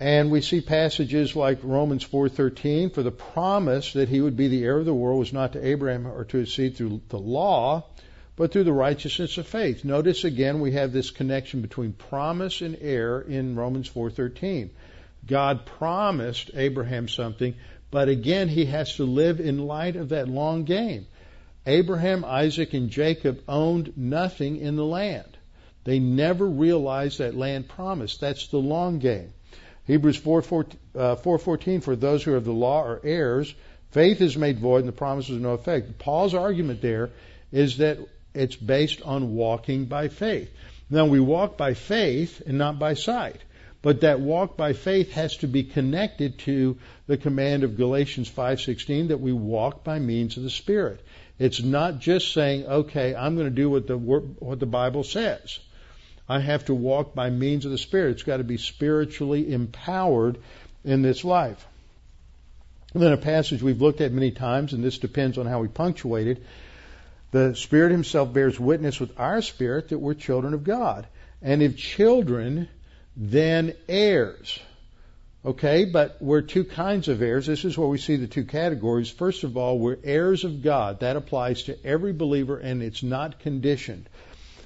And 0.00 0.32
we 0.32 0.40
see 0.40 0.60
passages 0.60 1.36
like 1.36 1.60
Romans 1.62 2.02
4:13, 2.02 2.90
for 2.90 3.04
the 3.04 3.12
promise 3.12 3.92
that 3.92 4.08
he 4.08 4.20
would 4.20 4.36
be 4.36 4.48
the 4.48 4.64
heir 4.64 4.78
of 4.78 4.86
the 4.86 4.92
world 4.92 5.20
was 5.20 5.32
not 5.32 5.52
to 5.52 5.64
Abraham 5.64 6.06
or 6.06 6.24
to 6.24 6.38
his 6.38 6.52
seed 6.52 6.76
through 6.76 7.00
the 7.10 7.18
law, 7.18 7.84
but 8.34 8.50
through 8.50 8.64
the 8.64 8.72
righteousness 8.72 9.38
of 9.38 9.46
faith. 9.46 9.84
Notice 9.84 10.24
again 10.24 10.58
we 10.58 10.72
have 10.72 10.92
this 10.92 11.12
connection 11.12 11.60
between 11.60 11.92
promise 11.92 12.60
and 12.60 12.76
heir 12.80 13.20
in 13.20 13.54
Romans 13.54 13.88
4:13. 13.88 14.70
God 15.28 15.64
promised 15.64 16.50
Abraham 16.54 17.06
something, 17.06 17.54
but 17.92 18.08
again 18.08 18.48
he 18.48 18.64
has 18.64 18.96
to 18.96 19.04
live 19.04 19.38
in 19.38 19.66
light 19.66 19.94
of 19.94 20.08
that 20.08 20.28
long 20.28 20.64
game. 20.64 21.06
Abraham, 21.66 22.24
Isaac, 22.24 22.74
and 22.74 22.90
Jacob 22.90 23.42
owned 23.46 23.92
nothing 23.96 24.56
in 24.56 24.74
the 24.74 24.84
land. 24.84 25.38
They 25.84 26.00
never 26.00 26.46
realized 26.46 27.18
that 27.18 27.36
land 27.36 27.68
promise. 27.68 28.16
That's 28.16 28.48
the 28.48 28.58
long 28.58 28.98
game. 28.98 29.32
Hebrews 29.86 30.18
4:14 30.20 30.76
uh, 30.94 31.16
4, 31.16 31.38
for 31.80 31.96
those 31.96 32.22
who 32.22 32.32
have 32.32 32.44
the 32.44 32.52
law 32.52 32.82
are 32.82 33.00
heirs, 33.04 33.54
faith 33.90 34.20
is 34.20 34.36
made 34.36 34.58
void 34.58 34.78
and 34.78 34.88
the 34.88 34.92
promise 34.92 35.28
is 35.28 35.40
no 35.40 35.52
effect. 35.52 35.98
Paul's 35.98 36.34
argument 36.34 36.80
there 36.80 37.10
is 37.52 37.78
that 37.78 37.98
it's 38.34 38.56
based 38.56 39.02
on 39.02 39.34
walking 39.34 39.84
by 39.84 40.08
faith. 40.08 40.50
Now 40.90 41.06
we 41.06 41.20
walk 41.20 41.56
by 41.56 41.74
faith 41.74 42.42
and 42.46 42.58
not 42.58 42.78
by 42.78 42.94
sight. 42.94 43.40
But 43.82 44.00
that 44.00 44.18
walk 44.18 44.56
by 44.56 44.72
faith 44.72 45.12
has 45.12 45.36
to 45.38 45.46
be 45.46 45.62
connected 45.62 46.38
to 46.40 46.78
the 47.06 47.18
command 47.18 47.64
of 47.64 47.76
Galatians 47.76 48.30
5:16 48.30 49.08
that 49.08 49.20
we 49.20 49.32
walk 49.32 49.84
by 49.84 49.98
means 49.98 50.38
of 50.38 50.42
the 50.42 50.48
Spirit. 50.48 51.00
It's 51.38 51.62
not 51.62 51.98
just 51.98 52.32
saying, 52.32 52.64
"Okay, 52.64 53.14
I'm 53.14 53.36
going 53.36 53.48
to 53.48 53.54
do 53.54 53.68
what 53.68 53.86
the 53.86 53.98
what 53.98 54.58
the 54.58 54.66
Bible 54.66 55.04
says." 55.04 55.58
I 56.28 56.40
have 56.40 56.66
to 56.66 56.74
walk 56.74 57.14
by 57.14 57.30
means 57.30 57.64
of 57.64 57.70
the 57.70 57.78
Spirit. 57.78 58.12
It's 58.12 58.22
got 58.22 58.38
to 58.38 58.44
be 58.44 58.56
spiritually 58.56 59.52
empowered 59.52 60.38
in 60.84 61.02
this 61.02 61.24
life. 61.24 61.66
And 62.94 63.02
then 63.02 63.12
a 63.12 63.18
passage 63.18 63.62
we've 63.62 63.82
looked 63.82 64.00
at 64.00 64.12
many 64.12 64.30
times, 64.30 64.72
and 64.72 64.82
this 64.82 64.98
depends 64.98 65.36
on 65.36 65.46
how 65.46 65.60
we 65.60 65.68
punctuate 65.68 66.28
it, 66.28 66.42
the 67.32 67.54
Spirit 67.54 67.90
Himself 67.90 68.32
bears 68.32 68.58
witness 68.58 69.00
with 69.00 69.18
our 69.18 69.42
spirit 69.42 69.88
that 69.88 69.98
we're 69.98 70.14
children 70.14 70.54
of 70.54 70.62
God. 70.62 71.06
And 71.42 71.62
if 71.62 71.76
children, 71.76 72.68
then 73.16 73.74
heirs. 73.88 74.58
Okay, 75.44 75.84
but 75.84 76.16
we're 76.20 76.40
two 76.40 76.64
kinds 76.64 77.08
of 77.08 77.20
heirs. 77.20 77.46
This 77.46 77.66
is 77.66 77.76
where 77.76 77.88
we 77.88 77.98
see 77.98 78.16
the 78.16 78.26
two 78.26 78.44
categories. 78.44 79.10
First 79.10 79.44
of 79.44 79.58
all, 79.58 79.78
we're 79.78 79.98
heirs 80.02 80.44
of 80.44 80.62
God. 80.62 81.00
That 81.00 81.16
applies 81.16 81.64
to 81.64 81.84
every 81.84 82.12
believer 82.14 82.56
and 82.56 82.82
it's 82.82 83.02
not 83.02 83.40
conditioned. 83.40 84.08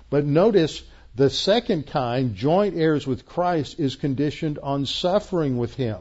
But 0.09 0.25
notice 0.25 0.83
the 1.19 1.29
second 1.29 1.87
kind, 1.89 2.35
joint 2.35 2.77
heirs 2.77 3.07
with 3.07 3.27
Christ, 3.27 3.79
is 3.79 3.97
conditioned 3.97 4.59
on 4.63 4.87
suffering 4.87 5.59
with 5.59 5.75
Him. 5.75 5.99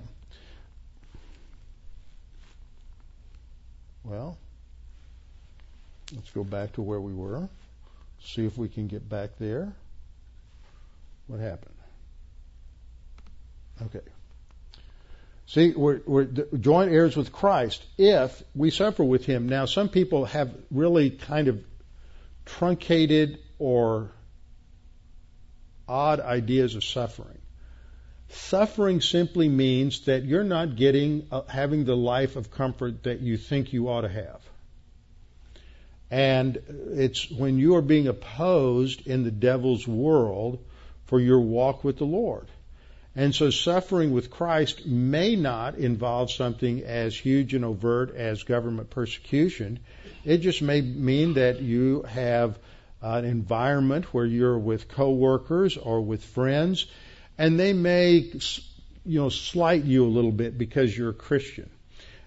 Well, 4.05 4.37
Let's 6.15 6.31
go 6.31 6.43
back 6.43 6.73
to 6.73 6.81
where 6.81 7.01
we 7.01 7.13
were. 7.13 7.49
See 8.23 8.45
if 8.45 8.57
we 8.57 8.69
can 8.69 8.87
get 8.87 9.07
back 9.07 9.31
there. 9.39 9.73
What 11.27 11.39
happened? 11.39 11.75
Okay. 13.83 14.05
See, 15.47 15.73
we're, 15.75 16.01
we're 16.05 16.25
joint 16.25 16.91
heirs 16.91 17.15
with 17.15 17.31
Christ 17.31 17.83
if 17.97 18.41
we 18.55 18.69
suffer 18.69 19.03
with 19.03 19.25
Him. 19.25 19.49
Now, 19.49 19.65
some 19.65 19.89
people 19.89 20.25
have 20.25 20.51
really 20.71 21.09
kind 21.09 21.49
of 21.49 21.63
truncated 22.45 23.39
or 23.59 24.11
odd 25.87 26.19
ideas 26.19 26.75
of 26.75 26.83
suffering. 26.83 27.37
Suffering 28.29 28.99
simply 28.99 29.47
means 29.47 30.01
that 30.05 30.25
you're 30.25 30.43
not 30.43 30.75
getting 30.75 31.27
uh, 31.31 31.43
having 31.43 31.85
the 31.85 31.95
life 31.95 32.35
of 32.35 32.51
comfort 32.51 33.03
that 33.03 33.21
you 33.21 33.37
think 33.37 33.71
you 33.71 33.87
ought 33.87 34.01
to 34.01 34.09
have. 34.09 34.41
And 36.09 36.57
it's 36.93 37.29
when 37.29 37.57
you 37.57 37.75
are 37.75 37.81
being 37.81 38.07
opposed 38.07 39.07
in 39.07 39.23
the 39.23 39.31
devil's 39.31 39.87
world 39.87 40.59
for 41.05 41.19
your 41.19 41.39
walk 41.39 41.83
with 41.83 41.97
the 41.97 42.05
Lord. 42.05 42.47
And 43.15 43.33
so 43.33 43.49
suffering 43.49 44.11
with 44.11 44.29
Christ 44.29 44.85
may 44.85 45.35
not 45.35 45.75
involve 45.75 46.29
something 46.29 46.83
as 46.83 47.17
huge 47.17 47.53
and 47.53 47.65
overt 47.65 48.15
as 48.15 48.43
government 48.43 48.89
persecution. 48.89 49.79
It 50.23 50.37
just 50.39 50.61
may 50.61 50.81
mean 50.81 51.33
that 51.33 51.61
you 51.61 52.03
have 52.03 52.59
an 53.15 53.25
environment 53.25 54.13
where 54.13 54.25
you're 54.25 54.57
with 54.57 54.87
coworkers 54.89 55.77
or 55.77 56.01
with 56.01 56.23
friends 56.23 56.87
and 57.37 57.59
they 57.59 57.73
may 57.73 58.31
you 59.05 59.19
know 59.19 59.29
slight 59.29 59.83
you 59.83 60.05
a 60.05 60.07
little 60.07 60.31
bit 60.31 60.57
because 60.57 60.97
you're 60.97 61.11
a 61.11 61.13
Christian. 61.13 61.69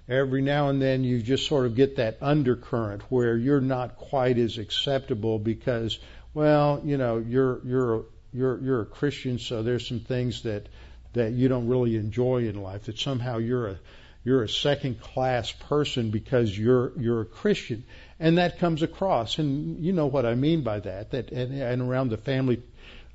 Every 0.09 0.43
now 0.43 0.70
and 0.70 0.83
then 0.83 1.05
you 1.05 1.22
just 1.22 1.47
sort 1.47 1.66
of 1.66 1.76
get 1.76 1.97
that 1.97 2.18
undercurrent 2.20 3.03
where 3.12 3.37
you're 3.37 3.61
not 3.61 3.97
quite 3.97 4.39
as 4.39 4.59
acceptable 4.59 5.39
because 5.39 5.99
well, 6.33 6.81
you 6.85 6.97
know, 6.97 7.18
you're 7.18 7.61
you're 7.64 8.05
you're 8.33 8.59
you're 8.61 8.81
a 8.83 8.87
Christian, 8.87 9.39
so 9.39 9.62
there's 9.62 9.87
some 9.87 10.01
things 10.01 10.43
that 10.43 10.68
that 11.12 11.33
you 11.33 11.49
don't 11.49 11.66
really 11.66 11.97
enjoy 11.97 12.49
in 12.49 12.62
life. 12.62 12.85
That 12.85 12.99
somehow 12.99 13.39
you're 13.39 13.68
a 13.68 13.78
you're 14.22 14.43
a 14.45 14.49
second 14.49 15.01
class 15.01 15.51
person 15.51 16.11
because 16.11 16.57
you're 16.57 16.93
you're 16.99 17.22
a 17.22 17.26
Christian, 17.26 17.85
and 18.20 18.38
that 18.38 18.58
comes 18.58 18.82
across. 18.82 19.38
And 19.38 19.82
you 19.84 19.92
know 19.92 20.06
what 20.06 20.26
I 20.26 20.34
mean 20.34 20.62
by 20.62 20.80
that. 20.80 21.10
That 21.10 21.32
and, 21.32 21.52
and 21.60 21.82
around 21.82 22.10
the 22.10 22.18
family 22.18 22.62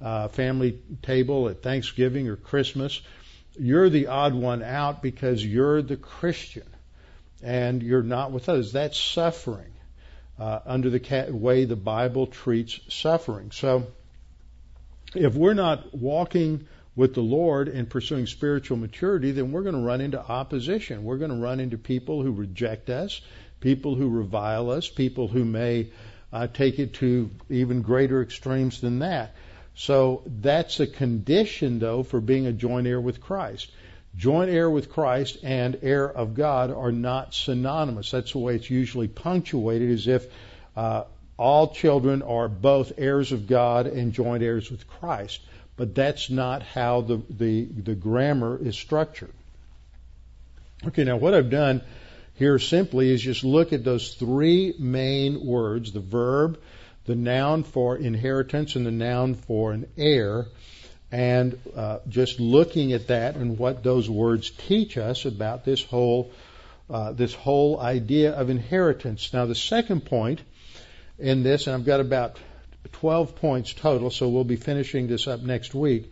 uh, 0.01 0.27
family 0.27 0.79
table 1.03 1.47
at 1.47 1.63
Thanksgiving 1.63 2.27
or 2.27 2.35
Christmas, 2.35 3.01
you're 3.57 3.89
the 3.89 4.07
odd 4.07 4.33
one 4.33 4.61
out 4.61 5.01
because 5.01 5.45
you're 5.45 5.81
the 5.81 5.95
Christian, 5.95 6.67
and 7.41 7.81
you're 7.81 8.03
not 8.03 8.31
with 8.31 8.49
others. 8.49 8.73
That's 8.73 8.99
suffering 8.99 9.71
uh, 10.37 10.59
under 10.65 10.89
the 10.89 11.27
way 11.31 11.65
the 11.65 11.75
Bible 11.77 12.27
treats 12.27 12.79
suffering. 12.89 13.51
So 13.51 13.87
if 15.13 15.35
we're 15.35 15.53
not 15.53 15.93
walking 15.93 16.67
with 16.95 17.13
the 17.13 17.21
Lord 17.21 17.67
and 17.67 17.89
pursuing 17.89 18.25
spiritual 18.25 18.77
maturity, 18.77 19.31
then 19.31 19.51
we're 19.51 19.63
going 19.63 19.75
to 19.75 19.81
run 19.81 20.01
into 20.01 20.19
opposition. 20.19 21.03
We're 21.03 21.17
going 21.17 21.31
to 21.31 21.37
run 21.37 21.59
into 21.59 21.77
people 21.77 22.21
who 22.21 22.31
reject 22.31 22.89
us, 22.89 23.21
people 23.65 23.95
who 23.95 24.07
revile 24.07 24.69
us, 24.69 24.87
people 24.87 25.27
who 25.27 25.43
may 25.43 25.87
uh, 26.31 26.45
take 26.45 26.77
it 26.77 26.93
to 26.93 27.31
even 27.49 27.81
greater 27.81 28.21
extremes 28.21 28.79
than 28.79 28.99
that. 28.99 29.33
So 29.73 30.21
that's 30.27 30.79
a 30.79 30.85
condition, 30.85 31.79
though, 31.79 32.03
for 32.03 32.21
being 32.21 32.45
a 32.45 32.51
joint 32.51 32.85
heir 32.85 33.01
with 33.01 33.19
Christ. 33.21 33.71
Joint 34.15 34.51
heir 34.51 34.69
with 34.69 34.91
Christ 34.91 35.39
and 35.41 35.79
heir 35.81 36.07
of 36.07 36.35
God 36.35 36.69
are 36.69 36.91
not 36.91 37.33
synonymous. 37.33 38.11
That's 38.11 38.33
the 38.33 38.37
way 38.37 38.53
it's 38.53 38.69
usually 38.69 39.07
punctuated, 39.07 39.89
as 39.89 40.07
if 40.07 40.27
uh, 40.77 41.05
all 41.35 41.73
children 41.73 42.21
are 42.21 42.47
both 42.47 42.93
heirs 42.99 43.31
of 43.31 43.47
God 43.47 43.87
and 43.87 44.13
joint 44.13 44.43
heirs 44.43 44.69
with 44.69 44.87
Christ. 44.87 45.41
But 45.75 45.95
that's 45.95 46.29
not 46.29 46.61
how 46.61 47.01
the, 47.01 47.19
the, 47.31 47.65
the 47.65 47.95
grammar 47.95 48.59
is 48.63 48.77
structured. 48.77 49.33
Okay, 50.85 51.03
now 51.03 51.17
what 51.17 51.33
I've 51.33 51.49
done 51.49 51.81
here 52.35 52.59
simply 52.59 53.11
is 53.11 53.21
just 53.21 53.43
look 53.43 53.73
at 53.73 53.83
those 53.83 54.13
three 54.13 54.75
main 54.77 55.45
words, 55.45 55.91
the 55.91 56.01
verb, 56.01 56.59
the 57.05 57.15
noun 57.15 57.63
for 57.63 57.97
inheritance, 57.97 58.75
and 58.75 58.85
the 58.85 58.91
noun 58.91 59.35
for 59.35 59.71
an 59.71 59.87
heir, 59.97 60.47
and 61.11 61.57
uh, 61.75 61.99
just 62.09 62.39
looking 62.39 62.93
at 62.93 63.07
that 63.07 63.35
and 63.35 63.57
what 63.57 63.83
those 63.83 64.09
words 64.09 64.49
teach 64.49 64.97
us 64.97 65.25
about 65.25 65.63
this 65.63 65.83
whole 65.83 66.31
uh, 66.89 67.13
this 67.13 67.33
whole 67.33 67.79
idea 67.79 68.31
of 68.33 68.51
inheritance. 68.51 69.33
Now, 69.33 69.47
the 69.47 69.55
second 69.55 70.05
point 70.05 70.41
in 71.17 71.41
this, 71.41 71.65
and 71.65 71.75
I've 71.75 71.85
got 71.85 71.99
about 71.99 72.37
12 72.91 73.35
points 73.35 73.73
total, 73.73 74.11
so 74.11 74.29
we'll 74.29 74.43
be 74.43 74.55
finishing 74.55 75.07
this 75.07 75.27
up 75.27 75.41
next 75.41 75.73
week. 75.73 76.11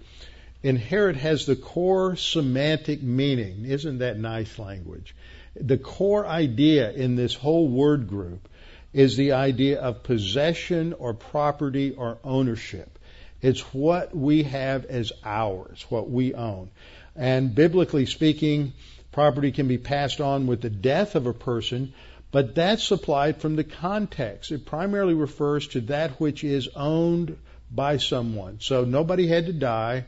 Inherit 0.63 1.17
has 1.17 1.45
the 1.45 1.55
core 1.55 2.15
semantic 2.15 3.03
meaning. 3.03 3.65
Isn't 3.65 3.99
that 3.99 4.17
nice 4.17 4.57
language? 4.57 5.13
The 5.55 5.77
core 5.77 6.25
idea 6.25 6.91
in 6.91 7.15
this 7.15 7.35
whole 7.35 7.67
word 7.67 8.07
group 8.07 8.49
is 8.91 9.17
the 9.17 9.33
idea 9.33 9.79
of 9.79 10.03
possession 10.03 10.93
or 10.93 11.13
property 11.13 11.91
or 11.91 12.17
ownership. 12.23 12.97
It's 13.41 13.61
what 13.73 14.15
we 14.15 14.43
have 14.43 14.85
as 14.85 15.11
ours, 15.23 15.85
what 15.89 16.09
we 16.09 16.33
own. 16.33 16.69
And 17.15 17.53
biblically 17.53 18.05
speaking, 18.05 18.73
property 19.11 19.51
can 19.51 19.67
be 19.67 19.77
passed 19.77 20.21
on 20.21 20.47
with 20.47 20.61
the 20.61 20.69
death 20.69 21.15
of 21.15 21.27
a 21.27 21.33
person, 21.33 21.93
but 22.31 22.55
that's 22.55 22.83
supplied 22.83 23.37
from 23.37 23.55
the 23.55 23.63
context. 23.63 24.51
It 24.51 24.65
primarily 24.65 25.13
refers 25.13 25.67
to 25.69 25.81
that 25.81 26.19
which 26.19 26.43
is 26.43 26.69
owned 26.75 27.37
by 27.69 27.97
someone. 27.97 28.57
So 28.59 28.85
nobody 28.85 29.27
had 29.27 29.47
to 29.47 29.53
die 29.53 30.05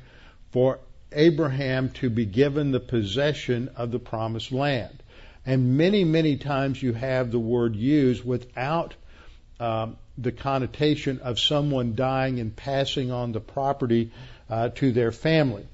for 0.52 0.80
Abraham 1.12 1.90
to 2.02 2.10
be 2.10 2.26
given 2.26 2.72
the 2.72 2.80
possession 2.80 3.70
of 3.76 3.92
the 3.92 4.00
promised 4.00 4.52
land. 4.52 5.04
And 5.46 5.78
many, 5.78 6.04
many 6.04 6.38
times 6.38 6.82
you 6.82 6.94
have 6.94 7.32
the 7.32 7.40
word 7.40 7.76
used 7.76 8.26
without 8.26 8.96
um, 9.60 9.98
the 10.18 10.32
connotation 10.32 11.20
of 11.20 11.40
someone 11.40 11.96
dying 11.96 12.40
and 12.40 12.56
passing 12.56 13.12
on 13.12 13.32
the 13.32 13.40
property 13.40 14.12
uh, 14.50 14.70
to 14.70 14.92
their 14.92 15.12
family. 15.12 15.66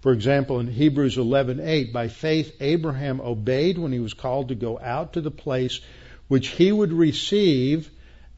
For 0.00 0.12
example, 0.12 0.60
in 0.60 0.68
Hebrews 0.68 1.16
11:8, 1.16 1.92
by 1.92 2.08
faith 2.08 2.54
Abraham 2.60 3.20
obeyed 3.20 3.78
when 3.78 3.92
he 3.92 3.98
was 3.98 4.14
called 4.14 4.48
to 4.48 4.54
go 4.54 4.78
out 4.78 5.14
to 5.14 5.20
the 5.20 5.30
place 5.30 5.80
which 6.28 6.48
he 6.48 6.70
would 6.70 6.92
receive 6.92 7.90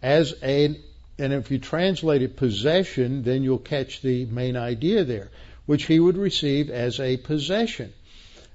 as 0.02 0.34
a 0.42 0.76
and 1.18 1.32
if 1.32 1.50
you 1.50 1.58
translate 1.58 2.22
it 2.22 2.36
possession, 2.36 3.22
then 3.24 3.42
you'll 3.42 3.58
catch 3.58 4.02
the 4.02 4.24
main 4.26 4.56
idea 4.56 5.02
there, 5.04 5.30
which 5.66 5.84
he 5.84 5.98
would 5.98 6.16
receive 6.16 6.70
as 6.70 7.00
a 7.00 7.16
possession. 7.16 7.92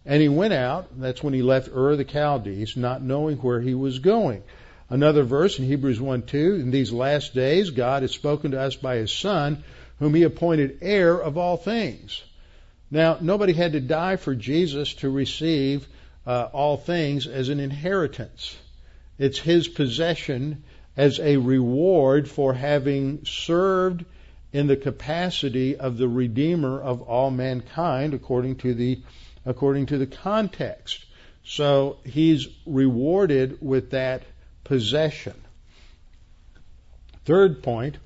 And 0.05 0.21
he 0.21 0.29
went 0.29 0.53
out, 0.53 0.99
that's 0.99 1.23
when 1.23 1.33
he 1.33 1.41
left 1.41 1.69
Ur 1.73 1.95
the 1.95 2.03
Chaldees, 2.03 2.75
not 2.75 3.01
knowing 3.01 3.37
where 3.37 3.61
he 3.61 3.73
was 3.73 3.99
going. 3.99 4.43
Another 4.89 5.23
verse 5.23 5.57
in 5.57 5.65
Hebrews 5.65 6.01
1 6.01 6.23
2, 6.23 6.55
in 6.55 6.71
these 6.71 6.91
last 6.91 7.33
days 7.33 7.69
God 7.69 8.01
has 8.01 8.11
spoken 8.11 8.51
to 8.51 8.59
us 8.59 8.75
by 8.75 8.97
his 8.97 9.11
Son, 9.11 9.63
whom 9.99 10.13
he 10.13 10.23
appointed 10.23 10.79
heir 10.81 11.17
of 11.17 11.37
all 11.37 11.55
things. 11.55 12.21
Now, 12.91 13.17
nobody 13.21 13.53
had 13.53 13.71
to 13.71 13.79
die 13.79 14.17
for 14.17 14.35
Jesus 14.35 14.93
to 14.95 15.09
receive 15.09 15.87
uh, 16.27 16.49
all 16.51 16.77
things 16.77 17.25
as 17.25 17.49
an 17.49 17.59
inheritance. 17.59 18.55
It's 19.17 19.39
his 19.39 19.67
possession 19.67 20.63
as 20.95 21.19
a 21.19 21.37
reward 21.37 22.29
for 22.29 22.53
having 22.53 23.25
served 23.25 24.05
in 24.51 24.67
the 24.67 24.77
capacity 24.77 25.75
of 25.75 25.97
the 25.97 26.07
Redeemer 26.07 26.79
of 26.79 27.01
all 27.01 27.31
mankind, 27.31 28.13
according 28.13 28.57
to 28.57 28.73
the 28.73 29.01
according 29.45 29.87
to 29.87 29.97
the 29.97 30.07
context. 30.07 31.05
So 31.45 31.97
he's 32.05 32.47
rewarded 32.65 33.57
with 33.61 33.91
that 33.91 34.23
possession. 34.63 35.35
Third 37.25 37.63
point 37.63 37.97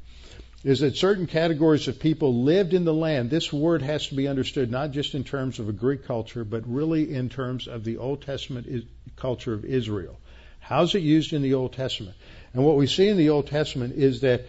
is 0.64 0.80
that 0.80 0.98
certain 0.98 1.28
categories 1.28 1.88
of 1.88 2.00
people 2.00 2.44
lived 2.44 2.74
in 2.74 2.84
the 2.84 2.94
land. 2.94 3.30
This 3.30 3.54
word 3.54 3.82
has 3.84 4.08
to 4.08 4.16
be 4.16 4.28
understood 4.28 4.72
not 4.72 4.92
just 4.92 5.16
in 5.16 5.24
terms 5.24 5.60
of 5.60 5.70
a 5.70 5.74
Greek 5.74 6.06
culture, 6.06 6.44
but 6.44 6.68
really 6.68 7.14
in 7.14 7.30
terms 7.30 7.68
of 7.68 7.84
the 7.84 7.98
Old 7.98 8.24
Testament 8.24 8.68
culture 9.16 9.54
of 9.54 9.66
Israel. 9.66 10.20
How's 10.60 10.96
it 10.96 11.04
used 11.04 11.34
in 11.34 11.42
the 11.42 11.54
Old 11.54 11.74
Testament? 11.74 12.18
And 12.54 12.66
what 12.66 12.76
we 12.76 12.88
see 12.88 13.08
in 13.08 13.18
the 13.18 13.30
Old 13.30 13.48
Testament 13.48 13.96
is 13.96 14.22
that 14.22 14.46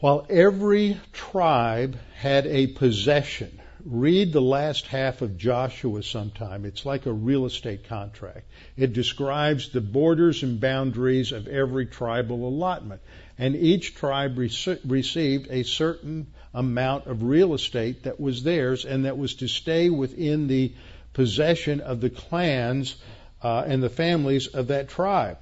while 0.00 0.26
every 0.28 1.00
tribe 1.12 1.96
had 2.16 2.46
a 2.46 2.66
possession, 2.66 3.60
read 3.86 4.32
the 4.32 4.42
last 4.42 4.88
half 4.88 5.22
of 5.22 5.38
Joshua 5.38 6.02
sometime. 6.02 6.64
It's 6.64 6.84
like 6.84 7.06
a 7.06 7.12
real 7.12 7.46
estate 7.46 7.88
contract. 7.88 8.46
It 8.76 8.92
describes 8.92 9.68
the 9.68 9.80
borders 9.80 10.42
and 10.42 10.60
boundaries 10.60 11.30
of 11.30 11.46
every 11.46 11.86
tribal 11.86 12.48
allotment 12.48 13.00
and 13.38 13.54
each 13.54 13.94
tribe 13.94 14.38
rec- 14.38 14.80
received 14.84 15.48
a 15.50 15.62
certain 15.62 16.26
amount 16.52 17.06
of 17.06 17.22
real 17.22 17.54
estate 17.54 18.02
that 18.04 18.18
was 18.18 18.42
theirs 18.42 18.84
and 18.84 19.04
that 19.04 19.18
was 19.18 19.36
to 19.36 19.46
stay 19.46 19.88
within 19.88 20.48
the 20.48 20.72
possession 21.12 21.80
of 21.80 22.00
the 22.00 22.10
clans 22.10 22.96
uh, 23.42 23.64
and 23.66 23.82
the 23.82 23.88
families 23.88 24.48
of 24.48 24.68
that 24.68 24.88
tribe. 24.88 25.38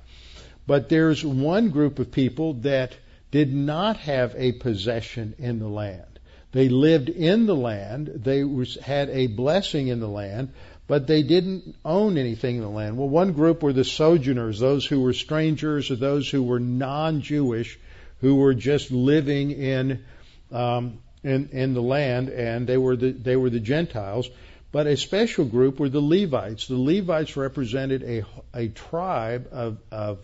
But 0.67 0.89
there's 0.89 1.25
one 1.25 1.71
group 1.71 1.99
of 1.99 2.11
people 2.11 2.55
that 2.55 2.95
did 3.31 3.55
not 3.55 3.97
have 3.99 4.35
a 4.37 4.53
possession 4.53 5.35
in 5.39 5.59
the 5.59 5.69
land. 5.69 6.14
They 6.55 6.69
lived 6.69 7.09
in 7.09 7.47
the 7.47 7.57
land. 7.57 8.13
They 8.15 8.45
was, 8.45 8.77
had 8.77 9.11
a 9.11 9.27
blessing 9.27 9.89
in 9.89 9.99
the 9.99 10.09
land, 10.09 10.51
but 10.87 11.09
they 11.09 11.25
didn't 11.25 11.75
own 11.85 12.17
anything 12.17 12.55
in 12.57 12.63
the 12.63 12.69
land. 12.69 12.97
Well, 12.97 13.09
one 13.09 13.33
group 13.33 13.61
were 13.61 13.73
the 13.73 13.83
sojourners, 13.83 14.61
those 14.61 14.87
who 14.87 15.01
were 15.01 15.15
strangers 15.15 15.91
or 15.91 15.97
those 15.97 16.31
who 16.31 16.45
were 16.45 16.61
non-Jewish 16.61 17.77
who 18.21 18.37
were 18.37 18.55
just 18.55 18.93
living 18.93 19.51
in 19.51 20.05
um, 20.53 21.01
in, 21.25 21.49
in 21.49 21.75
the 21.75 21.83
land, 21.83 22.29
and 22.29 22.69
they 22.69 22.77
were 22.77 22.95
the, 22.95 23.11
they 23.11 23.35
were 23.35 23.51
the 23.51 23.59
Gentiles. 23.59 24.31
But 24.71 24.87
a 24.87 24.97
special 24.97 25.47
group 25.47 25.81
were 25.81 25.89
the 25.89 26.01
Levites. 26.01 26.69
The 26.69 26.79
Levites 26.79 27.37
represented 27.37 28.05
a, 28.05 28.25
a 28.55 28.69
tribe 28.69 29.49
of, 29.51 29.79
of, 29.91 30.19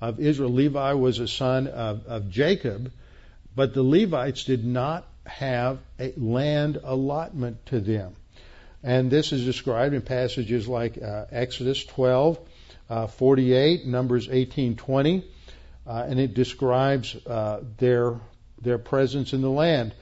of 0.00 0.20
Israel. 0.20 0.50
Levi 0.50 0.92
was 0.92 1.18
a 1.18 1.26
son 1.26 1.66
of, 1.66 2.06
of 2.06 2.30
Jacob, 2.30 2.92
but 3.56 3.74
the 3.74 3.82
Levites 3.82 4.44
did 4.44 4.64
not 4.64 5.04
have 5.26 5.78
a 5.98 6.12
land 6.16 6.78
allotment 6.82 7.64
to 7.66 7.80
them. 7.80 8.14
And 8.82 9.10
this 9.10 9.32
is 9.32 9.44
described 9.44 9.94
in 9.94 10.02
passages 10.02 10.68
like 10.68 11.00
uh, 11.02 11.24
Exodus 11.30 11.84
12, 11.84 12.38
uh, 12.90 13.06
48, 13.06 13.86
Numbers 13.86 14.28
18, 14.30 14.76
20, 14.76 15.24
uh, 15.86 16.06
and 16.06 16.20
it 16.20 16.34
describes 16.34 17.16
uh, 17.26 17.60
their 17.78 18.14
their 18.60 18.78
presence 18.78 19.32
in 19.32 19.42
the 19.42 19.50
land. 19.50 19.94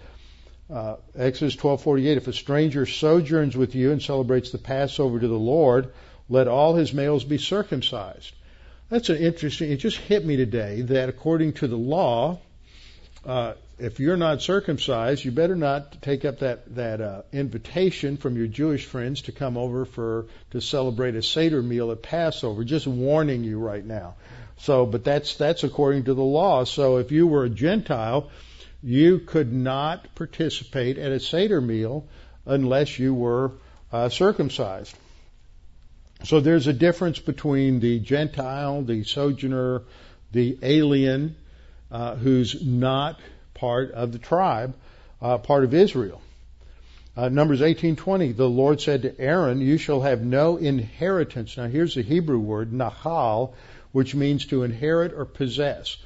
Uh, 0.70 0.96
Exodus 1.16 1.56
12:48 1.56 2.16
If 2.16 2.28
a 2.28 2.32
stranger 2.32 2.86
sojourns 2.86 3.56
with 3.56 3.74
you 3.74 3.92
and 3.92 4.00
celebrates 4.00 4.50
the 4.50 4.58
Passover 4.58 5.20
to 5.20 5.28
the 5.28 5.34
Lord, 5.34 5.92
let 6.28 6.48
all 6.48 6.74
his 6.74 6.94
males 6.94 7.24
be 7.24 7.38
circumcised. 7.38 8.32
That's 8.88 9.10
an 9.10 9.18
interesting. 9.18 9.70
It 9.70 9.78
just 9.78 9.96
hit 9.96 10.24
me 10.24 10.36
today 10.36 10.82
that 10.82 11.08
according 11.08 11.54
to 11.54 11.68
the 11.68 11.76
law, 11.76 12.38
uh, 13.24 13.54
if 13.82 14.00
you're 14.00 14.16
not 14.16 14.42
circumcised, 14.42 15.24
you 15.24 15.32
better 15.32 15.56
not 15.56 16.00
take 16.02 16.24
up 16.24 16.38
that 16.40 16.74
that 16.74 17.00
uh, 17.00 17.22
invitation 17.32 18.16
from 18.16 18.36
your 18.36 18.46
Jewish 18.46 18.84
friends 18.84 19.22
to 19.22 19.32
come 19.32 19.56
over 19.56 19.84
for 19.84 20.26
to 20.50 20.60
celebrate 20.60 21.14
a 21.14 21.22
seder 21.22 21.62
meal 21.62 21.90
at 21.90 22.02
Passover. 22.02 22.64
Just 22.64 22.86
warning 22.86 23.44
you 23.44 23.58
right 23.58 23.84
now. 23.84 24.14
So, 24.58 24.86
but 24.86 25.04
that's 25.04 25.36
that's 25.36 25.64
according 25.64 26.04
to 26.04 26.14
the 26.14 26.22
law. 26.22 26.64
So, 26.64 26.98
if 26.98 27.12
you 27.12 27.26
were 27.26 27.44
a 27.44 27.50
Gentile 27.50 28.30
you 28.82 29.20
could 29.20 29.52
not 29.52 30.14
participate 30.14 30.98
at 30.98 31.12
a 31.12 31.20
Seder 31.20 31.60
meal 31.60 32.04
unless 32.44 32.98
you 32.98 33.14
were 33.14 33.52
uh, 33.92 34.08
circumcised. 34.08 34.96
So 36.24 36.40
there's 36.40 36.66
a 36.66 36.72
difference 36.72 37.18
between 37.18 37.80
the 37.80 38.00
Gentile, 38.00 38.82
the 38.82 39.04
sojourner, 39.04 39.82
the 40.32 40.58
alien, 40.62 41.36
uh, 41.90 42.16
who's 42.16 42.64
not 42.64 43.20
part 43.62 43.92
of 43.92 44.10
the 44.10 44.18
tribe, 44.18 44.74
uh, 45.22 45.38
part 45.38 45.62
of 45.62 45.72
Israel. 45.72 46.20
Uh, 47.16 47.28
Numbers 47.28 47.62
18:20, 47.62 48.32
the 48.32 48.48
Lord 48.48 48.80
said 48.80 49.02
to 49.02 49.20
Aaron, 49.20 49.60
"You 49.60 49.78
shall 49.78 50.00
have 50.00 50.20
no 50.24 50.56
inheritance." 50.56 51.56
Now 51.56 51.68
here's 51.68 51.94
the 51.94 52.02
Hebrew 52.02 52.40
word 52.40 52.72
nahal, 52.72 53.54
which 53.92 54.16
means 54.16 54.46
to 54.46 54.64
inherit 54.64 55.12
or 55.12 55.24
possess. 55.24 55.96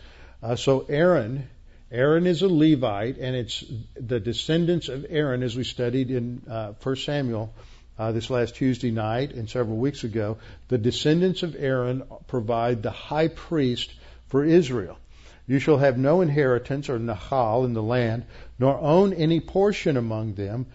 Uh, 0.42 0.56
so 0.56 0.84
Aaron 0.88 1.48
Aaron 1.90 2.26
is 2.26 2.42
a 2.42 2.48
Levite, 2.48 3.16
and 3.16 3.34
it's 3.36 3.64
the 3.94 4.20
descendants 4.20 4.90
of 4.90 5.06
Aaron, 5.08 5.42
as 5.42 5.56
we 5.56 5.64
studied 5.64 6.10
in 6.10 6.42
uh, 6.50 6.72
1 6.82 6.96
Samuel 6.96 7.54
uh, 7.98 8.12
this 8.12 8.28
last 8.28 8.56
Tuesday 8.56 8.90
night 8.90 9.32
and 9.32 9.48
several 9.48 9.78
weeks 9.78 10.04
ago. 10.04 10.36
The 10.68 10.78
descendants 10.78 11.42
of 11.42 11.56
Aaron 11.58 12.02
provide 12.26 12.82
the 12.82 12.90
high 12.90 13.28
priest 13.28 13.94
for 14.26 14.44
Israel. 14.44 14.98
You 15.46 15.58
shall 15.58 15.78
have 15.78 15.96
no 15.96 16.20
inheritance 16.20 16.88
or 16.88 16.98
nahal 16.98 17.64
in 17.64 17.72
the 17.72 17.82
land, 17.82 18.24
nor 18.58 18.76
own 18.78 19.12
any 19.12 19.40
portion 19.40 19.96
among 19.96 20.34
them. 20.34 20.66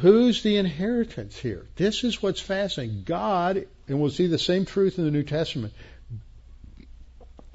Who's 0.00 0.42
the 0.42 0.56
inheritance 0.56 1.38
here? 1.38 1.66
This 1.76 2.04
is 2.04 2.22
what's 2.22 2.40
fascinating. 2.40 3.02
God, 3.04 3.66
and 3.88 4.00
we'll 4.00 4.10
see 4.10 4.26
the 4.26 4.38
same 4.38 4.64
truth 4.64 4.98
in 4.98 5.04
the 5.04 5.10
New 5.10 5.22
Testament. 5.22 5.72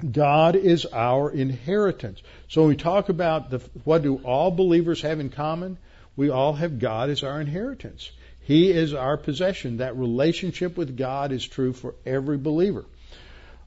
God 0.10 0.56
is 0.56 0.86
our 0.88 1.30
inheritance. 1.30 2.22
So 2.48 2.62
when 2.62 2.70
we 2.70 2.76
talk 2.76 3.10
about 3.10 3.52
the, 3.52 3.60
what 3.84 4.02
do 4.02 4.18
all 4.18 4.50
believers 4.50 5.02
have 5.02 5.20
in 5.20 5.30
common, 5.30 5.78
we 6.16 6.30
all 6.30 6.54
have 6.54 6.80
God 6.80 7.10
as 7.10 7.24
our 7.24 7.40
inheritance. 7.40 8.12
He 8.42 8.72
is 8.72 8.94
our 8.94 9.18
possession. 9.18 9.78
That 9.78 9.96
relationship 9.96 10.76
with 10.78 10.98
God 10.98 11.32
is 11.32 11.46
true 11.46 11.74
for 11.74 11.94
every 12.06 12.38
believer. 12.38 12.86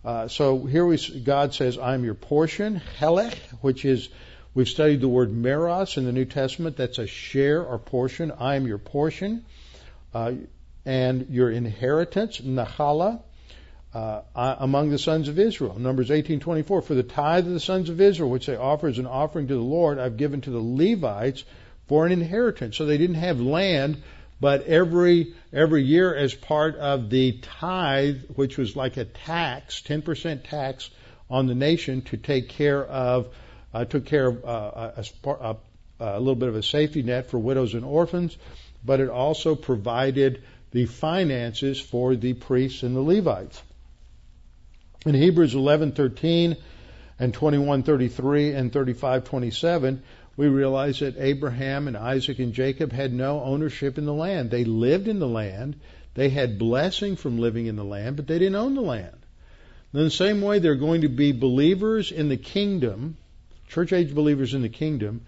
Uh, 0.04 0.28
so 0.28 0.64
here 0.64 0.84
we, 0.84 0.98
God 0.98 1.54
says, 1.54 1.78
"I'm 1.78 2.04
your 2.04 2.14
portion." 2.14 2.80
Helech, 2.98 3.38
which 3.62 3.84
is 3.84 4.08
we've 4.52 4.68
studied 4.68 5.00
the 5.00 5.08
word 5.08 5.30
meros 5.30 5.96
in 5.96 6.04
the 6.04 6.12
New 6.12 6.26
Testament. 6.26 6.76
That's 6.76 6.98
a 6.98 7.06
share 7.06 7.64
or 7.64 7.78
portion. 7.78 8.30
I 8.30 8.56
am 8.56 8.66
your 8.66 8.78
portion, 8.78 9.44
uh, 10.12 10.32
and 10.84 11.28
your 11.30 11.50
inheritance. 11.50 12.40
Nahala 12.40 13.20
uh, 13.94 14.22
among 14.34 14.90
the 14.90 14.98
sons 14.98 15.28
of 15.28 15.38
Israel. 15.38 15.78
Numbers 15.78 16.10
18:24 16.10 16.84
For 16.84 16.94
the 16.94 17.02
tithe 17.02 17.46
of 17.46 17.52
the 17.52 17.60
sons 17.60 17.88
of 17.88 18.00
Israel 18.00 18.28
which 18.28 18.46
they 18.46 18.56
offer 18.56 18.88
as 18.88 18.98
an 18.98 19.06
offering 19.06 19.48
to 19.48 19.54
the 19.54 19.60
Lord 19.60 19.98
I've 19.98 20.16
given 20.16 20.40
to 20.42 20.50
the 20.50 20.60
Levites 20.60 21.44
for 21.86 22.04
an 22.04 22.12
inheritance. 22.12 22.76
So 22.76 22.86
they 22.86 22.98
didn't 22.98 23.16
have 23.16 23.40
land, 23.40 24.02
but 24.44 24.66
every 24.66 25.32
every 25.54 25.82
year 25.82 26.14
as 26.14 26.34
part 26.34 26.76
of 26.76 27.08
the 27.08 27.32
tithe, 27.32 28.24
which 28.34 28.58
was 28.58 28.76
like 28.76 28.98
a 28.98 29.06
tax, 29.06 29.82
10% 29.86 30.46
tax 30.46 30.90
on 31.30 31.46
the 31.46 31.54
nation 31.54 32.02
to 32.02 32.18
take 32.18 32.50
care 32.50 32.84
of 32.84 33.34
uh, 33.72 33.86
took 33.86 34.04
care 34.04 34.26
of 34.26 34.44
uh, 34.44 34.90
a, 34.98 35.30
a, 35.30 35.56
a 35.98 36.18
little 36.18 36.34
bit 36.34 36.50
of 36.50 36.56
a 36.56 36.62
safety 36.62 37.02
net 37.02 37.30
for 37.30 37.38
widows 37.38 37.72
and 37.72 37.86
orphans, 37.86 38.36
but 38.84 39.00
it 39.00 39.08
also 39.08 39.54
provided 39.54 40.42
the 40.72 40.84
finances 40.84 41.80
for 41.80 42.14
the 42.14 42.34
priests 42.34 42.82
and 42.82 42.94
the 42.94 43.00
Levites. 43.00 43.62
In 45.06 45.14
Hebrews 45.14 45.54
11:13 45.54 46.58
and 47.18 47.32
21:33 47.32 48.54
and 48.54 48.70
35:27, 48.70 50.00
we 50.36 50.48
realize 50.48 51.00
that 51.00 51.16
Abraham 51.18 51.88
and 51.88 51.96
Isaac 51.96 52.38
and 52.38 52.52
Jacob 52.52 52.92
had 52.92 53.12
no 53.12 53.42
ownership 53.42 53.98
in 53.98 54.04
the 54.04 54.14
land. 54.14 54.50
They 54.50 54.64
lived 54.64 55.08
in 55.08 55.18
the 55.18 55.28
land, 55.28 55.76
they 56.14 56.28
had 56.28 56.58
blessing 56.58 57.16
from 57.16 57.38
living 57.38 57.66
in 57.66 57.76
the 57.76 57.84
land, 57.84 58.16
but 58.16 58.26
they 58.26 58.38
didn't 58.38 58.56
own 58.56 58.74
the 58.74 58.80
land. 58.80 59.16
In 59.92 60.00
the 60.00 60.10
same 60.10 60.40
way, 60.40 60.58
there 60.58 60.72
are 60.72 60.76
going 60.76 61.02
to 61.02 61.08
be 61.08 61.32
believers 61.32 62.10
in 62.10 62.28
the 62.28 62.36
kingdom, 62.36 63.16
church 63.68 63.92
age 63.92 64.14
believers 64.14 64.54
in 64.54 64.62
the 64.62 64.68
kingdom, 64.68 65.22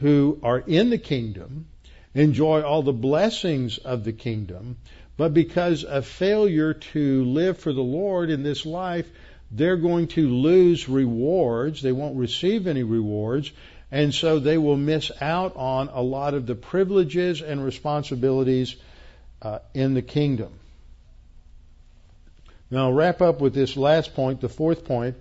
who 0.00 0.38
are 0.42 0.60
in 0.60 0.90
the 0.90 0.98
kingdom, 0.98 1.66
enjoy 2.14 2.62
all 2.62 2.82
the 2.82 2.92
blessings 2.92 3.78
of 3.78 4.04
the 4.04 4.12
kingdom, 4.12 4.76
but 5.16 5.34
because 5.34 5.84
of 5.84 6.06
failure 6.06 6.74
to 6.74 7.24
live 7.24 7.58
for 7.58 7.72
the 7.72 7.82
Lord 7.82 8.30
in 8.30 8.42
this 8.42 8.64
life, 8.64 9.10
they're 9.50 9.76
going 9.76 10.08
to 10.08 10.28
lose 10.28 10.88
rewards. 10.88 11.82
They 11.82 11.92
won't 11.92 12.16
receive 12.16 12.66
any 12.66 12.82
rewards. 12.82 13.52
And 13.92 14.14
so 14.14 14.38
they 14.38 14.56
will 14.56 14.78
miss 14.78 15.12
out 15.20 15.54
on 15.54 15.90
a 15.92 16.00
lot 16.00 16.32
of 16.32 16.46
the 16.46 16.54
privileges 16.54 17.42
and 17.42 17.62
responsibilities 17.62 18.74
uh, 19.42 19.58
in 19.74 19.92
the 19.92 20.00
kingdom. 20.00 20.58
Now, 22.70 22.86
I'll 22.86 22.92
wrap 22.94 23.20
up 23.20 23.42
with 23.42 23.52
this 23.52 23.76
last 23.76 24.14
point, 24.14 24.40
the 24.40 24.48
fourth 24.48 24.86
point. 24.86 25.16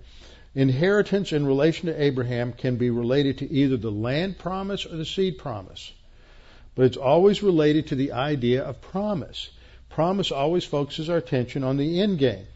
Inheritance 0.55 1.33
in 1.33 1.45
relation 1.45 1.87
to 1.87 2.01
Abraham 2.01 2.53
can 2.53 2.77
be 2.77 2.89
related 2.89 3.39
to 3.39 3.51
either 3.51 3.75
the 3.75 3.91
land 3.91 4.37
promise 4.37 4.85
or 4.85 4.95
the 4.95 5.05
seed 5.05 5.37
promise. 5.37 5.91
But 6.73 6.85
it's 6.85 6.97
always 6.97 7.43
related 7.43 7.87
to 7.87 7.95
the 7.95 8.13
idea 8.13 8.63
of 8.63 8.79
promise. 8.79 9.49
Promise 9.89 10.31
always 10.31 10.63
focuses 10.63 11.09
our 11.09 11.17
attention 11.17 11.65
on 11.65 11.75
the 11.75 11.99
end 11.99 12.19
game. 12.19 12.47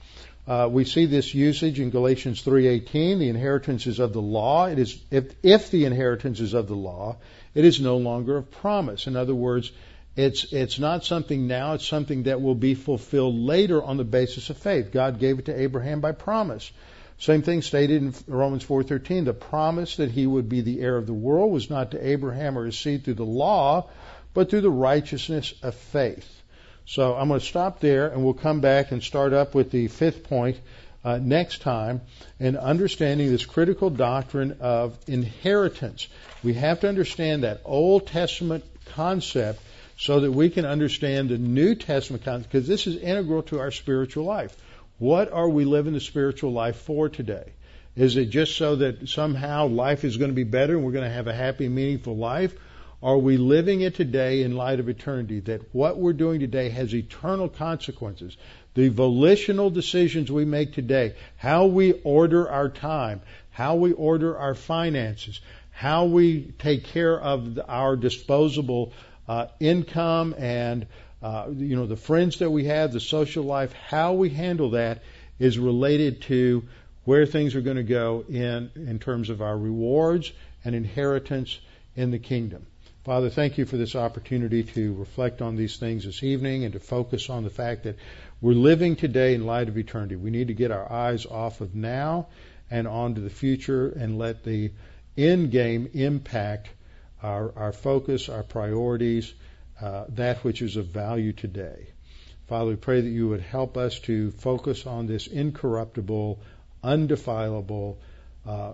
Uh, 0.48 0.70
we 0.72 0.86
see 0.86 1.08
this 1.08 1.34
usage 1.34 1.80
in 1.80 1.90
Galatians 1.90 2.44
3:18. 2.44 3.18
The 3.18 3.30
inheritance 3.30 3.88
is 3.88 4.00
of 4.00 4.14
the 4.14 4.22
law. 4.22 4.68
It 4.68 4.78
is 4.78 5.00
if, 5.10 5.34
if 5.42 5.72
the 5.72 5.86
inheritance 5.86 6.40
is 6.40 6.54
of 6.54 6.68
the 6.68 6.76
law, 6.76 7.18
it 7.56 7.66
is 7.66 7.82
no 7.82 7.98
longer 7.98 8.38
of 8.38 8.52
promise. 8.52 9.08
In 9.08 9.16
other 9.16 9.34
words, 9.34 9.72
it's 10.16 10.54
it's 10.54 10.78
not 10.78 11.04
something 11.04 11.48
now. 11.48 11.74
It's 11.74 11.88
something 11.88 12.24
that 12.24 12.42
will 12.42 12.56
be 12.56 12.76
fulfilled 12.76 13.36
later 13.36 13.84
on 13.84 13.98
the 13.98 14.04
basis 14.04 14.52
of 14.52 14.58
faith. 14.58 14.92
God 14.92 15.20
gave 15.20 15.40
it 15.40 15.46
to 15.46 15.60
Abraham 15.60 16.00
by 16.00 16.12
promise. 16.12 16.72
Same 17.18 17.42
thing 17.42 17.64
stated 17.64 18.04
in 18.04 18.14
Romans 18.28 18.64
4:13. 18.64 19.26
The 19.26 19.34
promise 19.34 19.96
that 19.96 20.12
he 20.12 20.28
would 20.28 20.48
be 20.48 20.62
the 20.62 20.82
heir 20.82 20.96
of 20.96 21.08
the 21.08 21.14
world 21.14 21.52
was 21.52 21.72
not 21.72 21.92
to 21.92 22.08
Abraham 22.08 22.56
or 22.56 22.66
his 22.66 22.78
seed 22.78 23.04
through 23.04 23.16
the 23.16 23.26
law, 23.26 23.90
but 24.36 24.52
through 24.52 24.62
the 24.62 24.70
righteousness 24.70 25.56
of 25.64 25.74
faith. 25.74 26.44
So 26.86 27.16
I'm 27.16 27.28
going 27.28 27.40
to 27.40 27.46
stop 27.46 27.80
there 27.80 28.08
and 28.08 28.24
we'll 28.24 28.34
come 28.34 28.62
back 28.62 28.92
and 28.92 29.02
start 29.02 29.34
up 29.34 29.56
with 29.56 29.72
the 29.72 29.88
fifth 29.88 30.24
point 30.24 30.60
uh, 31.04 31.20
next 31.22 31.62
time 31.62 32.02
in 32.40 32.58
understanding 32.58 33.30
this 33.30 33.46
critical 33.46 33.90
doctrine 33.90 34.58
of 34.60 34.98
inheritance. 35.08 36.08
We 36.44 36.54
have 36.54 36.82
to 36.82 36.90
understand 36.90 37.44
that 37.44 37.62
Old 37.66 38.08
Testament 38.08 38.64
concept 38.94 39.62
so 39.98 40.20
that 40.20 40.32
we 40.32 40.50
can 40.50 40.66
understand 40.66 41.30
the 41.30 41.38
New 41.38 41.76
Testament 41.76 42.24
concept 42.24 42.52
because 42.52 42.68
this 42.68 42.86
is 42.86 42.98
integral 42.98 43.44
to 43.44 43.60
our 43.60 43.72
spiritual 43.72 44.26
life. 44.26 44.56
What 44.98 45.32
are 45.32 45.50
we 45.50 45.66
living 45.66 45.94
the 45.94 46.00
spiritual 46.00 46.52
life 46.52 46.78
for 46.78 47.10
today? 47.10 47.52
Is 47.96 48.18
it 48.18 48.26
just 48.26 48.58
so 48.58 48.76
that 48.78 49.08
somehow 49.08 49.68
life 49.68 50.04
is 50.04 50.18
going 50.18 50.32
to 50.32 50.36
be 50.36 50.44
better 50.44 50.76
and 50.76 50.86
we're 50.86 50.92
going 50.92 51.06
to 51.06 51.10
have 51.10 51.28
a 51.28 51.34
happy, 51.34 51.70
meaningful 51.70 52.16
life? 52.16 52.54
Are 53.04 53.18
we 53.18 53.38
living 53.38 53.82
it 53.82 53.96
today 53.96 54.42
in 54.42 54.56
light 54.56 54.80
of 54.80 54.90
eternity? 54.90 55.42
That 55.42 55.62
what 55.74 55.98
we're 55.98 56.14
doing 56.14 56.40
today 56.40 56.70
has 56.70 56.94
eternal 56.96 57.50
consequences. 57.50 58.38
The 58.74 58.90
volitional 58.90 59.70
decisions 59.70 60.32
we 60.32 60.46
make 60.46 60.74
today, 60.74 61.16
how 61.38 61.68
we 61.68 61.94
order 62.04 62.50
our 62.50 62.70
time, 62.70 63.22
how 63.52 63.76
we 63.76 63.92
order 63.92 64.38
our 64.38 64.56
finances, 64.56 65.40
how 65.72 66.06
we 66.06 66.54
take 66.60 66.86
care 66.86 67.20
of 67.20 67.60
our 67.68 67.96
disposable 67.96 68.94
uh, 69.28 69.48
income 69.60 70.34
and 70.38 70.88
uh, 71.22 71.48
you 71.56 71.76
know 71.76 71.88
the 71.88 71.96
friends 71.96 72.40
that 72.40 72.50
we 72.50 72.66
have, 72.66 72.94
the 72.94 73.00
social 73.00 73.44
life, 73.44 73.74
how 73.74 74.14
we 74.14 74.30
handle 74.30 74.72
that 74.72 75.02
is 75.40 75.58
related 75.58 76.22
to 76.22 76.64
where 77.04 77.26
things 77.26 77.56
are 77.56 77.62
going 77.62 77.78
to 77.78 77.84
go 77.84 78.24
in 78.30 78.72
in 78.76 79.00
terms 79.00 79.30
of 79.30 79.42
our 79.42 79.58
rewards 79.58 80.32
and 80.64 80.76
inheritance 80.76 81.60
in 81.96 82.12
the 82.12 82.20
kingdom. 82.20 82.66
Father, 83.06 83.30
thank 83.30 83.60
you 83.60 83.68
for 83.68 83.78
this 83.78 83.96
opportunity 83.96 84.64
to 84.64 84.96
reflect 84.96 85.40
on 85.40 85.56
these 85.56 85.78
things 85.78 86.06
this 86.06 86.24
evening 86.24 86.64
and 86.64 86.74
to 86.74 86.80
focus 86.80 87.30
on 87.30 87.44
the 87.44 87.52
fact 87.52 87.84
that 87.84 87.98
we're 88.42 88.54
living 88.54 88.96
today 88.96 89.36
in 89.36 89.46
light 89.46 89.70
of 89.70 89.78
eternity. 89.78 90.16
We 90.16 90.32
need 90.32 90.48
to 90.48 90.56
get 90.56 90.72
our 90.72 90.92
eyes 90.92 91.28
off 91.28 91.62
of 91.62 91.76
now 91.76 92.30
and 92.72 92.88
onto 92.88 93.22
the 93.22 93.30
future 93.30 93.90
and 93.90 94.18
let 94.18 94.44
the 94.44 94.72
end 95.16 95.52
game 95.52 95.88
impact 95.94 96.70
our, 97.22 97.54
our 97.56 97.72
focus, 97.72 98.28
our 98.28 98.42
priorities, 98.42 99.32
uh, 99.80 100.06
that 100.10 100.44
which 100.44 100.64
is 100.64 100.76
of 100.76 100.88
value 100.88 101.32
today. 101.32 101.86
Father, 102.48 102.72
we 102.72 102.76
pray 102.76 103.02
that 103.02 103.08
you 103.08 103.30
would 103.30 103.42
help 103.42 103.78
us 103.78 104.00
to 104.00 104.32
focus 104.32 104.88
on 104.88 105.06
this 105.06 105.28
incorruptible, 105.28 106.40
undefilable 106.84 108.00
uh, 108.48 108.74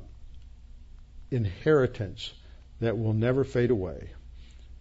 inheritance 1.31 2.31
that 2.79 2.97
will 2.97 3.13
never 3.13 3.43
fade 3.43 3.71
away. 3.71 4.07